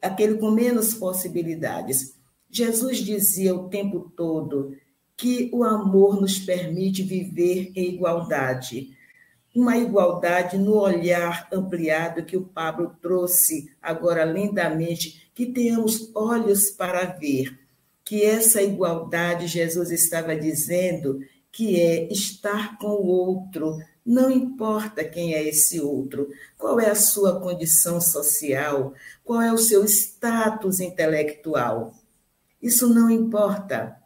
aquele 0.00 0.38
com 0.38 0.50
menos 0.50 0.94
possibilidades. 0.94 2.14
Jesus 2.48 2.98
dizia 2.98 3.54
o 3.54 3.68
tempo 3.68 4.12
todo 4.16 4.76
que 5.16 5.50
o 5.52 5.64
amor 5.64 6.20
nos 6.20 6.38
permite 6.38 7.02
viver 7.02 7.72
em 7.74 7.94
igualdade. 7.94 8.96
Uma 9.54 9.76
igualdade 9.76 10.56
no 10.56 10.76
olhar 10.76 11.48
ampliado 11.52 12.24
que 12.24 12.36
o 12.36 12.44
Pablo 12.44 12.92
trouxe 13.02 13.72
agora 13.82 14.24
lindamente 14.24 15.27
que 15.38 15.46
tenhamos 15.46 16.10
olhos 16.16 16.68
para 16.68 17.04
ver 17.04 17.56
que 18.04 18.24
essa 18.24 18.60
igualdade, 18.60 19.46
Jesus 19.46 19.92
estava 19.92 20.34
dizendo, 20.34 21.20
que 21.52 21.80
é 21.80 22.12
estar 22.12 22.76
com 22.76 22.88
o 22.88 23.06
outro, 23.06 23.78
não 24.04 24.32
importa 24.32 25.04
quem 25.04 25.34
é 25.34 25.48
esse 25.48 25.80
outro, 25.80 26.28
qual 26.56 26.80
é 26.80 26.90
a 26.90 26.96
sua 26.96 27.38
condição 27.40 28.00
social, 28.00 28.92
qual 29.22 29.40
é 29.40 29.52
o 29.52 29.58
seu 29.58 29.84
status 29.84 30.80
intelectual. 30.80 31.94
Isso 32.60 32.92
não 32.92 33.08
importa. 33.08 33.96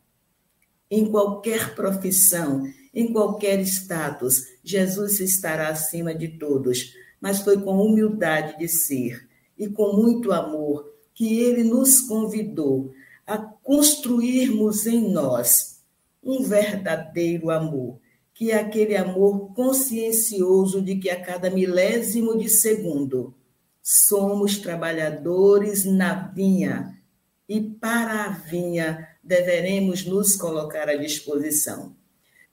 Em 0.90 1.10
qualquer 1.10 1.74
profissão, 1.74 2.70
em 2.92 3.10
qualquer 3.10 3.58
status, 3.60 4.48
Jesus 4.62 5.18
estará 5.18 5.68
acima 5.68 6.14
de 6.14 6.28
todos, 6.28 6.92
mas 7.18 7.40
foi 7.40 7.58
com 7.58 7.82
humildade 7.82 8.58
de 8.58 8.68
ser 8.68 9.26
e 9.56 9.66
com 9.66 9.96
muito 9.96 10.30
amor 10.30 10.91
que 11.14 11.40
ele 11.40 11.64
nos 11.64 12.00
convidou 12.00 12.92
a 13.26 13.38
construirmos 13.38 14.86
em 14.86 15.12
nós 15.12 15.80
um 16.22 16.42
verdadeiro 16.42 17.50
amor, 17.50 17.98
que 18.34 18.50
é 18.50 18.58
aquele 18.58 18.96
amor 18.96 19.52
consciencioso 19.54 20.80
de 20.80 20.96
que 20.96 21.10
a 21.10 21.20
cada 21.20 21.50
milésimo 21.50 22.38
de 22.38 22.48
segundo 22.48 23.34
somos 23.82 24.58
trabalhadores 24.58 25.84
na 25.84 26.14
vinha 26.14 26.96
e 27.48 27.60
para 27.60 28.24
a 28.24 28.28
vinha 28.28 29.08
deveremos 29.22 30.04
nos 30.04 30.36
colocar 30.36 30.88
à 30.88 30.94
disposição. 30.94 31.94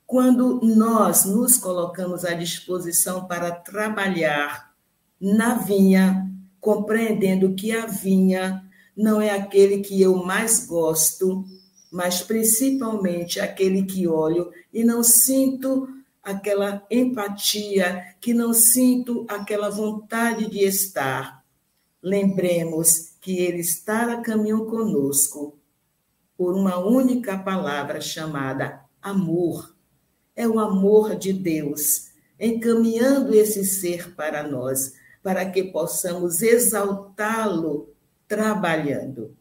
Quando 0.06 0.60
nós 0.62 1.24
nos 1.24 1.56
colocamos 1.56 2.24
à 2.24 2.34
disposição 2.34 3.26
para 3.26 3.52
trabalhar 3.52 4.74
na 5.20 5.54
vinha, 5.54 6.29
compreendendo 6.60 7.54
que 7.54 7.72
a 7.72 7.86
vinha 7.86 8.62
não 8.96 9.20
é 9.20 9.30
aquele 9.30 9.78
que 9.78 10.00
eu 10.00 10.16
mais 10.16 10.66
gosto, 10.66 11.44
mas 11.90 12.22
principalmente 12.22 13.40
aquele 13.40 13.84
que 13.84 14.06
olho 14.06 14.52
e 14.72 14.84
não 14.84 15.02
sinto 15.02 15.88
aquela 16.22 16.86
empatia, 16.90 18.14
que 18.20 18.34
não 18.34 18.52
sinto 18.52 19.24
aquela 19.28 19.70
vontade 19.70 20.50
de 20.50 20.60
estar. 20.60 21.42
Lembremos 22.02 23.14
que 23.20 23.38
Ele 23.38 23.60
está 23.60 24.12
a 24.12 24.20
caminho 24.20 24.66
conosco 24.66 25.58
por 26.36 26.54
uma 26.54 26.78
única 26.78 27.38
palavra 27.38 28.00
chamada 28.00 28.80
amor. 29.02 29.74
É 30.36 30.46
o 30.46 30.58
amor 30.58 31.16
de 31.16 31.32
Deus 31.32 32.10
encaminhando 32.40 33.34
esse 33.34 33.64
ser 33.64 34.14
para 34.14 34.42
nós, 34.42 34.94
para 35.22 35.50
que 35.50 35.64
possamos 35.64 36.42
exaltá-lo 36.42 37.92
trabalhando. 38.26 39.36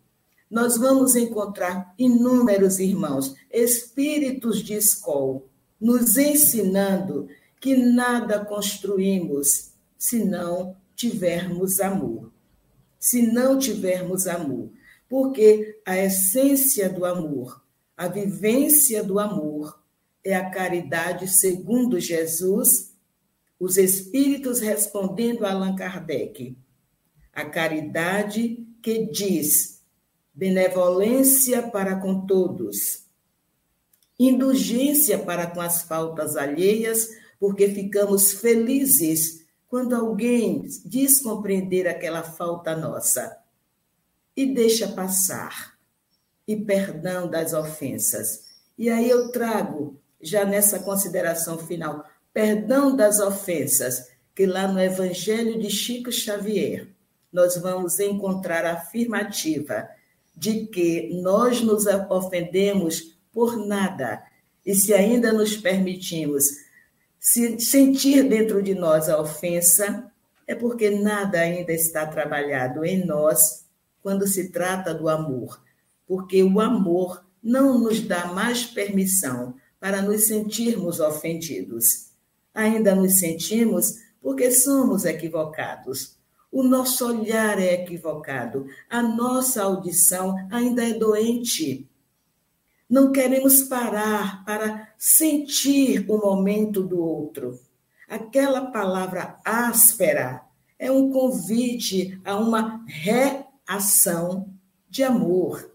Nós 0.49 0.77
vamos 0.77 1.15
encontrar 1.15 1.93
inúmeros 1.97 2.79
irmãos, 2.79 3.35
espíritos 3.51 4.63
de 4.63 4.73
escola, 4.73 5.41
nos 5.79 6.17
ensinando 6.17 7.27
que 7.61 7.75
nada 7.75 8.43
construímos 8.43 9.71
se 9.97 10.23
não 10.25 10.75
tivermos 10.95 11.79
amor. 11.79 12.31
Se 12.99 13.21
não 13.21 13.59
tivermos 13.59 14.27
amor. 14.27 14.69
Porque 15.07 15.79
a 15.85 15.97
essência 15.97 16.89
do 16.89 17.05
amor, 17.05 17.63
a 17.95 18.07
vivência 18.07 19.03
do 19.03 19.19
amor, 19.19 19.79
é 20.23 20.35
a 20.35 20.49
caridade 20.49 21.27
segundo 21.27 21.99
Jesus, 21.99 22.88
os 23.59 23.77
espíritos 23.77 24.59
respondendo 24.59 25.45
a 25.45 25.51
Allan 25.51 25.75
Kardec. 25.75 26.57
A 27.33 27.45
caridade 27.45 28.65
que 28.81 29.05
diz 29.11 29.81
benevolência 30.33 31.61
para 31.69 31.97
com 31.97 32.25
todos, 32.25 33.03
indulgência 34.17 35.19
para 35.19 35.47
com 35.47 35.59
as 35.59 35.83
faltas 35.83 36.37
alheias, 36.37 37.09
porque 37.39 37.69
ficamos 37.69 38.31
felizes 38.31 39.45
quando 39.67 39.93
alguém 39.93 40.63
diz 40.85 41.19
compreender 41.19 41.87
aquela 41.87 42.23
falta 42.23 42.75
nossa 42.75 43.37
e 44.35 44.45
deixa 44.53 44.87
passar, 44.87 45.77
e 46.47 46.55
perdão 46.55 47.29
das 47.29 47.53
ofensas. 47.53 48.45
E 48.77 48.89
aí 48.89 49.09
eu 49.09 49.31
trago, 49.31 49.99
já 50.21 50.45
nessa 50.45 50.79
consideração 50.79 51.57
final, 51.57 52.05
perdão 52.33 52.95
das 52.95 53.19
ofensas, 53.19 54.09
que 54.35 54.45
lá 54.45 54.67
no 54.67 54.79
Evangelho 54.79 55.59
de 55.59 55.69
Chico 55.69 56.11
Xavier, 56.11 56.87
nós 57.31 57.57
vamos 57.57 57.99
encontrar 57.99 58.65
a 58.65 58.73
afirmativa 58.73 59.89
de 60.35 60.65
que 60.67 61.09
nós 61.21 61.61
nos 61.61 61.85
ofendemos 62.09 63.17
por 63.31 63.57
nada. 63.57 64.23
E 64.65 64.73
se 64.73 64.93
ainda 64.93 65.33
nos 65.33 65.57
permitimos 65.57 66.45
sentir 67.19 68.23
dentro 68.23 68.63
de 68.63 68.73
nós 68.73 69.09
a 69.09 69.19
ofensa, 69.19 70.09
é 70.47 70.55
porque 70.55 70.89
nada 70.89 71.39
ainda 71.39 71.73
está 71.73 72.05
trabalhado 72.05 72.85
em 72.85 73.05
nós 73.05 73.65
quando 74.01 74.25
se 74.27 74.49
trata 74.49 74.93
do 74.93 75.09
amor. 75.09 75.61
Porque 76.07 76.41
o 76.41 76.59
amor 76.59 77.23
não 77.43 77.77
nos 77.77 78.01
dá 78.01 78.27
mais 78.27 78.65
permissão 78.65 79.55
para 79.79 80.01
nos 80.01 80.27
sentirmos 80.27 80.99
ofendidos. 80.99 82.08
Ainda 82.59 82.93
nos 82.93 83.19
sentimos 83.19 83.93
porque 84.21 84.51
somos 84.51 85.05
equivocados. 85.05 86.17
O 86.51 86.61
nosso 86.61 87.07
olhar 87.07 87.57
é 87.57 87.73
equivocado, 87.75 88.65
a 88.89 89.01
nossa 89.01 89.63
audição 89.63 90.35
ainda 90.51 90.83
é 90.83 90.91
doente. 90.91 91.87
Não 92.89 93.13
queremos 93.13 93.61
parar 93.61 94.43
para 94.43 94.93
sentir 94.97 96.05
o 96.11 96.17
momento 96.17 96.83
do 96.83 96.99
outro. 96.99 97.57
Aquela 98.09 98.71
palavra 98.71 99.39
áspera 99.45 100.41
é 100.77 100.91
um 100.91 101.09
convite 101.11 102.19
a 102.25 102.35
uma 102.35 102.83
reação 102.87 104.49
de 104.89 105.01
amor. 105.01 105.71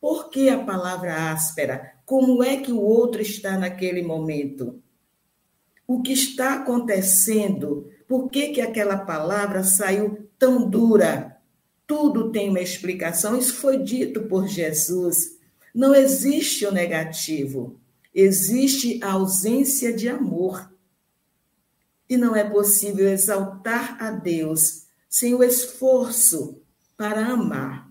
Por 0.00 0.30
que 0.30 0.48
a 0.48 0.64
palavra 0.64 1.30
áspera? 1.30 1.92
Como 2.06 2.42
é 2.42 2.56
que 2.56 2.72
o 2.72 2.80
outro 2.80 3.20
está 3.20 3.58
naquele 3.58 4.02
momento? 4.02 4.82
O 5.86 6.02
que 6.02 6.12
está 6.12 6.54
acontecendo? 6.54 7.90
Por 8.08 8.28
que, 8.28 8.48
que 8.48 8.60
aquela 8.60 8.98
palavra 8.98 9.62
saiu 9.62 10.28
tão 10.38 10.68
dura? 10.68 11.36
Tudo 11.86 12.32
tem 12.32 12.48
uma 12.48 12.60
explicação. 12.60 13.38
Isso 13.38 13.54
foi 13.54 13.78
dito 13.78 14.22
por 14.22 14.48
Jesus. 14.48 15.36
Não 15.74 15.94
existe 15.94 16.64
o 16.64 16.72
negativo, 16.72 17.78
existe 18.14 18.98
a 19.02 19.12
ausência 19.12 19.92
de 19.92 20.08
amor. 20.08 20.72
E 22.08 22.16
não 22.16 22.34
é 22.34 22.42
possível 22.42 23.08
exaltar 23.08 24.02
a 24.02 24.10
Deus 24.10 24.86
sem 25.08 25.34
o 25.34 25.42
esforço 25.42 26.60
para 26.96 27.26
amar. 27.26 27.90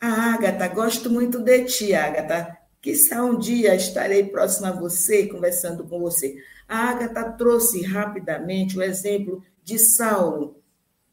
A 0.00 0.34
Ágata, 0.34 0.68
gosto 0.68 1.10
muito 1.10 1.40
de 1.40 1.64
ti, 1.64 1.94
Ágata. 1.94 2.55
Que 2.86 2.94
um 3.20 3.36
dia 3.36 3.74
estarei 3.74 4.22
próxima 4.22 4.68
a 4.68 4.72
você, 4.72 5.26
conversando 5.26 5.82
com 5.82 5.98
você. 5.98 6.40
A 6.68 6.90
Ágata 6.90 7.32
trouxe 7.32 7.82
rapidamente 7.82 8.78
o 8.78 8.82
exemplo 8.82 9.42
de 9.64 9.76
Saulo, 9.76 10.62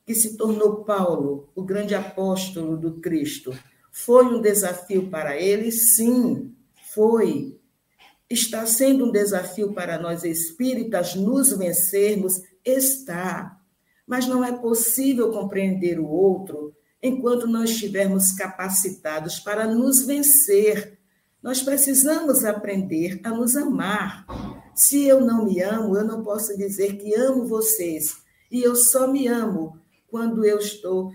que 0.06 0.14
se 0.14 0.38
tornou 0.38 0.84
Paulo, 0.84 1.50
o 1.56 1.64
grande 1.64 1.96
apóstolo 1.96 2.78
do 2.78 3.02
Cristo. 3.02 3.58
Foi 3.92 4.24
um 4.24 4.40
desafio 4.40 5.10
para 5.10 5.36
ele? 5.36 5.72
Sim, 5.72 6.54
foi. 6.94 7.60
Está 8.30 8.68
sendo 8.68 9.08
um 9.08 9.12
desafio 9.12 9.74
para 9.74 9.98
nós 9.98 10.24
espíritas 10.24 11.16
nos 11.16 11.58
vencermos? 11.58 12.40
Está. 12.64 13.60
Mas 14.06 14.28
não 14.28 14.44
é 14.44 14.52
possível 14.52 15.32
compreender 15.32 16.00
o 16.00 16.08
outro 16.08 16.72
enquanto 17.02 17.48
não 17.48 17.64
estivermos 17.64 18.32
capacitados 18.32 19.40
para 19.40 19.66
nos 19.66 20.06
vencer. 20.06 21.00
Nós 21.44 21.62
precisamos 21.62 22.46
aprender 22.46 23.20
a 23.22 23.30
nos 23.30 23.58
amar. 23.58 24.26
Se 24.74 25.06
eu 25.06 25.20
não 25.20 25.44
me 25.44 25.62
amo, 25.62 25.98
eu 25.98 26.06
não 26.06 26.24
posso 26.24 26.58
dizer 26.58 26.96
que 26.96 27.14
amo 27.14 27.46
vocês. 27.46 28.16
E 28.50 28.64
eu 28.64 28.78
só 28.78 29.12
me 29.12 29.28
amo 29.28 29.78
quando 30.08 30.46
eu 30.46 30.58
estou 30.58 31.12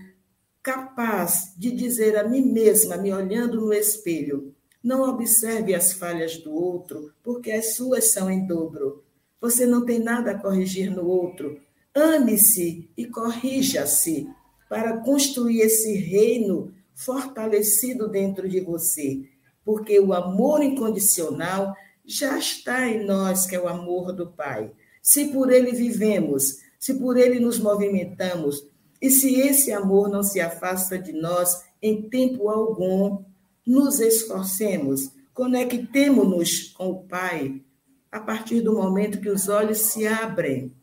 capaz 0.61 1.55
de 1.57 1.71
dizer 1.71 2.15
a 2.15 2.27
mim 2.27 2.41
mesma, 2.41 2.95
me 2.95 3.11
olhando 3.11 3.59
no 3.59 3.73
espelho, 3.73 4.53
não 4.83 5.01
observe 5.09 5.73
as 5.73 5.93
falhas 5.93 6.37
do 6.37 6.53
outro, 6.53 7.11
porque 7.23 7.51
as 7.51 7.73
suas 7.75 8.11
são 8.11 8.29
em 8.29 8.45
dobro. 8.45 9.03
Você 9.41 9.65
não 9.65 9.83
tem 9.83 9.97
nada 9.97 10.31
a 10.31 10.39
corrigir 10.39 10.91
no 10.91 11.07
outro. 11.07 11.59
Ame-se 11.95 12.87
e 12.95 13.07
corrija-se 13.07 14.29
para 14.69 14.97
construir 14.97 15.61
esse 15.61 15.95
reino 15.95 16.71
fortalecido 16.93 18.07
dentro 18.07 18.47
de 18.47 18.59
você, 18.59 19.23
porque 19.69 19.99
o 19.99 20.15
amor 20.15 20.63
incondicional 20.63 21.75
já 22.03 22.39
está 22.39 22.87
em 22.87 23.05
nós, 23.05 23.45
que 23.45 23.55
é 23.55 23.61
o 23.61 23.67
amor 23.67 24.11
do 24.11 24.25
Pai. 24.25 24.71
Se 24.99 25.25
por 25.25 25.53
ele 25.53 25.73
vivemos, 25.73 26.57
se 26.79 26.95
por 26.95 27.17
ele 27.17 27.39
nos 27.39 27.59
movimentamos, 27.59 28.67
e 28.99 29.11
se 29.11 29.39
esse 29.39 29.71
amor 29.71 30.09
não 30.09 30.23
se 30.23 30.41
afasta 30.41 30.97
de 30.97 31.11
nós 31.11 31.65
em 31.79 32.09
tempo 32.09 32.49
algum, 32.49 33.23
nos 33.63 33.99
esforcemos, 33.99 35.11
conectemo-nos 35.35 36.69
com 36.69 36.89
o 36.89 37.03
Pai 37.03 37.61
a 38.11 38.19
partir 38.19 38.61
do 38.61 38.73
momento 38.73 39.21
que 39.21 39.29
os 39.29 39.49
olhos 39.49 39.81
se 39.81 40.07
abrem, 40.07 40.73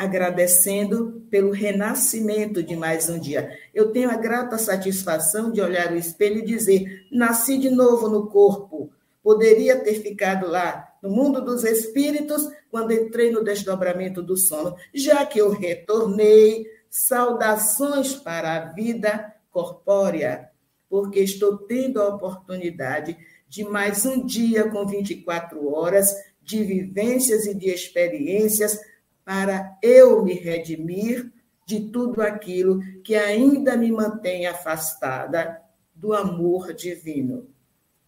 agradecendo 0.00 1.26
pelo 1.30 1.50
renascimento 1.50 2.62
de 2.62 2.74
mais 2.74 3.10
um 3.10 3.18
dia. 3.18 3.50
Eu 3.74 3.92
tenho 3.92 4.10
a 4.10 4.16
grata 4.16 4.56
satisfação 4.56 5.52
de 5.52 5.60
olhar 5.60 5.92
o 5.92 5.96
espelho 5.96 6.38
e 6.38 6.44
dizer: 6.46 7.06
nasci 7.12 7.58
de 7.58 7.68
novo 7.68 8.08
no 8.08 8.26
corpo. 8.28 8.90
Poderia 9.22 9.78
ter 9.78 10.00
ficado 10.00 10.48
lá 10.48 10.88
no 11.02 11.10
mundo 11.10 11.44
dos 11.44 11.64
espíritos 11.64 12.48
quando 12.70 12.94
entrei 12.94 13.30
no 13.30 13.44
desdobramento 13.44 14.22
do 14.22 14.38
sono, 14.38 14.74
já 14.94 15.26
que 15.26 15.38
eu 15.38 15.50
retornei 15.50 16.66
saudações 16.88 18.14
para 18.14 18.56
a 18.56 18.72
vida 18.72 19.34
corpórea, 19.50 20.48
porque 20.88 21.20
estou 21.20 21.58
tendo 21.58 22.00
a 22.00 22.08
oportunidade 22.08 23.18
de 23.46 23.64
mais 23.64 24.06
um 24.06 24.24
dia 24.24 24.66
com 24.70 24.86
24 24.86 25.70
horas 25.74 26.14
de 26.40 26.64
vivências 26.64 27.44
e 27.44 27.54
de 27.54 27.68
experiências 27.68 28.80
para 29.24 29.78
eu 29.82 30.24
me 30.24 30.34
redimir 30.34 31.30
de 31.66 31.80
tudo 31.80 32.20
aquilo 32.20 32.80
que 33.04 33.14
ainda 33.14 33.76
me 33.76 33.92
mantém 33.92 34.46
afastada 34.46 35.60
do 35.94 36.12
amor 36.12 36.72
divino. 36.74 37.46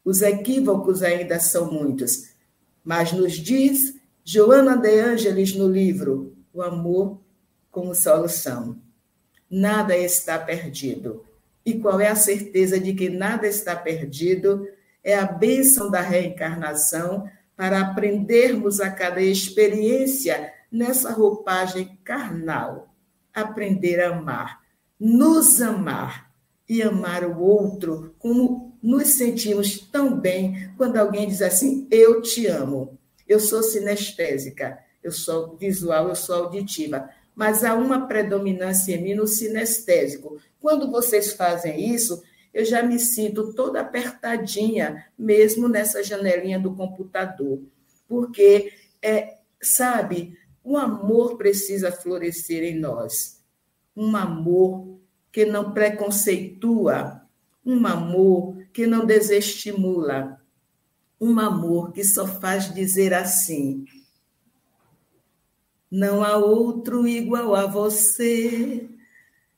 Os 0.04 0.20
equívocos 0.20 1.02
ainda 1.02 1.38
são 1.38 1.70
muitos, 1.70 2.32
mas 2.82 3.12
nos 3.12 3.34
diz 3.34 3.94
Joana 4.24 4.76
de 4.76 5.00
Ângeles 5.00 5.54
no 5.54 5.68
livro 5.68 6.36
O 6.52 6.60
Amor 6.60 7.20
como 7.70 7.94
solução. 7.94 8.76
Nada 9.48 9.96
está 9.96 10.38
perdido. 10.38 11.24
E 11.64 11.74
qual 11.74 12.00
é 12.00 12.08
a 12.08 12.16
certeza 12.16 12.80
de 12.80 12.92
que 12.94 13.08
nada 13.08 13.46
está 13.46 13.76
perdido? 13.76 14.66
É 15.04 15.16
a 15.16 15.26
bênção 15.26 15.90
da 15.90 16.00
reencarnação 16.00 17.28
para 17.56 17.80
aprendermos 17.80 18.80
a 18.80 18.90
cada 18.90 19.20
experiência 19.20 20.52
nessa 20.72 21.12
roupagem 21.12 21.98
carnal. 22.02 22.88
Aprender 23.32 24.00
a 24.00 24.16
amar, 24.16 24.60
nos 24.98 25.60
amar 25.60 26.32
e 26.68 26.82
amar 26.82 27.24
o 27.24 27.40
outro 27.40 28.14
como 28.18 28.76
nos 28.82 29.08
sentimos 29.10 29.78
tão 29.78 30.18
bem 30.18 30.70
quando 30.76 30.96
alguém 30.96 31.28
diz 31.28 31.42
assim: 31.42 31.86
Eu 31.90 32.22
te 32.22 32.46
amo. 32.46 32.98
Eu 33.28 33.38
sou 33.40 33.62
sinestésica, 33.62 34.78
eu 35.02 35.12
sou 35.12 35.56
visual, 35.56 36.08
eu 36.08 36.14
sou 36.14 36.44
auditiva, 36.44 37.08
mas 37.34 37.64
há 37.64 37.74
uma 37.74 38.06
predominância 38.06 38.94
em 38.94 39.02
mim 39.02 39.14
no 39.14 39.26
sinestésico. 39.26 40.38
Quando 40.60 40.90
vocês 40.90 41.32
fazem 41.32 41.94
isso, 41.94 42.22
eu 42.52 42.64
já 42.64 42.82
me 42.82 42.98
sinto 42.98 43.54
toda 43.54 43.80
apertadinha, 43.80 45.06
mesmo 45.18 45.68
nessa 45.68 46.02
janelinha 46.02 46.58
do 46.58 46.74
computador, 46.74 47.62
porque, 48.06 48.72
é, 49.00 49.38
sabe, 49.60 50.36
o 50.64 50.76
amor 50.76 51.36
precisa 51.36 51.90
florescer 51.90 52.62
em 52.62 52.78
nós. 52.78 53.42
Um 53.96 54.16
amor 54.16 54.98
que 55.30 55.44
não 55.44 55.72
preconceitua, 55.72 57.22
um 57.64 57.86
amor 57.86 58.56
que 58.72 58.86
não 58.86 59.04
desestimula, 59.04 60.40
um 61.20 61.38
amor 61.38 61.92
que 61.92 62.04
só 62.04 62.26
faz 62.26 62.72
dizer 62.72 63.12
assim: 63.14 63.84
não 65.90 66.24
há 66.24 66.36
outro 66.36 67.06
igual 67.06 67.54
a 67.54 67.66
você, 67.66 68.88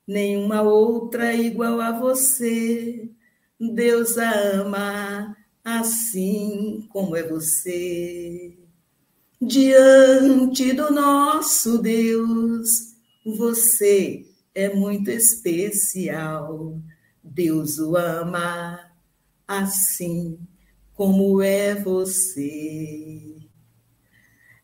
nenhuma 0.06 0.62
outra 0.62 1.32
igual 1.32 1.80
a 1.80 1.92
você. 1.92 3.08
Deus 3.60 4.18
a 4.18 4.32
ama 4.32 5.36
assim 5.62 6.86
como 6.90 7.16
é 7.16 7.22
você. 7.22 8.63
Diante 9.46 10.72
do 10.72 10.90
nosso 10.90 11.76
Deus, 11.76 12.94
você 13.26 14.24
é 14.54 14.74
muito 14.74 15.10
especial. 15.10 16.80
Deus 17.22 17.78
o 17.78 17.94
ama 17.94 18.80
assim 19.46 20.38
como 20.94 21.42
é 21.42 21.74
você. 21.74 23.36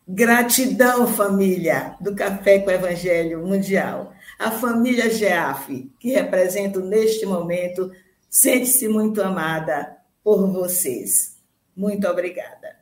Gratidão, 0.07 1.07
família 1.07 1.95
do 2.01 2.15
Café 2.15 2.59
com 2.59 2.69
o 2.69 2.73
Evangelho 2.73 3.45
Mundial. 3.45 4.13
A 4.39 4.49
família 4.49 5.11
GEAF, 5.11 5.91
que 5.99 6.09
represento 6.09 6.79
neste 6.79 7.23
momento, 7.25 7.91
sente-se 8.27 8.87
muito 8.87 9.21
amada 9.21 9.95
por 10.23 10.51
vocês. 10.51 11.37
Muito 11.75 12.07
obrigada. 12.07 12.80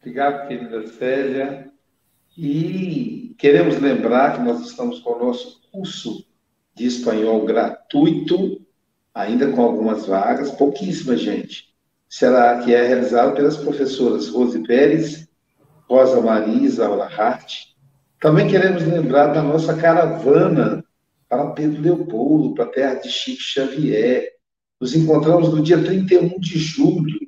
Obrigado, 0.00 0.48
querida 0.48 0.86
Célia. 0.88 1.70
E 2.36 3.34
queremos 3.38 3.78
lembrar 3.78 4.36
que 4.36 4.42
nós 4.42 4.66
estamos 4.66 5.00
com 5.00 5.12
o 5.12 5.26
nosso 5.26 5.60
curso 5.70 6.24
de 6.74 6.86
espanhol 6.86 7.44
gratuito, 7.44 8.64
ainda 9.12 9.52
com 9.52 9.62
algumas 9.62 10.06
vagas, 10.06 10.50
pouquíssima 10.52 11.16
gente. 11.16 11.74
Será 12.08 12.58
que 12.60 12.74
é 12.74 12.86
realizado 12.86 13.34
pelas 13.34 13.58
professoras 13.58 14.28
Rose 14.28 14.62
Pérez, 14.62 15.28
Rosa 15.90 16.20
Maria 16.20 16.62
Isaura 16.62 17.04
Hart. 17.04 17.64
Também 18.20 18.48
queremos 18.48 18.86
lembrar 18.86 19.34
da 19.34 19.42
nossa 19.42 19.76
caravana 19.76 20.84
para 21.28 21.50
Pedro 21.50 21.82
Leopoldo, 21.82 22.54
para 22.54 22.64
a 22.64 22.68
terra 22.68 22.94
de 22.94 23.10
Chico 23.10 23.42
Xavier. 23.42 24.28
Nos 24.80 24.94
encontramos 24.94 25.52
no 25.52 25.60
dia 25.60 25.82
31 25.82 26.38
de 26.38 26.58
julho, 26.58 27.18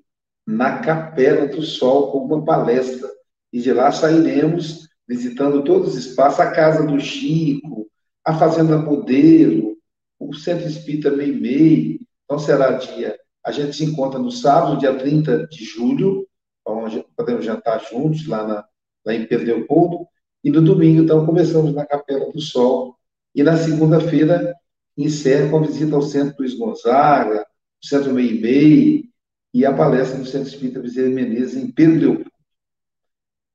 na 0.47 0.78
Capela 0.78 1.47
do 1.47 1.62
Sol, 1.62 2.11
com 2.11 2.18
uma 2.18 2.45
palestra. 2.45 3.09
E 3.53 3.61
de 3.61 3.72
lá 3.72 3.93
sairemos 3.93 4.88
visitando 5.07 5.62
todos 5.62 5.95
os 5.95 6.07
espaços, 6.07 6.40
a 6.40 6.51
casa 6.51 6.86
do 6.86 6.99
Chico, 6.99 7.86
a 8.24 8.34
Fazenda 8.34 8.78
Modelo, 8.78 9.76
o 10.18 10.34
Centro 10.34 10.66
Espírita 10.66 11.11
Meimei. 11.11 12.01
Então 12.24 12.38
será 12.38 12.72
dia. 12.72 13.18
A 13.45 13.51
gente 13.51 13.76
se 13.76 13.84
encontra 13.84 14.18
no 14.18 14.30
sábado, 14.30 14.78
dia 14.78 14.97
30 14.97 15.47
de 15.49 15.64
julho, 15.64 16.26
onde 16.66 17.05
podemos 17.16 17.45
jantar 17.45 17.82
juntos 17.90 18.26
lá, 18.26 18.47
na, 18.47 18.64
lá 19.05 19.14
em 19.14 19.26
Pedro 19.26 19.47
Leopoldo. 19.47 20.07
E 20.45 20.51
no 20.51 20.61
domingo, 20.61 21.03
então, 21.03 21.26
começamos 21.26 21.74
na 21.74 21.86
Capela 21.86 22.32
do 22.32 22.40
Sol. 22.40 22.97
E 23.34 23.43
na 23.43 23.57
segunda-feira, 23.57 24.55
encerra 24.97 25.51
com 25.51 25.59
a 25.59 25.62
visita 25.62 25.95
ao 25.95 26.03
Centro 26.03 26.36
Luiz 26.38 26.55
Gonzaga, 26.55 27.47
Centro 27.82 28.12
Meimei 28.12 29.11
e 29.53 29.66
a 29.66 29.72
palestra 29.72 30.18
do 30.18 30.26
Centro 30.26 30.48
Espírita 30.48 30.80
Bezerra 30.80 31.11
Menezes 31.11 31.57
em 31.57 31.70
Pedro 31.70 32.00
Leopoldo. 32.00 32.32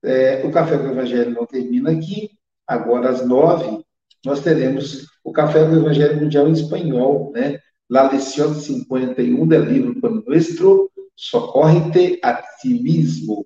É, 0.03 0.45
o 0.45 0.51
Café 0.51 0.77
com 0.77 0.85
o 0.85 0.91
Evangelho 0.91 1.31
não 1.31 1.45
termina 1.45 1.91
aqui. 1.91 2.31
Agora, 2.67 3.09
às 3.09 3.25
nove, 3.25 3.83
nós 4.25 4.41
teremos 4.41 5.07
o 5.23 5.31
Café 5.31 5.65
com 5.65 5.71
o 5.71 5.79
Evangelho 5.79 6.21
Mundial 6.21 6.47
em 6.47 6.53
espanhol, 6.53 7.31
né? 7.33 7.59
La 7.89 8.11
lección 8.11 8.53
51 8.53 9.47
del 9.47 9.65
libro 9.65 9.99
por 9.99 10.11
nuestro 10.11 10.91
Socorrente 11.15 12.19
a 12.21 12.33
ti 12.35 12.79
mismo, 12.81 13.45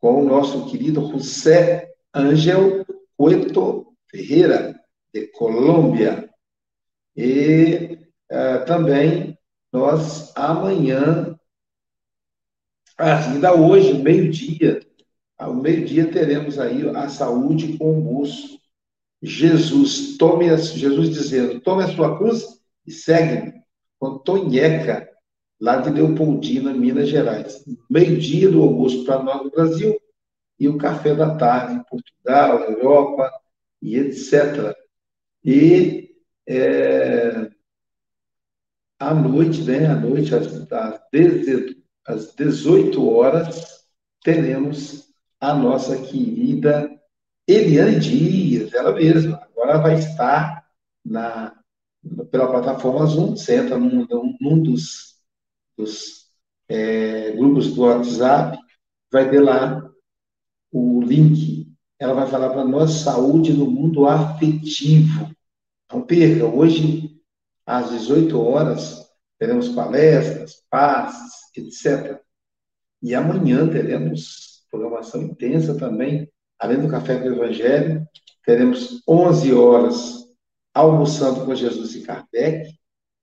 com 0.00 0.22
o 0.22 0.24
nosso 0.24 0.66
querido 0.66 1.08
José 1.08 1.88
Ángel 2.12 2.84
Cueto 3.16 3.94
Ferreira, 4.10 4.78
de 5.12 5.28
Colômbia. 5.28 6.28
E 7.16 7.98
uh, 8.30 8.64
também 8.66 9.38
nós 9.72 10.32
amanhã, 10.36 11.29
ainda 13.00 13.54
hoje, 13.54 13.94
meio-dia, 13.94 14.80
ao 15.38 15.54
meio-dia 15.54 16.10
teremos 16.10 16.58
aí 16.58 16.86
a 16.90 17.08
saúde 17.08 17.78
com 17.78 17.92
o 17.92 18.00
moço. 18.00 18.60
Jesus, 19.22 20.16
tome 20.16 20.50
a, 20.50 20.56
Jesus 20.56 21.10
dizendo, 21.10 21.60
tome 21.60 21.84
a 21.84 21.88
sua 21.88 22.16
cruz 22.18 22.60
e 22.86 22.92
segue-me, 22.92 23.60
com 23.98 24.18
Tonheca, 24.18 25.08
lá 25.60 25.76
de 25.76 25.90
Leopoldina, 25.90 26.72
Minas 26.72 27.08
Gerais. 27.08 27.64
Meio-dia 27.88 28.50
do 28.50 28.62
almoço 28.62 29.04
para 29.04 29.22
nós 29.22 29.42
no 29.44 29.50
Brasil 29.50 29.98
e 30.58 30.68
o 30.68 30.78
café 30.78 31.14
da 31.14 31.34
tarde 31.36 31.74
em 31.74 31.84
Portugal, 31.84 32.60
Europa 32.70 33.30
e 33.80 33.96
etc. 33.96 34.74
E 35.44 36.14
é, 36.46 37.50
à 38.98 39.14
noite, 39.14 39.62
né, 39.62 39.86
à 39.86 39.94
noite, 39.94 40.34
às, 40.34 40.46
às 40.70 41.00
18 41.12 41.79
horas, 42.98 43.84
teremos 44.22 45.10
a 45.40 45.54
nossa 45.54 45.96
querida 45.96 46.90
Eliane 47.46 47.98
Dias, 47.98 48.72
ela 48.72 48.92
mesma. 48.92 49.40
Agora 49.52 49.78
vai 49.78 49.98
estar 49.98 50.64
na, 51.04 51.56
pela 52.30 52.48
plataforma 52.48 53.06
Zoom, 53.06 53.36
você 53.36 53.56
entra 53.56 53.78
num, 53.78 54.06
num 54.40 54.62
dos, 54.62 55.16
dos 55.76 56.26
é, 56.68 57.32
grupos 57.32 57.74
do 57.74 57.82
WhatsApp, 57.82 58.58
vai 59.10 59.28
ter 59.28 59.40
lá 59.40 59.90
o 60.70 61.02
link. 61.02 61.68
Ela 61.98 62.14
vai 62.14 62.26
falar 62.28 62.50
para 62.50 62.64
nós 62.64 62.92
saúde 62.92 63.52
no 63.52 63.70
mundo 63.70 64.06
afetivo. 64.06 65.30
Não 65.92 66.02
perca, 66.02 66.46
hoje, 66.46 67.20
às 67.66 67.90
18 67.90 68.40
horas, 68.40 69.10
teremos 69.38 69.68
palestras, 69.70 70.62
passes, 70.70 71.39
etc. 71.56 72.20
E 73.02 73.14
amanhã 73.14 73.68
teremos 73.68 74.64
programação 74.70 75.22
intensa 75.22 75.74
também, 75.76 76.30
além 76.58 76.80
do 76.80 76.88
Café 76.88 77.18
com 77.18 77.28
o 77.28 77.32
Evangelho, 77.32 78.06
teremos 78.44 79.02
11 79.08 79.52
horas 79.52 80.20
almoçando 80.72 81.44
com 81.44 81.54
Jesus 81.54 81.94
e 81.94 82.02
Kardec, 82.02 82.72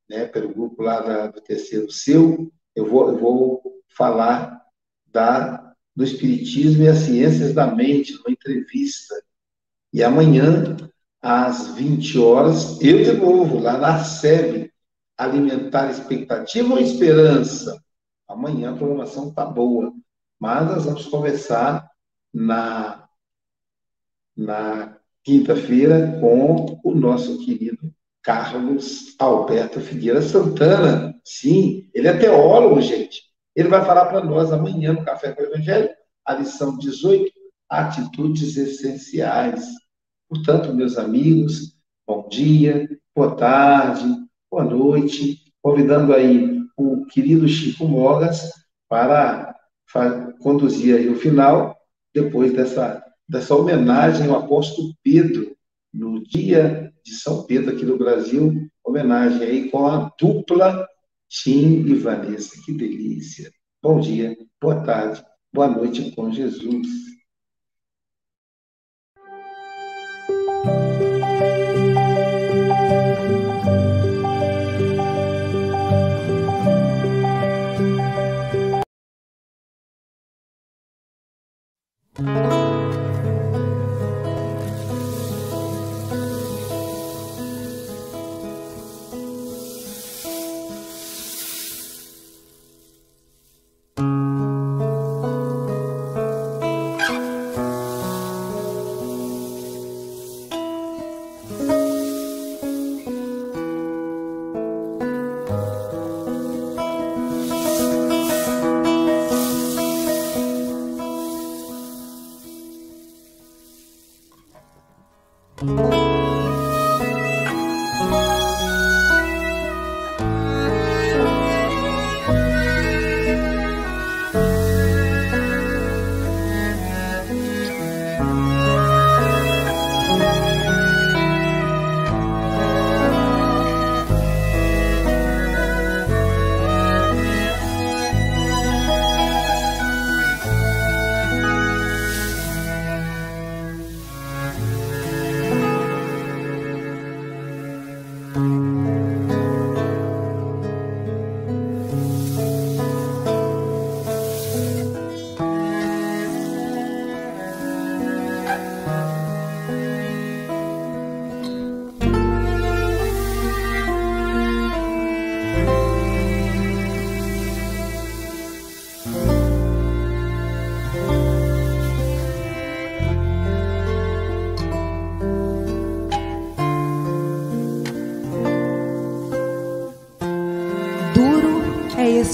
né, 0.10 0.26
pelo 0.26 0.54
grupo 0.54 0.82
lá 0.82 1.02
da, 1.02 1.28
do 1.28 1.42
Terceiro 1.42 1.92
Seu. 1.92 2.52
Eu 2.76 2.86
vou, 2.86 3.10
eu 3.10 3.18
vou 3.18 3.82
falar 3.88 4.62
da, 5.06 5.74
do 5.96 6.04
Espiritismo 6.04 6.84
e 6.84 6.88
as 6.88 7.00
Ciências 7.00 7.54
da 7.54 7.68
Mente, 7.68 8.14
numa 8.14 8.32
entrevista. 8.32 9.16
E 9.94 10.04
amanhã, 10.04 10.76
às 11.22 11.76
20 11.76 12.20
horas, 12.20 12.82
eu 12.82 13.04
de 13.04 13.14
novo, 13.14 13.60
lá 13.60 13.78
na 13.78 14.04
SEB, 14.04 14.72
alimentar 15.18 15.90
expectativa 15.90 16.74
ou 16.74 16.80
esperança? 16.80 17.82
Amanhã 18.28 18.74
a 18.74 18.78
programação 18.78 19.30
está 19.30 19.46
boa, 19.46 19.94
mas 20.40 20.68
nós 20.68 20.86
vamos 20.86 21.06
conversar 21.06 21.90
na, 22.34 23.08
na 24.36 24.98
quinta-feira 25.24 26.20
com 26.20 26.80
o 26.84 26.94
nosso 26.94 27.44
querido 27.46 27.94
Carlos 28.22 29.16
Alberto 29.18 29.80
Figueira 29.80 30.22
Santana. 30.22 31.16
Sim, 31.24 31.90
ele 31.94 32.08
é 32.10 32.18
teólogo, 32.18 32.82
gente. 32.82 33.24
Ele 33.56 33.70
vai 33.70 33.84
falar 33.86 34.06
para 34.08 34.24
nós 34.24 34.52
amanhã 34.52 34.94
no 34.94 35.06
Café 35.06 35.32
com 35.32 35.42
o 35.42 35.46
Evangelho, 35.46 35.90
a 36.26 36.34
lição 36.34 36.78
18, 36.78 37.32
Atitudes 37.70 38.58
Essenciais. 38.58 39.66
Portanto, 40.30 40.74
meus 40.74 40.98
amigos, 40.98 41.78
bom 42.06 42.28
dia, 42.28 42.88
boa 43.16 43.36
tarde, 43.36 44.06
boa 44.52 44.66
noite, 44.66 45.54
convidando 45.62 46.14
aí 46.14 46.57
o 46.78 47.06
querido 47.08 47.48
Chico 47.48 47.88
Mogas 47.88 48.52
para 48.88 49.56
conduzir 50.40 50.96
aí 50.96 51.10
o 51.10 51.18
final, 51.18 51.76
depois 52.14 52.54
dessa, 52.54 53.04
dessa 53.28 53.56
homenagem 53.56 54.30
ao 54.30 54.44
apóstolo 54.44 54.94
Pedro, 55.04 55.58
no 55.94 56.24
dia 56.24 56.94
de 57.04 57.14
São 57.16 57.44
Pedro 57.44 57.76
aqui 57.76 57.84
no 57.84 57.98
Brasil, 57.98 58.70
homenagem 58.86 59.42
aí 59.42 59.70
com 59.72 59.88
a 59.88 60.12
dupla 60.20 60.88
Tim 61.28 61.86
e 61.88 61.96
Vanessa, 61.96 62.62
que 62.64 62.72
delícia. 62.72 63.52
Bom 63.82 64.00
dia, 64.00 64.38
boa 64.62 64.82
tarde, 64.84 65.24
boa 65.52 65.68
noite 65.68 66.12
com 66.12 66.32
Jesus. 66.32 67.07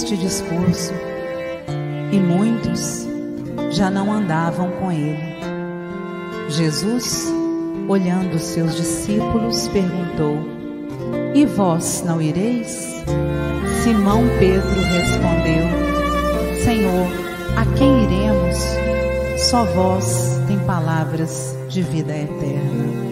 Este 0.04 0.18
discurso 0.18 0.92
e 2.12 2.20
muitos 2.20 3.08
já 3.72 3.90
não 3.90 4.12
andavam 4.12 4.70
com 4.72 4.92
ele. 4.92 5.18
Jesus, 6.50 7.32
olhando 7.88 8.38
seus 8.38 8.76
discípulos, 8.76 9.70
perguntou: 9.70 10.38
E 11.34 11.46
vós 11.46 12.04
não 12.06 12.22
ireis? 12.22 13.02
Simão 13.82 14.24
Pedro 14.40 14.82
respondeu: 14.82 15.64
Senhor, 16.66 17.08
a 17.56 17.66
quem 17.78 18.04
iremos? 18.04 18.58
Só 19.50 19.64
vós 19.64 20.38
tem 20.48 20.60
palavras 20.60 21.56
de 21.70 21.82
vida 21.82 22.14
eterna. 22.14 23.03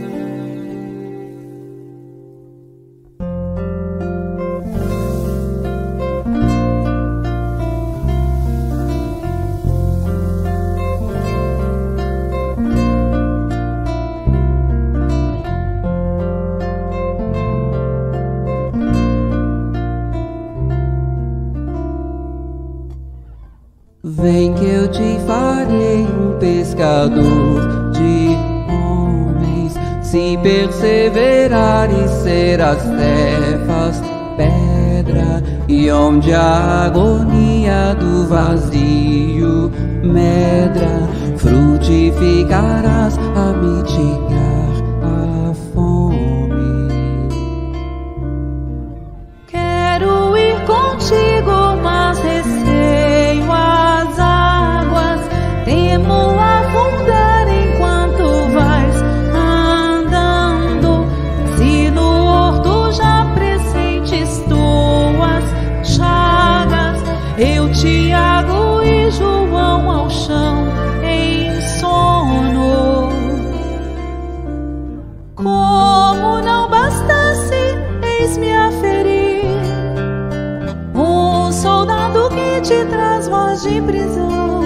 De 83.81 83.91
prisão. 83.91 84.61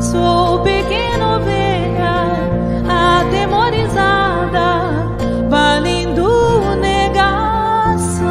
Sou 0.00 0.60
pequena 0.60 1.36
ovelha, 1.36 2.14
atemorizada, 3.20 4.68
valendo 5.48 6.28
negação. 6.80 8.28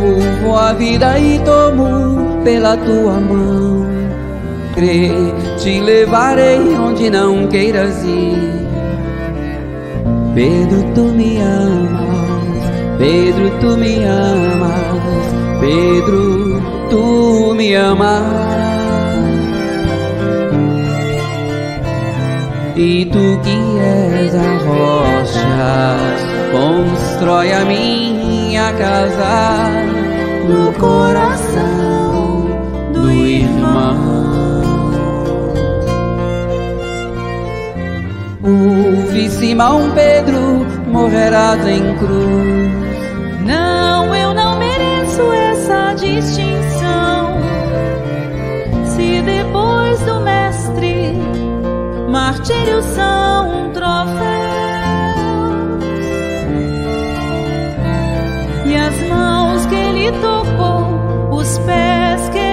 Louvo 0.00 0.56
a 0.56 0.72
vida 0.74 1.18
e 1.18 1.38
tomo 1.40 2.42
pela 2.44 2.76
tua 2.76 3.20
mão. 3.20 3.88
Crê, 4.74 5.10
te 5.58 5.80
levarei 5.80 6.76
onde 6.78 7.10
não 7.10 7.48
queiras 7.48 8.02
ir. 8.04 8.60
Pedro, 10.32 10.84
tu 10.94 11.00
me 11.00 11.38
amas, 11.38 12.09
Pedro, 13.00 13.50
tu 13.60 13.78
me 13.78 14.04
amas, 14.04 15.24
Pedro, 15.58 16.60
tu 16.90 17.54
me 17.54 17.74
amas. 17.74 18.20
E 22.76 23.06
tu 23.06 23.40
que 23.42 23.78
és 23.78 24.34
a 24.34 24.50
rocha, 24.66 25.96
constrói 26.52 27.52
a 27.54 27.64
minha 27.64 28.70
casa 28.74 29.70
no 30.46 30.70
coração 30.74 32.50
do 32.92 33.10
irmão. 33.10 34.30
Simão 39.40 39.90
Pedro 39.92 40.66
morrerás 40.86 41.66
em 41.66 41.96
cruz. 41.96 42.79
distinção. 46.14 47.38
Se 48.84 49.22
depois 49.22 50.00
do 50.00 50.20
mestre, 50.20 51.12
martírios 52.08 52.84
são 52.86 53.70
troféus. 53.72 54.20
E 58.66 58.74
as 58.74 59.08
mãos 59.08 59.66
que 59.66 59.74
ele 59.74 60.12
tocou, 60.12 61.38
os 61.38 61.58
pés 61.58 62.28
que 62.30 62.49